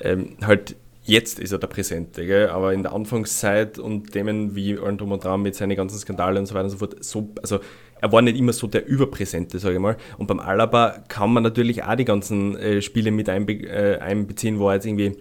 ähm, 0.00 0.36
halt 0.42 0.76
jetzt 1.02 1.40
ist 1.40 1.52
er 1.52 1.58
der 1.58 1.66
Präsente, 1.66 2.26
gell? 2.26 2.48
aber 2.48 2.72
in 2.72 2.82
der 2.82 2.92
Anfangszeit 2.92 3.78
und 3.78 4.12
Themen 4.12 4.54
wie 4.54 4.78
allen 4.78 4.98
drum 4.98 5.12
und 5.12 5.24
dran 5.24 5.42
mit 5.42 5.54
seinen 5.54 5.76
ganzen 5.76 5.98
Skandalen 5.98 6.38
und 6.38 6.46
so 6.46 6.54
weiter 6.54 6.64
und 6.64 6.70
so 6.70 6.78
fort, 6.78 7.02
so, 7.02 7.30
also 7.42 7.60
er 8.00 8.12
war 8.12 8.22
nicht 8.22 8.38
immer 8.38 8.52
so 8.52 8.66
der 8.66 8.86
Überpräsente, 8.86 9.58
sage 9.58 9.74
ich 9.74 9.80
mal. 9.80 9.96
Und 10.18 10.26
beim 10.26 10.40
Alaba 10.40 11.02
kann 11.08 11.32
man 11.32 11.42
natürlich 11.42 11.84
auch 11.84 11.96
die 11.96 12.04
ganzen 12.04 12.56
äh, 12.56 12.80
Spiele 12.80 13.10
mit 13.10 13.28
einbe 13.28 13.52
äh, 13.52 13.98
einbeziehen, 13.98 14.58
wo 14.58 14.68
er 14.68 14.74
jetzt 14.74 14.86
irgendwie 14.86 15.16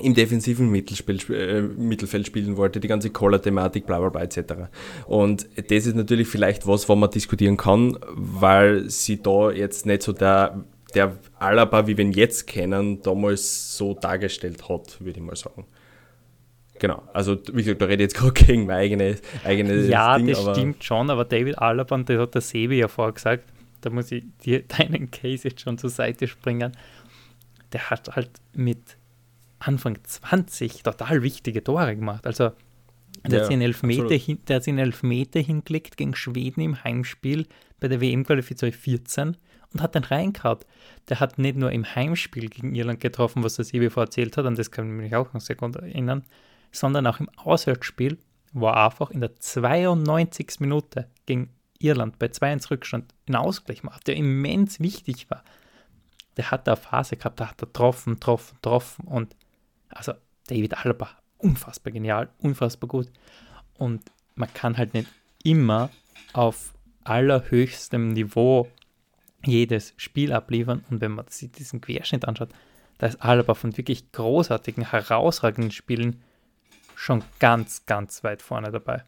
im 0.00 0.14
defensiven 0.14 0.74
äh, 0.74 1.62
Mittelfeld 1.62 2.26
spielen 2.26 2.56
wollte, 2.56 2.80
die 2.80 2.88
ganze 2.88 3.10
Collar-Thematik, 3.10 3.86
bla 3.86 3.98
bla 3.98 4.08
bla 4.08 4.22
etc. 4.22 4.54
Und 5.06 5.46
das 5.56 5.86
ist 5.86 5.96
natürlich 5.96 6.28
vielleicht 6.28 6.66
was, 6.66 6.88
wo 6.88 6.96
man 6.96 7.10
diskutieren 7.10 7.56
kann, 7.56 7.98
weil 8.08 8.88
sie 8.90 9.22
da 9.22 9.50
jetzt 9.50 9.86
nicht 9.86 10.02
so 10.02 10.12
der, 10.12 10.64
der 10.94 11.16
Alaba, 11.38 11.86
wie 11.86 11.96
wir 11.96 12.04
ihn 12.04 12.12
jetzt 12.12 12.46
kennen, 12.46 13.02
damals 13.02 13.76
so 13.76 13.94
dargestellt 13.94 14.68
hat, 14.68 15.00
würde 15.00 15.18
ich 15.18 15.24
mal 15.24 15.36
sagen. 15.36 15.66
Genau, 16.80 17.02
also 17.12 17.36
wie 17.52 17.62
gesagt, 17.62 17.82
da 17.82 17.86
rede 17.86 18.02
ich 18.02 18.10
jetzt 18.10 18.14
gerade 18.18 18.32
gegen 18.32 18.66
mein 18.66 18.76
eigenes, 18.76 19.20
eigenes 19.44 19.88
ja, 19.88 20.16
Ding. 20.16 20.28
Ja, 20.28 20.34
das 20.42 20.56
stimmt 20.56 20.82
schon, 20.82 21.10
aber 21.10 21.24
David 21.24 21.58
Alaba, 21.58 21.94
und 21.94 22.08
das 22.08 22.18
hat 22.18 22.34
der 22.34 22.40
Sebi 22.40 22.78
ja 22.78 22.88
vorgesagt, 22.88 23.44
da 23.82 23.90
muss 23.90 24.10
ich 24.10 24.24
dir 24.44 24.62
deinen 24.78 25.10
Case 25.10 25.48
jetzt 25.48 25.60
schon 25.60 25.78
zur 25.78 25.90
Seite 25.90 26.26
springen, 26.26 26.72
der 27.72 27.90
hat 27.90 28.16
halt 28.16 28.30
mit 28.54 28.96
Anfang 29.60 29.98
20 30.02 30.82
total 30.82 31.22
wichtige 31.22 31.62
Tore 31.62 31.94
gemacht. 31.94 32.26
Also 32.26 32.50
Der, 33.24 33.40
Ja, 33.40 33.44
hat 33.44 33.50
Elfmeter 33.62 34.14
hin, 34.14 34.38
der 34.48 34.56
hat 34.56 34.64
sich 34.64 34.72
einen 34.72 34.78
Elfmeter 34.78 35.40
hingelegt 35.40 35.96
gegen 35.96 36.14
Schweden 36.14 36.60
im 36.60 36.82
Heimspiel 36.82 37.46
bei 37.78 37.88
der 37.88 38.00
WM-Qualifikation 38.00 38.72
14 38.72 39.36
und 39.72 39.82
hat 39.82 39.94
den 39.94 40.04
reingehauen. 40.04 40.58
Der 41.08 41.20
hat 41.20 41.38
nicht 41.38 41.56
nur 41.56 41.70
im 41.72 41.84
Heimspiel 41.84 42.48
gegen 42.48 42.74
Irland 42.74 43.00
getroffen, 43.00 43.42
was 43.44 43.56
der 43.56 43.64
Sebi 43.64 43.90
vorher 43.90 44.06
erzählt 44.06 44.36
hat, 44.36 44.46
an 44.46 44.54
das 44.54 44.70
kann 44.70 44.86
ich 44.86 45.02
mich 45.02 45.14
auch 45.14 45.32
noch 45.32 45.40
sehr 45.40 45.56
gut 45.56 45.76
erinnern, 45.76 46.24
sondern 46.72 47.06
auch 47.06 47.20
im 47.20 47.28
Auswärtsspiel, 47.36 48.18
wo 48.52 48.68
er 48.68 48.86
einfach 48.86 49.10
in 49.10 49.20
der 49.20 49.36
92. 49.36 50.60
Minute 50.60 51.08
gegen 51.26 51.50
Irland 51.78 52.18
bei 52.18 52.26
2-1 52.26 52.70
Rückstand 52.70 53.14
einen 53.26 53.36
Ausgleich 53.36 53.82
macht, 53.82 54.06
der 54.06 54.16
immens 54.16 54.80
wichtig 54.80 55.30
war. 55.30 55.42
Der 56.36 56.50
hat 56.50 56.66
da 56.66 56.72
eine 56.72 56.80
Phase 56.80 57.16
gehabt, 57.16 57.40
da 57.40 57.50
hat 57.50 57.62
er 57.62 57.66
getroffen, 57.66 58.14
getroffen, 58.14 58.54
getroffen 58.56 59.06
und 59.06 59.34
also 59.90 60.12
David 60.46 60.74
Alaba, 60.84 61.10
unfassbar 61.38 61.92
genial, 61.92 62.28
unfassbar 62.38 62.88
gut. 62.88 63.08
Und 63.74 64.02
man 64.34 64.52
kann 64.52 64.76
halt 64.76 64.94
nicht 64.94 65.08
immer 65.42 65.90
auf 66.32 66.72
allerhöchstem 67.04 68.12
Niveau 68.12 68.68
jedes 69.44 69.94
Spiel 69.96 70.32
abliefern. 70.32 70.84
Und 70.90 71.00
wenn 71.00 71.12
man 71.12 71.26
sich 71.28 71.50
diesen 71.52 71.80
Querschnitt 71.80 72.26
anschaut, 72.26 72.50
da 72.98 73.06
ist 73.06 73.22
Alaba 73.22 73.54
von 73.54 73.76
wirklich 73.76 74.12
großartigen, 74.12 74.90
herausragenden 74.90 75.70
Spielen 75.70 76.22
schon 76.94 77.24
ganz, 77.38 77.86
ganz 77.86 78.22
weit 78.22 78.42
vorne 78.42 78.70
dabei. 78.70 79.04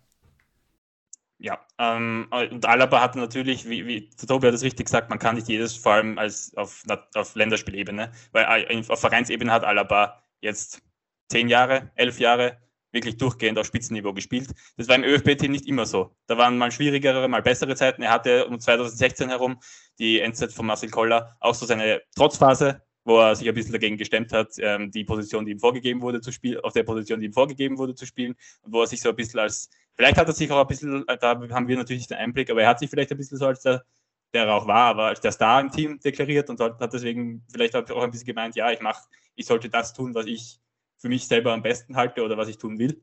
Ja, 1.38 1.58
ähm, 1.78 2.28
und 2.30 2.64
Alaba 2.64 3.00
hat 3.00 3.16
natürlich, 3.16 3.68
wie, 3.68 3.84
wie 3.86 4.08
Tobi 4.10 4.46
hat 4.46 4.54
es 4.54 4.62
richtig 4.62 4.86
gesagt, 4.86 5.10
man 5.10 5.18
kann 5.18 5.34
nicht 5.34 5.48
jedes, 5.48 5.74
vor 5.74 5.94
allem 5.94 6.16
als 6.16 6.56
auf, 6.56 6.84
auf 7.14 7.34
Länderspielebene, 7.34 8.12
weil 8.30 8.64
äh, 8.68 8.82
auf 8.88 9.00
Vereinsebene 9.00 9.50
hat 9.50 9.64
Alaba 9.64 10.21
jetzt 10.42 10.83
zehn 11.31 11.48
Jahre, 11.48 11.90
elf 11.94 12.18
Jahre 12.18 12.59
wirklich 12.92 13.16
durchgehend 13.16 13.59
auf 13.59 13.66
Spitzenniveau 13.66 14.12
gespielt. 14.12 14.50
Das 14.76 14.87
war 14.88 14.96
im 14.96 15.05
ÖFB-Team 15.05 15.50
nicht 15.50 15.66
immer 15.66 15.87
so. 15.87 16.14
Da 16.26 16.37
waren 16.37 16.59
mal 16.59 16.70
schwierigere, 16.70 17.26
mal 17.26 17.42
bessere 17.42 17.74
Zeiten. 17.74 18.02
Er 18.02 18.11
hatte 18.11 18.46
um 18.46 18.61
2016 18.61 19.31
herum 19.31 19.59
die 19.98 20.20
Endzeit 20.20 20.52
von 20.52 20.66
Marcel 20.66 20.90
Koller 20.90 21.35
auch 21.40 21.55
so 21.55 21.64
seine 21.64 22.02
Trotzphase, 22.14 22.83
wo 23.05 23.18
er 23.18 23.35
sich 23.35 23.48
ein 23.48 23.55
bisschen 23.55 23.72
dagegen 23.72 23.96
gestemmt 23.96 24.33
hat, 24.33 24.50
ähm, 24.59 24.90
die 24.90 25.05
Position, 25.05 25.46
die 25.46 25.52
ihm 25.52 25.59
vorgegeben 25.59 26.02
wurde 26.02 26.20
zu 26.20 26.31
spielen, 26.31 26.61
auf 26.61 26.72
der 26.74 26.85
Position, 26.85 27.20
die 27.20 27.26
ihm 27.26 27.33
vorgegeben 27.33 27.78
wurde 27.78 27.94
zu 27.94 28.07
spielen, 28.07 28.35
wo 28.62 28.83
er 28.83 28.87
sich 28.87 29.00
so 29.00 29.09
ein 29.09 29.16
bisschen 29.16 29.40
als, 29.40 29.70
vielleicht 29.94 30.18
hat 30.18 30.28
er 30.28 30.35
sich 30.35 30.50
auch 30.50 30.61
ein 30.61 30.66
bisschen, 30.66 31.05
da 31.07 31.40
haben 31.50 31.68
wir 31.68 31.76
natürlich 31.76 32.07
den 32.07 32.18
Einblick, 32.18 32.50
aber 32.50 32.62
er 32.62 32.68
hat 32.68 32.78
sich 32.78 32.90
vielleicht 32.90 33.11
ein 33.11 33.18
bisschen 33.18 33.38
so 33.38 33.46
als 33.46 33.62
der, 33.62 33.85
der 34.32 34.44
er 34.44 34.54
auch 34.54 34.66
war, 34.66 34.86
aber 34.86 35.06
als 35.06 35.20
der 35.20 35.32
Star 35.32 35.60
im 35.60 35.70
Team 35.70 36.00
deklariert 36.00 36.48
und 36.50 36.60
hat 36.60 36.92
deswegen 36.92 37.44
vielleicht 37.52 37.74
auch 37.76 38.02
ein 38.02 38.10
bisschen 38.10 38.26
gemeint, 38.26 38.56
ja, 38.56 38.70
ich 38.70 38.80
mache, 38.80 39.02
ich 39.34 39.46
sollte 39.46 39.68
das 39.68 39.92
tun, 39.92 40.14
was 40.14 40.26
ich 40.26 40.60
für 40.98 41.08
mich 41.08 41.26
selber 41.26 41.52
am 41.52 41.62
besten 41.62 41.96
halte 41.96 42.22
oder 42.22 42.36
was 42.36 42.48
ich 42.48 42.58
tun 42.58 42.78
will. 42.78 43.02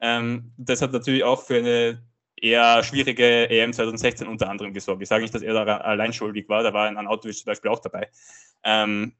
Ähm, 0.00 0.52
das 0.56 0.82
hat 0.82 0.92
natürlich 0.92 1.24
auch 1.24 1.42
für 1.42 1.56
eine 1.56 2.02
eher 2.36 2.82
schwierige 2.82 3.48
EM 3.48 3.72
2016 3.72 4.26
unter 4.26 4.48
anderem 4.50 4.72
gesorgt. 4.72 5.02
Ich 5.02 5.08
sage 5.08 5.22
nicht, 5.22 5.34
dass 5.34 5.42
er 5.42 5.64
da 5.64 5.76
allein 5.78 6.12
schuldig 6.12 6.48
war, 6.48 6.62
da 6.62 6.72
war 6.72 6.88
ein 6.88 7.06
Autowisch 7.06 7.38
zum 7.38 7.46
Beispiel 7.46 7.70
auch 7.70 7.78
dabei. 7.78 8.10
Ähm, 8.64 9.14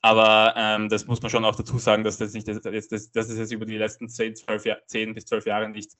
aber 0.00 0.54
ähm, 0.56 0.88
das 0.88 1.06
muss 1.06 1.20
man 1.20 1.30
schon 1.30 1.44
auch 1.44 1.56
dazu 1.56 1.78
sagen, 1.78 2.04
dass 2.04 2.18
das 2.18 2.32
nicht 2.32 2.48
das, 2.48 2.60
das, 2.62 2.88
das, 2.88 3.12
das 3.12 3.36
jetzt 3.36 3.52
über 3.52 3.66
die 3.66 3.76
letzten 3.76 4.08
10, 4.08 4.36
12 4.36 4.64
Jahr, 4.66 4.78
10 4.86 5.14
bis 5.14 5.26
12 5.26 5.46
Jahre 5.46 5.68
nicht 5.68 5.92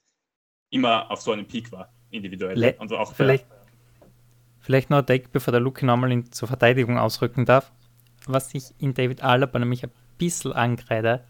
immer 0.69 1.11
auf 1.11 1.21
so 1.21 1.31
einem 1.31 1.47
Peak 1.47 1.71
war, 1.71 1.93
individuell. 2.09 2.57
Le 2.57 2.75
und 2.79 2.91
auch 2.93 3.13
vielleicht, 3.13 3.45
vielleicht 4.65 4.89
noch 4.89 4.97
ein 4.99 5.05
Take, 5.05 5.29
bevor 5.31 5.51
der 5.51 5.61
Luki 5.61 5.85
nochmal 5.85 6.11
in, 6.11 6.31
zur 6.31 6.47
Verteidigung 6.47 6.97
ausrücken 6.97 7.45
darf. 7.45 7.71
Was 8.25 8.53
ich 8.55 8.63
in 8.79 8.93
David 8.93 9.21
Alaba 9.23 9.59
nämlich 9.59 9.83
ein 9.83 9.91
bisschen 10.17 10.53
angreide, 10.53 11.23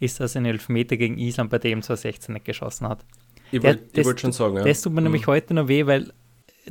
ist, 0.00 0.18
dass 0.20 0.34
er 0.34 0.40
einen 0.40 0.46
Elfmeter 0.46 0.96
gegen 0.96 1.18
Island 1.18 1.50
bei 1.50 1.58
dem 1.58 1.80
2016 1.82 2.32
nicht 2.32 2.44
geschossen 2.44 2.88
hat. 2.88 3.04
Ich 3.52 3.62
wollte 3.62 4.20
schon 4.20 4.30
tut- 4.30 4.34
sagen, 4.34 4.56
ja. 4.56 4.64
Das 4.64 4.82
tut 4.82 4.92
mir 4.92 5.02
nämlich 5.02 5.22
Mhm. 5.22 5.30
heute 5.30 5.54
noch 5.54 5.68
weh, 5.68 5.86
weil 5.86 6.12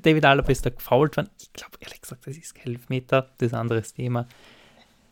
David 0.01 0.25
Alaba 0.25 0.51
ist 0.51 0.65
da 0.65 0.69
gefault 0.69 1.15
worden. 1.15 1.29
Ich 1.39 1.53
glaube, 1.53 1.77
ehrlich 1.79 2.01
gesagt, 2.01 2.27
das 2.27 2.35
ist 2.35 2.53
kein 2.55 2.73
Elfmeter, 2.73 3.29
das 3.37 3.47
ist 3.47 3.53
ein 3.53 3.59
anderes 3.61 3.93
Thema. 3.93 4.27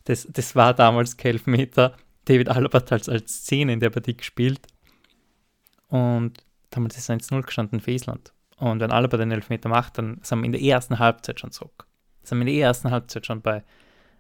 Das, 0.03 0.27
das 0.29 0.55
war 0.55 0.73
damals 0.73 1.15
kein 1.15 1.33
Elfmeter. 1.33 1.95
David 2.25 2.49
Alaba 2.49 2.79
hat 2.79 2.91
als, 2.91 3.07
als 3.07 3.43
Szene 3.45 3.71
in 3.73 3.79
der 3.79 3.89
Partie 3.91 4.17
gespielt. 4.17 4.59
Und 5.87 6.33
damals 6.69 6.97
ist 6.97 7.09
es 7.09 7.29
1-0 7.31 7.41
gestanden 7.43 7.79
für 7.79 7.91
Island. 7.91 8.33
Und 8.61 8.79
wenn 8.79 8.91
Alaba 8.91 9.17
den 9.17 9.31
Elfmeter 9.31 9.69
macht, 9.69 9.97
dann 9.97 10.19
sind 10.21 10.39
wir 10.39 10.45
in 10.45 10.51
der 10.51 10.61
ersten 10.61 10.99
Halbzeit 10.99 11.39
schon 11.39 11.51
zurück. 11.51 11.87
Sind 12.21 12.37
wir 12.37 12.47
in 12.47 12.53
der 12.53 12.67
ersten 12.67 12.91
Halbzeit 12.91 13.25
schon 13.25 13.41
bei 13.41 13.63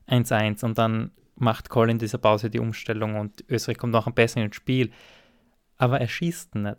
1-1 0.07 0.65
und 0.65 0.79
dann 0.79 1.11
macht 1.35 1.69
Colin 1.69 1.91
in 1.91 1.99
dieser 1.99 2.17
Pause 2.17 2.49
die 2.49 2.59
Umstellung 2.59 3.17
und 3.19 3.45
Österreich 3.49 3.77
kommt 3.77 3.93
noch 3.93 4.07
ein 4.07 4.15
bisschen 4.15 4.43
ins 4.43 4.55
Spiel. 4.55 4.89
Aber 5.77 6.01
er 6.01 6.07
schießt 6.07 6.55
nicht. 6.55 6.77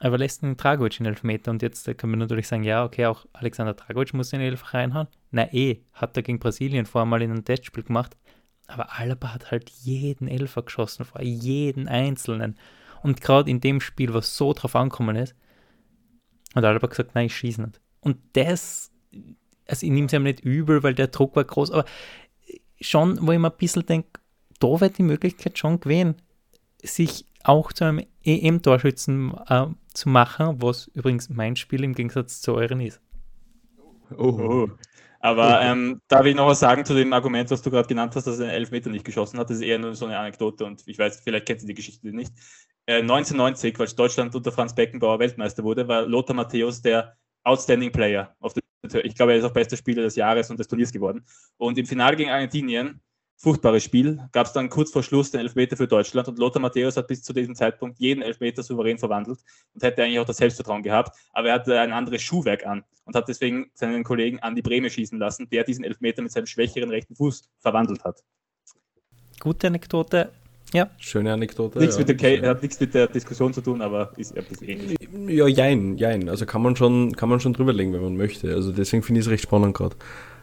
Er 0.00 0.08
überlässt 0.08 0.42
den 0.42 0.56
Dragovic 0.56 0.98
in 0.98 1.06
Elfmeter 1.06 1.52
und 1.52 1.62
jetzt 1.62 1.86
kann 1.96 2.10
man 2.10 2.18
natürlich 2.18 2.48
sagen, 2.48 2.64
ja, 2.64 2.84
okay, 2.84 3.06
auch 3.06 3.24
Alexander 3.32 3.74
Dragovic 3.74 4.12
muss 4.12 4.30
den 4.30 4.40
Elf 4.40 4.74
reinhauen. 4.74 5.06
Na 5.30 5.52
eh, 5.54 5.82
hat 5.92 6.16
er 6.16 6.24
gegen 6.24 6.40
Brasilien 6.40 6.86
vorher 6.86 7.06
mal 7.06 7.22
in 7.22 7.30
einem 7.30 7.44
Testspiel 7.44 7.84
gemacht. 7.84 8.16
Aber 8.66 8.98
Alaba 8.98 9.32
hat 9.32 9.52
halt 9.52 9.70
jeden 9.70 10.26
Elfer 10.26 10.62
geschossen, 10.62 11.04
vor 11.04 11.22
jeden 11.22 11.86
einzelnen. 11.86 12.58
Und 13.04 13.20
gerade 13.20 13.48
in 13.48 13.60
dem 13.60 13.80
Spiel, 13.80 14.12
was 14.12 14.36
so 14.36 14.52
drauf 14.52 14.74
angekommen 14.74 15.14
ist, 15.14 15.36
hat 16.56 16.64
Alaba 16.64 16.86
gesagt, 16.86 17.14
nein, 17.14 17.26
ich 17.26 17.36
schieße 17.36 17.62
nicht. 17.62 17.80
Und 18.00 18.18
das, 18.32 18.90
also 19.66 19.86
ich 19.86 19.92
nehme 19.92 20.06
es 20.06 20.12
ihm 20.12 20.22
nicht 20.22 20.40
übel, 20.40 20.82
weil 20.82 20.94
der 20.94 21.08
Druck 21.08 21.36
war 21.36 21.44
groß, 21.44 21.70
aber 21.70 21.84
schon, 22.80 23.18
wo 23.26 23.32
ich 23.32 23.38
mir 23.38 23.50
ein 23.50 23.56
bisschen 23.56 23.86
denke, 23.86 24.20
da 24.60 24.80
wird 24.80 24.98
die 24.98 25.02
Möglichkeit 25.02 25.58
schon 25.58 25.80
gewesen, 25.80 26.16
sich 26.82 27.26
auch 27.44 27.72
zu 27.72 27.84
einem 27.84 28.04
EM-Torschützen 28.24 29.34
äh, 29.48 29.66
zu 29.92 30.08
machen, 30.08 30.60
was 30.60 30.88
übrigens 30.88 31.28
mein 31.28 31.56
Spiel 31.56 31.84
im 31.84 31.94
Gegensatz 31.94 32.40
zu 32.40 32.54
euren 32.54 32.80
ist. 32.80 33.00
Oh. 34.16 34.24
Oh. 34.24 34.68
Aber 35.20 35.60
ähm, 35.62 36.00
darf 36.08 36.24
ich 36.26 36.36
noch 36.36 36.46
was 36.46 36.60
sagen 36.60 36.84
zu 36.84 36.94
dem 36.94 37.12
Argument, 37.12 37.50
was 37.50 37.62
du 37.62 37.70
gerade 37.70 37.88
genannt 37.88 38.14
hast, 38.14 38.26
dass 38.26 38.38
er 38.38 38.46
einen 38.46 38.54
Elfmeter 38.54 38.90
nicht 38.90 39.04
geschossen 39.04 39.38
hat? 39.38 39.50
Das 39.50 39.56
ist 39.56 39.62
eher 39.62 39.78
nur 39.78 39.94
so 39.94 40.06
eine 40.06 40.18
Anekdote 40.18 40.64
und 40.64 40.82
ich 40.86 40.98
weiß, 40.98 41.20
vielleicht 41.24 41.46
kennt 41.46 41.62
ihr 41.62 41.68
die 41.68 41.74
Geschichte 41.74 42.08
nicht. 42.08 42.32
Äh, 42.86 43.00
1990, 43.00 43.78
als 43.80 43.96
Deutschland 43.96 44.34
unter 44.34 44.52
Franz 44.52 44.74
Beckenbauer 44.74 45.18
Weltmeister 45.18 45.64
wurde, 45.64 45.86
war 45.88 46.06
Lothar 46.06 46.36
Matthäus 46.36 46.80
der 46.80 47.16
Outstanding 47.42 47.90
Player. 47.90 48.34
Auf 48.40 48.54
der, 48.54 49.04
ich 49.04 49.14
glaube, 49.14 49.32
er 49.32 49.38
ist 49.38 49.44
auch 49.44 49.52
bester 49.52 49.76
Spieler 49.76 50.02
des 50.02 50.14
Jahres 50.14 50.50
und 50.50 50.58
des 50.58 50.68
Turniers 50.68 50.92
geworden. 50.92 51.24
Und 51.56 51.78
im 51.78 51.86
Finale 51.86 52.16
gegen 52.16 52.30
Argentinien, 52.30 53.00
furchtbares 53.36 53.82
Spiel, 53.82 54.20
gab 54.30 54.46
es 54.46 54.52
dann 54.52 54.70
kurz 54.70 54.92
vor 54.92 55.02
Schluss 55.02 55.32
den 55.32 55.40
Elfmeter 55.40 55.76
für 55.76 55.88
Deutschland 55.88 56.28
und 56.28 56.38
Lothar 56.38 56.62
Matthäus 56.62 56.96
hat 56.96 57.08
bis 57.08 57.22
zu 57.22 57.32
diesem 57.32 57.56
Zeitpunkt 57.56 57.98
jeden 57.98 58.22
Elfmeter 58.22 58.62
souverän 58.62 58.98
verwandelt 58.98 59.40
und 59.74 59.82
hätte 59.82 60.02
eigentlich 60.02 60.20
auch 60.20 60.24
das 60.24 60.38
Selbstvertrauen 60.38 60.82
gehabt, 60.82 61.16
aber 61.32 61.48
er 61.48 61.54
hatte 61.54 61.78
ein 61.78 61.92
anderes 61.92 62.22
Schuhwerk 62.22 62.64
an 62.64 62.84
und 63.04 63.14
hat 63.14 63.28
deswegen 63.28 63.70
seinen 63.74 64.04
Kollegen 64.04 64.38
Andi 64.40 64.62
Breme 64.62 64.88
schießen 64.88 65.18
lassen, 65.18 65.48
der 65.50 65.64
diesen 65.64 65.84
Elfmeter 65.84 66.22
mit 66.22 66.32
seinem 66.32 66.46
schwächeren 66.46 66.90
rechten 66.90 67.14
Fuß 67.14 67.50
verwandelt 67.58 68.04
hat. 68.04 68.22
Gute 69.40 69.66
Anekdote. 69.66 70.32
Ja, 70.74 70.90
Schöne 70.98 71.32
Anekdote. 71.32 71.78
Nichts 71.78 71.96
ja. 71.96 72.04
mit 72.04 72.20
Ca- 72.20 72.48
hat 72.48 72.62
nichts 72.62 72.80
mit 72.80 72.92
der 72.92 73.06
Diskussion 73.06 73.52
zu 73.52 73.60
tun, 73.60 73.80
aber 73.80 74.10
ist 74.16 74.36
ein 74.36 74.44
bisschen 74.44 74.68
ähnlich. 74.68 74.98
Ja, 75.28 75.46
jein, 75.46 75.96
jein. 75.96 76.28
Also 76.28 76.44
kann 76.44 76.60
man 76.62 76.74
schon, 76.76 77.12
kann 77.14 77.28
man 77.28 77.38
schon 77.40 77.52
drüberlegen, 77.52 77.92
wenn 77.92 78.02
man 78.02 78.16
möchte. 78.16 78.52
Also 78.52 78.72
deswegen 78.72 79.02
finde 79.02 79.20
ich 79.20 79.26
es 79.26 79.32
recht 79.32 79.44
spannend 79.44 79.74
gerade. 79.76 79.96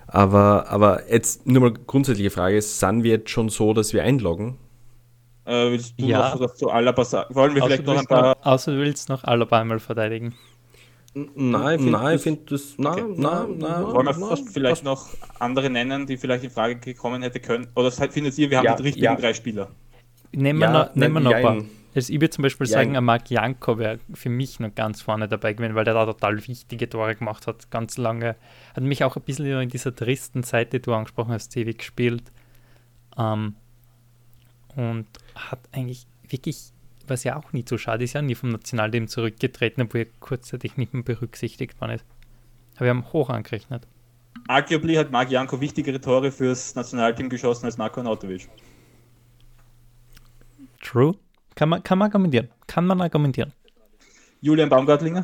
Aber, 0.08 0.70
aber 0.70 1.10
jetzt 1.12 1.46
nur 1.46 1.62
mal 1.62 1.74
grundsätzliche 1.74 2.30
Frage, 2.30 2.62
sind 2.62 3.04
wir 3.04 3.12
jetzt 3.12 3.30
schon 3.30 3.50
so, 3.50 3.74
dass 3.74 3.94
wir 3.94 4.04
einloggen? 4.04 4.58
Äh, 5.46 5.72
willst 5.72 6.00
du 6.00 6.06
Ja. 6.06 6.30
noch 6.36 6.40
was 6.40 6.56
zu 6.56 6.70
Alaba 6.70 7.04
sagen? 7.04 7.36
Wollen 7.36 7.54
wir 7.56 7.64
außer 7.64 7.76
vielleicht 7.76 7.88
du, 7.88 7.92
noch 7.92 7.94
ein 7.94 7.98
willst 8.00 8.10
paar... 8.10 8.36
noch, 8.40 8.46
außer 8.46 8.72
du 8.72 8.78
willst 8.78 9.10
noch 9.10 9.24
Alaba 9.26 9.60
einmal 9.60 9.80
verteidigen. 9.80 10.36
Nein, 11.16 11.92
nein, 11.92 12.16
ich 12.16 12.22
finde 12.24 12.42
das. 12.50 12.74
Nein, 12.78 12.94
Okay. 12.94 13.14
nein, 13.18 13.58
nein. 13.60 13.84
Wollen 13.84 14.06
wir 14.08 14.14
nein, 14.14 14.30
fast 14.30 14.50
vielleicht 14.50 14.84
noch 14.84 15.10
andere 15.38 15.70
nennen, 15.70 16.08
die 16.08 16.18
vielleicht 16.18 16.44
in 16.44 16.50
Frage 16.50 16.78
gekommen 16.78 17.22
hätte 17.22 17.40
können? 17.40 17.68
Oder 17.76 17.92
findet 17.92 18.38
ihr, 18.40 18.50
wir 18.50 18.58
haben 18.58 18.66
Ja, 18.66 18.76
die 18.76 18.84
richtigen 18.84 19.06
ja. 19.06 19.16
drei 19.16 19.34
Spieler? 19.34 19.70
Nehmen 20.34 20.60
wir 20.60 20.67
Ja, 20.67 20.74
noch, 20.74 20.96
nehmen 20.96 21.13
wir 21.13 21.19
nein, 21.19 21.24
noch 21.24 21.34
ein 21.34 21.41
paar. 21.41 21.65
Also 21.96 22.12
ich 22.12 22.19
würde 22.19 22.32
zum 22.32 22.41
Beispiel 22.41 22.65
Jein. 22.65 22.74
sagen, 22.74 22.98
ein 22.98 23.04
Marc 23.04 23.30
Janko 23.30 23.78
wäre 23.78 24.00
für 24.13 24.30
mich 24.30 24.60
noch 24.60 24.74
ganz 24.74 25.02
vorne 25.02 25.28
dabei 25.28 25.54
gewesen, 25.54 25.76
weil 25.76 25.86
der 25.86 25.93
da 25.93 26.06
total 26.06 26.46
wichtige 26.48 26.89
Tore 26.89 27.15
gemacht 27.15 27.46
hat, 27.46 27.69
ganz 27.69 27.98
lange. 27.98 28.36
Hat 28.76 28.84
mich 28.84 29.04
auch 29.04 29.15
ein 29.15 29.22
bisschen 29.22 29.46
in 29.46 29.69
dieser 29.69 29.96
tristen 29.96 30.43
Zeit, 30.43 30.74
die 30.74 30.82
du 30.82 30.93
angesprochen 30.93 31.32
hast, 31.32 31.56
ewig 31.56 31.78
gespielt. 31.78 32.24
Ähm, 33.17 33.56
und 34.76 35.06
hat 35.36 35.60
eigentlich 35.72 36.08
wirklich, 36.28 36.72
was 37.08 37.24
ja 37.24 37.38
auch 37.38 37.53
nie 37.53 37.64
so 37.68 37.78
schade 37.78 38.03
ist, 38.03 38.14
ja 38.14 38.24
nie 38.24 38.34
vom 38.34 38.49
Nationalteam 38.49 39.08
zurückgetreten, 39.08 39.84
obwohl 39.84 40.01
er 40.01 40.08
kurzzeitig 40.20 40.78
nicht 40.78 40.95
mehr 40.95 41.03
berücksichtigt 41.03 41.80
worden 41.80 41.97
ist. 41.97 42.05
Aber 42.76 42.86
wir 42.86 42.89
haben 42.89 43.14
hoch 43.14 43.30
angerechnet. 43.30 43.86
Arguably 44.47 44.95
hat 44.95 45.12
Marc 45.12 45.30
Janko 45.30 45.62
wichtigere 45.62 46.01
Tore 46.01 46.32
fürs 46.32 46.74
Nationalteam 46.74 47.30
geschossen 47.30 47.66
als 47.66 47.78
Marco 47.78 48.01
Nautovic. 48.01 48.49
True. 50.84 51.16
Kann 51.56 51.70
man, 51.70 51.82
kann 51.82 51.98
man 51.98 52.08
argumentieren. 52.08 52.50
Kann 52.68 52.86
man 52.86 53.02
argumentieren. 53.02 53.54
Julian 54.42 54.70
Baumgartlinger? 54.70 55.24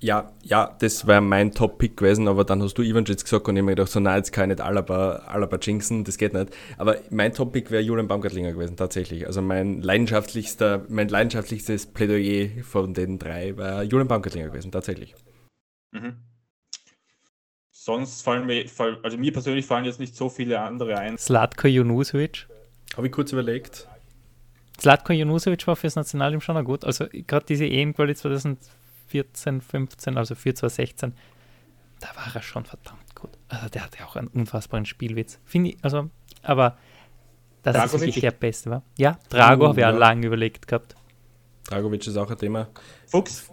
Ja, 0.00 0.32
ja, 0.42 0.76
das 0.80 1.06
wäre 1.06 1.22
mein 1.22 1.52
Top-Pick 1.52 1.96
gewesen, 1.96 2.28
aber 2.28 2.44
dann 2.44 2.60
hast 2.62 2.74
du 2.74 2.82
Ivanjic 2.82 3.22
gesagt 3.22 3.48
und 3.48 3.56
ich 3.56 3.60
habe 3.60 3.66
mir 3.66 3.74
gedacht, 3.74 3.90
so 3.90 4.00
nein, 4.00 4.16
jetzt 4.16 4.32
kann 4.32 4.50
ich 4.50 4.56
nicht 4.56 4.66
Alaba, 4.66 5.22
Alaba 5.26 5.56
jinxen, 5.56 6.04
das 6.04 6.18
geht 6.18 6.34
nicht. 6.34 6.54
Aber 6.76 6.96
mein 7.10 7.32
Top-Pick 7.32 7.70
wäre 7.70 7.82
Julian 7.82 8.08
Baumgartlinger 8.08 8.52
gewesen, 8.52 8.76
tatsächlich. 8.76 9.26
Also 9.26 9.40
mein 9.40 9.80
leidenschaftlichster, 9.80 10.84
mein 10.88 11.08
leidenschaftlichstes 11.08 11.86
Plädoyer 11.86 12.62
von 12.64 12.92
den 12.92 13.18
drei 13.18 13.56
war 13.56 13.82
Julian 13.82 14.08
Baumgartlinger 14.08 14.48
gewesen, 14.48 14.72
tatsächlich. 14.72 15.14
Mhm. 15.92 16.16
Sonst 17.70 18.22
fallen 18.22 18.46
mir, 18.46 18.66
also 19.02 19.16
mir 19.16 19.32
persönlich 19.32 19.64
fallen 19.64 19.84
jetzt 19.84 20.00
nicht 20.00 20.16
so 20.16 20.28
viele 20.28 20.60
andere 20.60 20.98
ein. 20.98 21.16
Slatko 21.16 21.68
Junusovic. 21.68 22.48
Habe 22.96 23.06
ich 23.06 23.12
kurz 23.12 23.32
überlegt. 23.32 23.88
Slatko 24.80 25.12
Junusovic 25.12 25.66
war 25.66 25.76
fürs 25.76 25.96
Nationalteam 25.96 26.40
schon 26.40 26.56
noch 26.56 26.64
gut. 26.64 26.84
Also 26.84 27.06
gerade 27.10 27.46
diese 27.46 27.64
EM-Quali 27.66 28.14
2000 28.14 28.58
14, 29.14 29.60
15, 29.60 30.18
also 30.18 30.34
4, 30.34 30.56
2, 30.56 30.68
16, 30.68 31.14
da 32.00 32.08
war 32.16 32.34
er 32.34 32.42
schon 32.42 32.64
verdammt 32.64 33.14
gut. 33.14 33.30
Also 33.48 33.68
der 33.68 33.84
hatte 33.84 34.04
auch 34.04 34.16
einen 34.16 34.26
unfassbaren 34.26 34.86
Spielwitz. 34.86 35.38
Finde 35.44 35.70
ich, 35.70 35.76
also, 35.82 36.10
aber 36.42 36.76
dass 37.62 37.76
Dragovic. 37.76 37.94
es 37.94 38.00
wirklich 38.00 38.20
der 38.22 38.30
Beste 38.32 38.70
war. 38.70 38.82
Ja, 38.98 39.18
Drago 39.28 39.64
uh, 39.64 39.68
habe 39.68 39.80
ich 39.80 39.82
ja 39.82 39.90
lange 39.90 40.26
überlegt 40.26 40.66
gehabt. 40.66 40.96
Dragovic 41.68 42.04
ist 42.04 42.16
auch 42.16 42.28
ein 42.28 42.36
Thema. 42.36 42.66
Fuchs? 43.06 43.48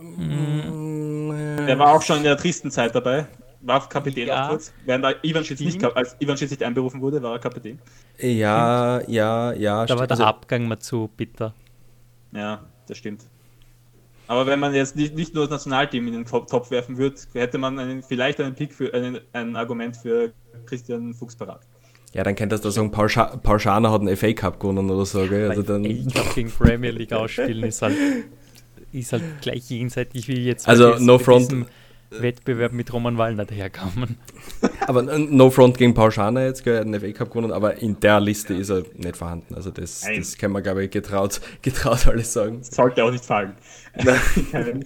Mm, 0.00 1.66
der 1.66 1.78
war 1.78 1.94
auch 1.94 2.02
schon 2.02 2.18
in 2.18 2.24
der 2.24 2.36
tristen 2.36 2.70
Zeit 2.70 2.94
dabei. 2.94 3.26
War 3.66 3.88
Kapitän 3.88 4.28
ja. 4.28 4.44
auch 4.44 4.50
kurz. 4.50 4.72
Während 4.84 5.06
Ivan 5.22 5.44
Schitz 5.44 5.60
nicht, 5.60 5.82
als 5.82 6.16
Ivan 6.20 6.36
Schitz 6.36 6.50
nicht 6.50 6.62
einberufen 6.62 7.00
wurde, 7.00 7.22
war 7.22 7.32
er 7.32 7.38
Kapitän. 7.38 7.78
Ja, 8.18 9.00
ja, 9.08 9.52
ja. 9.52 9.86
Da 9.86 9.98
war 9.98 10.06
der 10.06 10.12
also, 10.12 10.24
Abgang 10.24 10.68
mal 10.68 10.78
zu 10.78 11.10
bitter. 11.16 11.54
Ja, 12.32 12.64
das 12.86 12.98
stimmt. 12.98 13.22
Aber 14.26 14.46
wenn 14.46 14.60
man 14.60 14.74
jetzt 14.74 14.96
nicht, 14.96 15.14
nicht 15.14 15.34
nur 15.34 15.44
das 15.44 15.50
Nationalteam 15.50 16.06
in 16.08 16.14
den 16.14 16.24
Topf 16.24 16.70
werfen 16.70 16.96
würde, 16.96 17.16
hätte 17.32 17.58
man 17.58 17.78
einen, 17.78 18.02
vielleicht 18.02 18.40
einen 18.40 18.54
Pick 18.54 18.72
für 18.72 18.92
einen, 18.92 19.20
ein 19.32 19.56
Argument 19.56 19.96
für 19.96 20.32
Christian 20.66 21.14
Fuchs 21.14 21.36
parat. 21.36 21.60
Ja, 22.12 22.22
dann 22.22 22.34
könnte 22.34 22.54
das 22.54 22.60
da 22.60 22.70
sagen, 22.70 22.90
Paul, 22.90 23.08
Scha 23.08 23.36
Paul 23.36 23.58
Schana 23.58 23.90
hat 23.90 24.00
einen 24.00 24.16
FA 24.16 24.32
Cup 24.32 24.60
gewonnen 24.60 24.88
oder 24.88 25.04
so, 25.04 25.26
gell? 25.26 25.50
Also 25.50 25.62
dann 25.62 25.84
ich 25.84 26.06
glaube, 26.06 26.30
gegen 26.34 26.50
Premier 26.50 26.90
League 26.90 27.12
ausspielen 27.12 27.64
ist 27.64 27.82
halt, 27.82 27.96
ist 28.92 29.12
halt 29.12 29.22
gleich 29.40 29.68
jenseitig 29.68 30.28
wie 30.28 30.44
jetzt. 30.44 30.68
Also, 30.68 30.96
no 30.98 31.18
front. 31.18 31.66
Wettbewerb 32.20 32.72
mit 32.72 32.92
Roman 32.92 33.18
Wallner 33.18 33.44
daherkommen. 33.44 34.18
Aber 34.86 35.02
no 35.02 35.50
front 35.50 35.78
gegen 35.78 35.94
Paul 35.94 36.10
Schana 36.10 36.44
jetzt, 36.44 36.64
gell, 36.64 36.80
einen 36.80 36.98
FA 37.00 37.12
Cup 37.12 37.30
gewonnen, 37.30 37.52
aber 37.52 37.76
in 37.76 37.98
der 38.00 38.20
Liste 38.20 38.54
ist 38.54 38.70
er 38.70 38.84
nicht 38.96 39.16
vorhanden. 39.16 39.54
Also 39.54 39.70
das, 39.70 40.02
das 40.02 40.36
kann 40.36 40.52
man, 40.52 40.62
glaube 40.62 40.84
ich, 40.84 40.90
getraut, 40.90 41.40
getraut 41.62 42.06
alles 42.06 42.32
sagen. 42.32 42.62
Sollte 42.62 43.04
auch 43.04 43.10
nicht 43.10 43.24
fallen. 43.24 43.54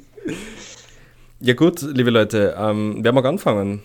ja 1.40 1.54
gut, 1.54 1.82
liebe 1.82 2.10
Leute, 2.10 2.54
ähm, 2.58 2.98
wer 3.02 3.12
mag 3.12 3.24
anfangen? 3.24 3.82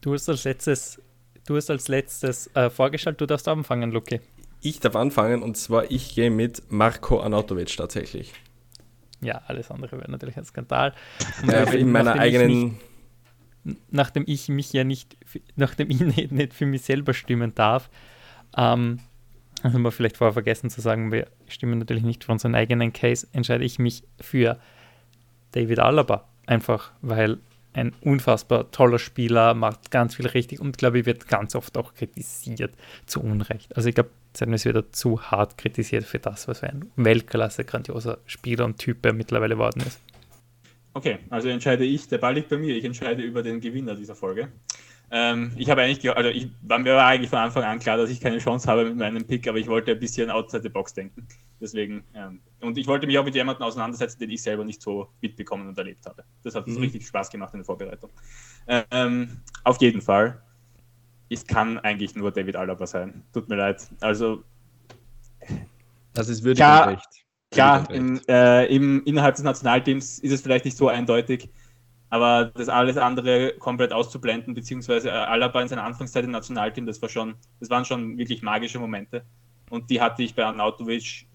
Du 0.00 0.14
hast 0.14 0.28
als 0.28 0.44
letztes, 0.44 1.00
du 1.46 1.56
hast 1.56 1.70
als 1.70 1.88
letztes 1.88 2.50
äh, 2.54 2.70
vorgestellt, 2.70 3.20
du 3.20 3.26
darfst 3.26 3.46
anfangen, 3.46 3.92
Luki. 3.92 4.20
Ich 4.60 4.80
darf 4.80 4.96
anfangen 4.96 5.42
und 5.42 5.56
zwar 5.56 5.90
ich 5.90 6.14
gehe 6.14 6.30
mit 6.30 6.62
Marco 6.70 7.20
Anatovic 7.20 7.76
tatsächlich. 7.76 8.32
Ja, 9.22 9.42
alles 9.46 9.70
andere 9.70 9.98
wäre 9.98 10.10
natürlich 10.10 10.36
ein 10.36 10.44
Skandal. 10.44 10.94
Ja, 11.46 11.62
in 11.64 11.90
meiner 11.90 12.18
eigenen. 12.18 12.78
Mich, 13.64 13.76
nachdem 13.90 14.24
ich 14.26 14.48
mich 14.48 14.72
ja 14.72 14.84
nicht, 14.84 15.16
nachdem 15.56 15.90
ich 15.90 16.00
nicht, 16.16 16.32
nicht 16.32 16.54
für 16.54 16.66
mich 16.66 16.82
selber 16.82 17.14
stimmen 17.14 17.54
darf, 17.54 17.88
ähm, 18.56 18.98
also 19.62 19.74
haben 19.74 19.82
wir 19.82 19.92
vielleicht 19.92 20.16
vorher 20.16 20.32
vergessen 20.32 20.70
zu 20.70 20.80
sagen, 20.80 21.12
wir 21.12 21.28
stimmen 21.46 21.78
natürlich 21.78 22.02
nicht 22.02 22.24
für 22.24 22.32
unseren 22.32 22.54
eigenen 22.54 22.92
Case, 22.92 23.28
entscheide 23.32 23.64
ich 23.64 23.78
mich 23.78 24.02
für 24.20 24.58
David 25.52 25.78
Alaba. 25.78 26.28
Einfach 26.46 26.90
weil 27.00 27.38
ein 27.72 27.92
unfassbar 28.00 28.70
toller 28.70 28.98
Spieler, 28.98 29.54
macht 29.54 29.90
ganz 29.90 30.16
viel 30.16 30.26
richtig 30.26 30.60
und 30.60 30.78
glaube 30.78 30.98
ich, 30.98 31.06
wird 31.06 31.28
ganz 31.28 31.54
oft 31.54 31.78
auch 31.78 31.94
kritisiert, 31.94 32.74
zu 33.06 33.22
Unrecht. 33.22 33.74
Also 33.76 33.88
ich 33.88 33.94
glaube, 33.94 34.10
Zennis 34.32 34.64
wird 34.64 34.94
zu 34.96 35.20
hart 35.22 35.58
kritisiert 35.58 36.04
für 36.04 36.18
das, 36.18 36.48
was 36.48 36.60
für 36.60 36.68
ein 36.68 36.90
Weltklasse, 36.96 37.64
grandioser 37.64 38.18
Spieler 38.26 38.64
und 38.64 38.78
Typ 38.78 39.04
er 39.04 39.12
mittlerweile 39.12 39.54
geworden 39.54 39.82
ist. 39.86 40.00
Okay, 40.94 41.18
also 41.30 41.48
entscheide 41.48 41.84
ich, 41.84 42.08
der 42.08 42.18
Ball 42.18 42.34
liegt 42.34 42.48
bei 42.50 42.58
mir, 42.58 42.76
ich 42.76 42.84
entscheide 42.84 43.22
über 43.22 43.42
den 43.42 43.60
Gewinner 43.60 43.94
dieser 43.94 44.14
Folge. 44.14 44.48
Ähm, 45.14 45.52
ich 45.56 45.68
habe 45.68 45.82
eigentlich, 45.82 46.10
also 46.10 46.30
ich, 46.30 46.48
mir 46.62 46.94
war 46.94 47.06
eigentlich 47.06 47.28
von 47.28 47.38
Anfang 47.38 47.64
an 47.64 47.78
klar, 47.78 47.98
dass 47.98 48.08
ich 48.08 48.20
keine 48.20 48.38
Chance 48.38 48.66
habe 48.66 48.86
mit 48.86 48.96
meinem 48.96 49.26
Pick, 49.26 49.46
aber 49.46 49.58
ich 49.58 49.68
wollte 49.68 49.92
ein 49.92 49.98
bisschen 49.98 50.30
outside 50.30 50.62
the 50.62 50.70
box 50.70 50.94
denken. 50.94 51.26
Deswegen, 51.60 52.02
ähm, 52.14 52.40
und 52.60 52.78
ich 52.78 52.86
wollte 52.86 53.06
mich 53.06 53.18
auch 53.18 53.24
mit 53.24 53.34
jemandem 53.34 53.64
auseinandersetzen, 53.64 54.18
den 54.20 54.30
ich 54.30 54.42
selber 54.42 54.64
nicht 54.64 54.80
so 54.80 55.08
mitbekommen 55.20 55.68
und 55.68 55.76
erlebt 55.76 56.06
habe. 56.06 56.24
Das 56.42 56.54
hat 56.54 56.66
mhm. 56.66 56.78
richtig 56.78 57.06
Spaß 57.06 57.30
gemacht 57.30 57.52
in 57.52 57.60
der 57.60 57.66
Vorbereitung. 57.66 58.10
Ähm, 58.66 59.40
auf 59.64 59.80
jeden 59.82 60.00
Fall. 60.00 60.41
Es 61.32 61.46
kann 61.46 61.78
eigentlich 61.78 62.14
nur 62.14 62.30
David 62.30 62.56
Alaba 62.56 62.86
sein. 62.86 63.22
Tut 63.32 63.48
mir 63.48 63.56
leid. 63.56 63.88
Also. 64.00 64.44
Das 66.12 66.28
ist 66.28 66.44
wirklich 66.44 66.58
klar, 66.58 66.88
recht. 66.88 67.08
Klar, 67.50 67.90
im, 67.90 68.20
äh, 68.28 68.66
im, 68.66 69.02
innerhalb 69.04 69.34
des 69.34 69.44
Nationalteams 69.44 70.18
ist 70.18 70.32
es 70.32 70.42
vielleicht 70.42 70.64
nicht 70.64 70.76
so 70.76 70.88
eindeutig, 70.88 71.48
aber 72.10 72.46
das 72.54 72.68
alles 72.68 72.96
andere 72.96 73.54
komplett 73.58 73.92
auszublenden, 73.92 74.54
beziehungsweise 74.54 75.08
äh, 75.08 75.12
Alaba 75.12 75.62
in 75.62 75.68
seiner 75.68 75.84
Anfangszeit 75.84 76.24
im 76.24 76.30
Nationalteam, 76.30 76.86
das 76.86 77.00
war 77.00 77.08
schon, 77.08 77.34
das 77.60 77.70
waren 77.70 77.84
schon 77.84 78.18
wirklich 78.18 78.42
magische 78.42 78.78
Momente. 78.78 79.24
Und 79.70 79.88
die 79.90 80.00
hatte 80.00 80.22
ich 80.22 80.34
bei 80.34 80.44
Arnautovic 80.44 81.26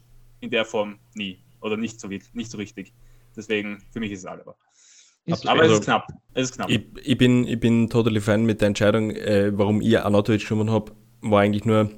in 0.41 0.51
der 0.51 0.65
Form 0.65 0.99
nie. 1.15 1.39
Oder 1.61 1.77
nicht 1.77 1.99
so, 1.99 2.07
nicht 2.07 2.51
so 2.51 2.57
richtig. 2.57 2.93
Deswegen, 3.35 3.83
für 3.91 3.99
mich 3.99 4.11
ist 4.11 4.19
es 4.19 4.25
Alaba. 4.25 4.55
Ist 5.27 5.45
aber 5.45 5.61
also, 5.61 5.73
es 5.73 5.79
ist 5.81 5.85
knapp. 5.85 6.07
Es 6.33 6.43
ist 6.45 6.55
knapp. 6.55 6.69
Ich, 6.69 6.81
ich, 7.03 7.17
bin, 7.17 7.45
ich 7.45 7.59
bin 7.59 7.89
totally 7.89 8.21
fan 8.21 8.45
mit 8.45 8.61
der 8.61 8.69
Entscheidung, 8.69 9.11
äh, 9.11 9.51
warum 9.53 9.81
ich 9.81 9.99
Arnautovic 9.99 10.47
genommen 10.47 10.71
habe, 10.71 10.93
war 11.21 11.41
eigentlich 11.41 11.65
nur, 11.65 11.91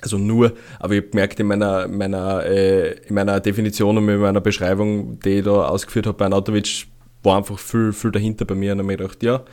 also 0.00 0.16
nur, 0.16 0.52
aber 0.78 0.94
ich 0.94 1.00
habe 1.00 1.10
gemerkt 1.10 1.40
in 1.40 1.48
meiner, 1.48 1.88
meiner, 1.88 2.44
äh, 2.46 2.92
in 3.08 3.14
meiner 3.16 3.40
Definition 3.40 3.98
und 3.98 4.08
in 4.08 4.20
meiner 4.20 4.40
Beschreibung, 4.40 5.18
die 5.20 5.38
ich 5.38 5.44
da 5.44 5.66
ausgeführt 5.66 6.06
habe 6.06 6.16
bei 6.16 6.26
Arnautovic, 6.26 6.86
war 7.24 7.38
einfach 7.38 7.58
viel, 7.58 7.92
viel 7.92 8.12
dahinter 8.12 8.44
bei 8.44 8.54
mir 8.54 8.72
und 8.72 8.78
habe 8.78 8.86
mir 8.86 8.96
gedacht, 8.96 9.22
ja, 9.24 9.44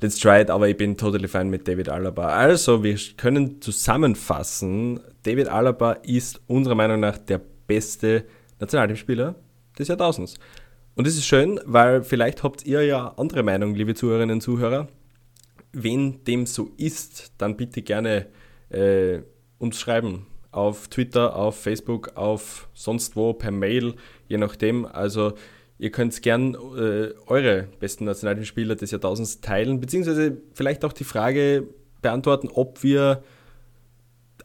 let's 0.00 0.18
try 0.18 0.40
it, 0.40 0.50
aber 0.50 0.68
ich 0.68 0.78
bin 0.78 0.96
totally 0.96 1.28
fine 1.28 1.46
mit 1.46 1.68
David 1.68 1.90
Alaba. 1.90 2.28
Also, 2.28 2.82
wir 2.82 2.96
können 3.18 3.60
zusammenfassen, 3.60 5.00
David 5.24 5.48
Alaba 5.48 5.92
ist 5.92 6.40
unserer 6.46 6.74
Meinung 6.74 7.00
nach 7.00 7.18
der 7.18 7.40
beste 7.66 8.24
Nationalteamspieler 8.60 9.34
des 9.78 9.88
Jahrtausends. 9.88 10.38
Und 10.96 11.06
das 11.06 11.14
ist 11.14 11.26
schön, 11.26 11.60
weil 11.64 12.02
vielleicht 12.02 12.42
habt 12.42 12.66
ihr 12.66 12.82
ja 12.84 13.14
andere 13.16 13.42
Meinung, 13.42 13.74
liebe 13.74 13.94
Zuhörerinnen 13.94 14.34
und 14.34 14.40
Zuhörer. 14.40 14.88
Wenn 15.72 16.24
dem 16.24 16.46
so 16.46 16.70
ist, 16.76 17.32
dann 17.38 17.56
bitte 17.56 17.82
gerne 17.82 18.26
äh, 18.70 19.20
uns 19.58 19.78
schreiben. 19.78 20.26
Auf 20.50 20.88
Twitter, 20.88 21.36
auf 21.36 21.60
Facebook, 21.60 22.16
auf 22.16 22.68
sonst 22.72 23.14
wo, 23.14 23.34
per 23.34 23.50
Mail, 23.52 23.94
je 24.26 24.38
nachdem. 24.38 24.86
Also 24.86 25.34
Ihr 25.78 25.90
könnt 25.90 26.20
gern 26.22 26.54
äh, 26.54 27.12
eure 27.26 27.68
besten 27.80 28.04
Nationalteamspieler 28.04 28.76
des 28.76 28.90
Jahrtausends 28.90 29.40
teilen, 29.40 29.78
beziehungsweise 29.78 30.38
vielleicht 30.54 30.84
auch 30.84 30.92
die 30.94 31.04
Frage 31.04 31.68
beantworten, 32.00 32.48
ob 32.48 32.82
wir 32.82 33.22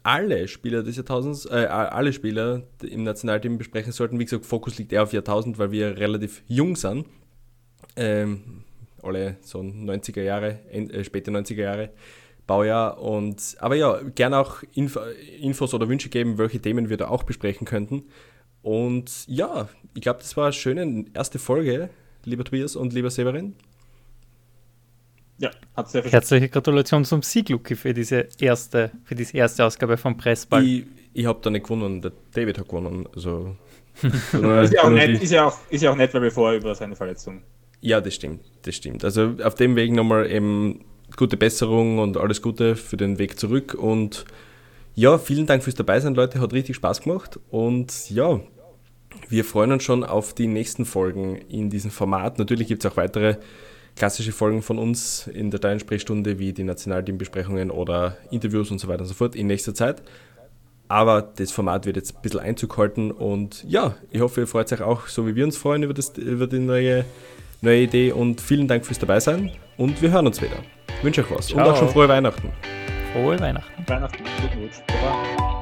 alle 0.03 0.47
Spieler 0.47 0.83
des 0.83 0.95
Jahrtausends, 0.95 1.45
äh, 1.45 1.67
alle 1.67 2.13
Spieler 2.13 2.63
im 2.81 3.03
Nationalteam 3.03 3.57
besprechen 3.57 3.91
sollten. 3.91 4.19
Wie 4.19 4.25
gesagt, 4.25 4.45
Fokus 4.45 4.77
liegt 4.77 4.93
eher 4.93 5.03
auf 5.03 5.13
Jahrtausend, 5.13 5.59
weil 5.59 5.71
wir 5.71 5.97
relativ 5.97 6.43
jung 6.47 6.75
sind. 6.75 7.05
Ähm, 7.95 8.63
alle 9.03 9.37
so 9.41 9.59
90er 9.59 10.21
Jahre, 10.21 10.59
äh, 10.71 11.03
späte 11.03 11.31
90er 11.31 11.61
Jahre 11.61 11.89
Baujahr. 12.47 12.99
Und, 12.99 13.55
aber 13.59 13.75
ja, 13.75 13.99
gerne 14.15 14.39
auch 14.39 14.63
Info, 14.73 14.99
Infos 15.39 15.73
oder 15.73 15.87
Wünsche 15.87 16.09
geben, 16.09 16.37
welche 16.37 16.59
Themen 16.59 16.89
wir 16.89 16.97
da 16.97 17.07
auch 17.07 17.23
besprechen 17.23 17.65
könnten. 17.65 18.03
Und 18.61 19.27
ja, 19.27 19.69
ich 19.93 20.01
glaube, 20.01 20.19
das 20.19 20.35
war 20.37 20.45
eine 20.45 20.53
schöne 20.53 21.05
erste 21.13 21.39
Folge, 21.39 21.89
lieber 22.25 22.43
Tobias 22.43 22.75
und 22.75 22.93
lieber 22.93 23.09
Severin. 23.09 23.55
Ja, 25.41 25.49
hat 25.75 25.89
sehr 25.89 26.03
viel 26.03 26.11
Herzliche 26.11 26.49
Gratulation 26.49 27.03
zum 27.03 27.23
Sieg, 27.23 27.49
Luki, 27.49 27.75
für 27.75 27.93
diese 27.93 28.27
erste, 28.39 28.91
für 29.03 29.15
diese 29.15 29.35
erste 29.35 29.65
Ausgabe 29.65 29.97
vom 29.97 30.15
Pressball. 30.15 30.63
Ich, 30.63 30.85
ich 31.13 31.25
habe 31.25 31.39
da 31.41 31.49
nicht 31.49 31.63
gewonnen, 31.63 31.99
der 31.99 32.11
David 32.31 32.59
hat 32.59 32.67
gewonnen. 32.67 33.07
Also, 33.15 33.55
ist, 34.03 34.73
ja 34.73 34.83
auch 34.83 34.89
nett, 34.91 35.21
ist, 35.21 35.31
ja 35.31 35.47
auch, 35.47 35.57
ist 35.69 35.81
ja 35.81 35.91
auch 35.91 35.95
nett, 35.95 36.13
weil 36.13 36.21
wir 36.21 36.31
vorher 36.31 36.59
über 36.59 36.75
seine 36.75 36.95
Verletzung. 36.95 37.41
Ja, 37.81 37.99
das 37.99 38.13
stimmt, 38.13 38.41
das 38.61 38.75
stimmt. 38.75 39.03
Also 39.03 39.33
auf 39.43 39.55
dem 39.55 39.75
Weg 39.75 39.91
nochmal 39.91 40.29
eben 40.29 40.85
gute 41.17 41.37
Besserung 41.37 41.97
und 41.97 42.17
alles 42.17 42.43
Gute 42.43 42.75
für 42.75 42.95
den 42.95 43.17
Weg 43.17 43.39
zurück 43.39 43.73
und 43.73 44.25
ja, 44.93 45.17
vielen 45.17 45.47
Dank 45.47 45.63
fürs 45.63 45.75
Dabeisein, 45.75 46.15
Leute. 46.15 46.39
Hat 46.39 46.53
richtig 46.53 46.75
Spaß 46.75 47.01
gemacht. 47.01 47.39
Und 47.49 48.09
ja, 48.09 48.41
wir 49.29 49.45
freuen 49.45 49.71
uns 49.71 49.83
schon 49.83 50.03
auf 50.03 50.33
die 50.33 50.47
nächsten 50.47 50.85
Folgen 50.85 51.37
in 51.37 51.69
diesem 51.69 51.91
Format. 51.91 52.37
Natürlich 52.39 52.67
gibt 52.67 52.83
es 52.83 52.91
auch 52.91 52.97
weitere 52.97 53.37
klassische 54.01 54.31
Folgen 54.31 54.63
von 54.63 54.79
uns 54.79 55.27
in 55.27 55.51
der 55.51 55.59
Deinen 55.59 55.79
Sprechstunde, 55.79 56.39
wie 56.39 56.53
die 56.53 56.63
Nationalteambesprechungen 56.63 57.69
oder 57.69 58.17
Interviews 58.31 58.71
und 58.71 58.79
so 58.79 58.87
weiter 58.87 59.01
und 59.01 59.05
so 59.05 59.13
fort 59.13 59.35
in 59.35 59.45
nächster 59.45 59.75
Zeit. 59.75 60.01
Aber 60.87 61.21
das 61.21 61.51
Format 61.51 61.85
wird 61.85 61.97
jetzt 61.97 62.15
ein 62.15 62.21
bisschen 62.23 62.39
Einzug 62.39 62.75
halten 62.79 63.11
und 63.11 63.63
ja, 63.67 63.93
ich 64.09 64.19
hoffe, 64.19 64.41
ihr 64.41 64.47
freut 64.47 64.73
euch 64.73 64.81
auch, 64.81 65.05
so 65.05 65.27
wie 65.27 65.35
wir 65.35 65.45
uns 65.45 65.55
freuen, 65.55 65.83
über, 65.83 65.93
das, 65.93 66.17
über 66.17 66.47
die 66.47 66.57
neue 66.57 67.05
neue 67.61 67.81
Idee 67.81 68.11
und 68.11 68.41
vielen 68.41 68.67
Dank 68.67 68.87
fürs 68.87 68.97
Dabeisein 68.97 69.51
und 69.77 70.01
wir 70.01 70.09
hören 70.09 70.25
uns 70.25 70.41
wieder. 70.41 70.57
Ich 70.97 71.03
wünsche 71.03 71.21
euch 71.21 71.29
was 71.29 71.47
Ciao. 71.49 71.59
und 71.59 71.71
auch 71.71 71.77
schon 71.77 71.89
frohe 71.89 72.09
Weihnachten. 72.09 72.49
Frohe 73.13 73.39
Weihnachten. 73.39 73.87
Weihnachten, 73.87 74.23
guten 74.41 74.63
Rutsch. 74.63 74.81
Baba. 74.87 75.60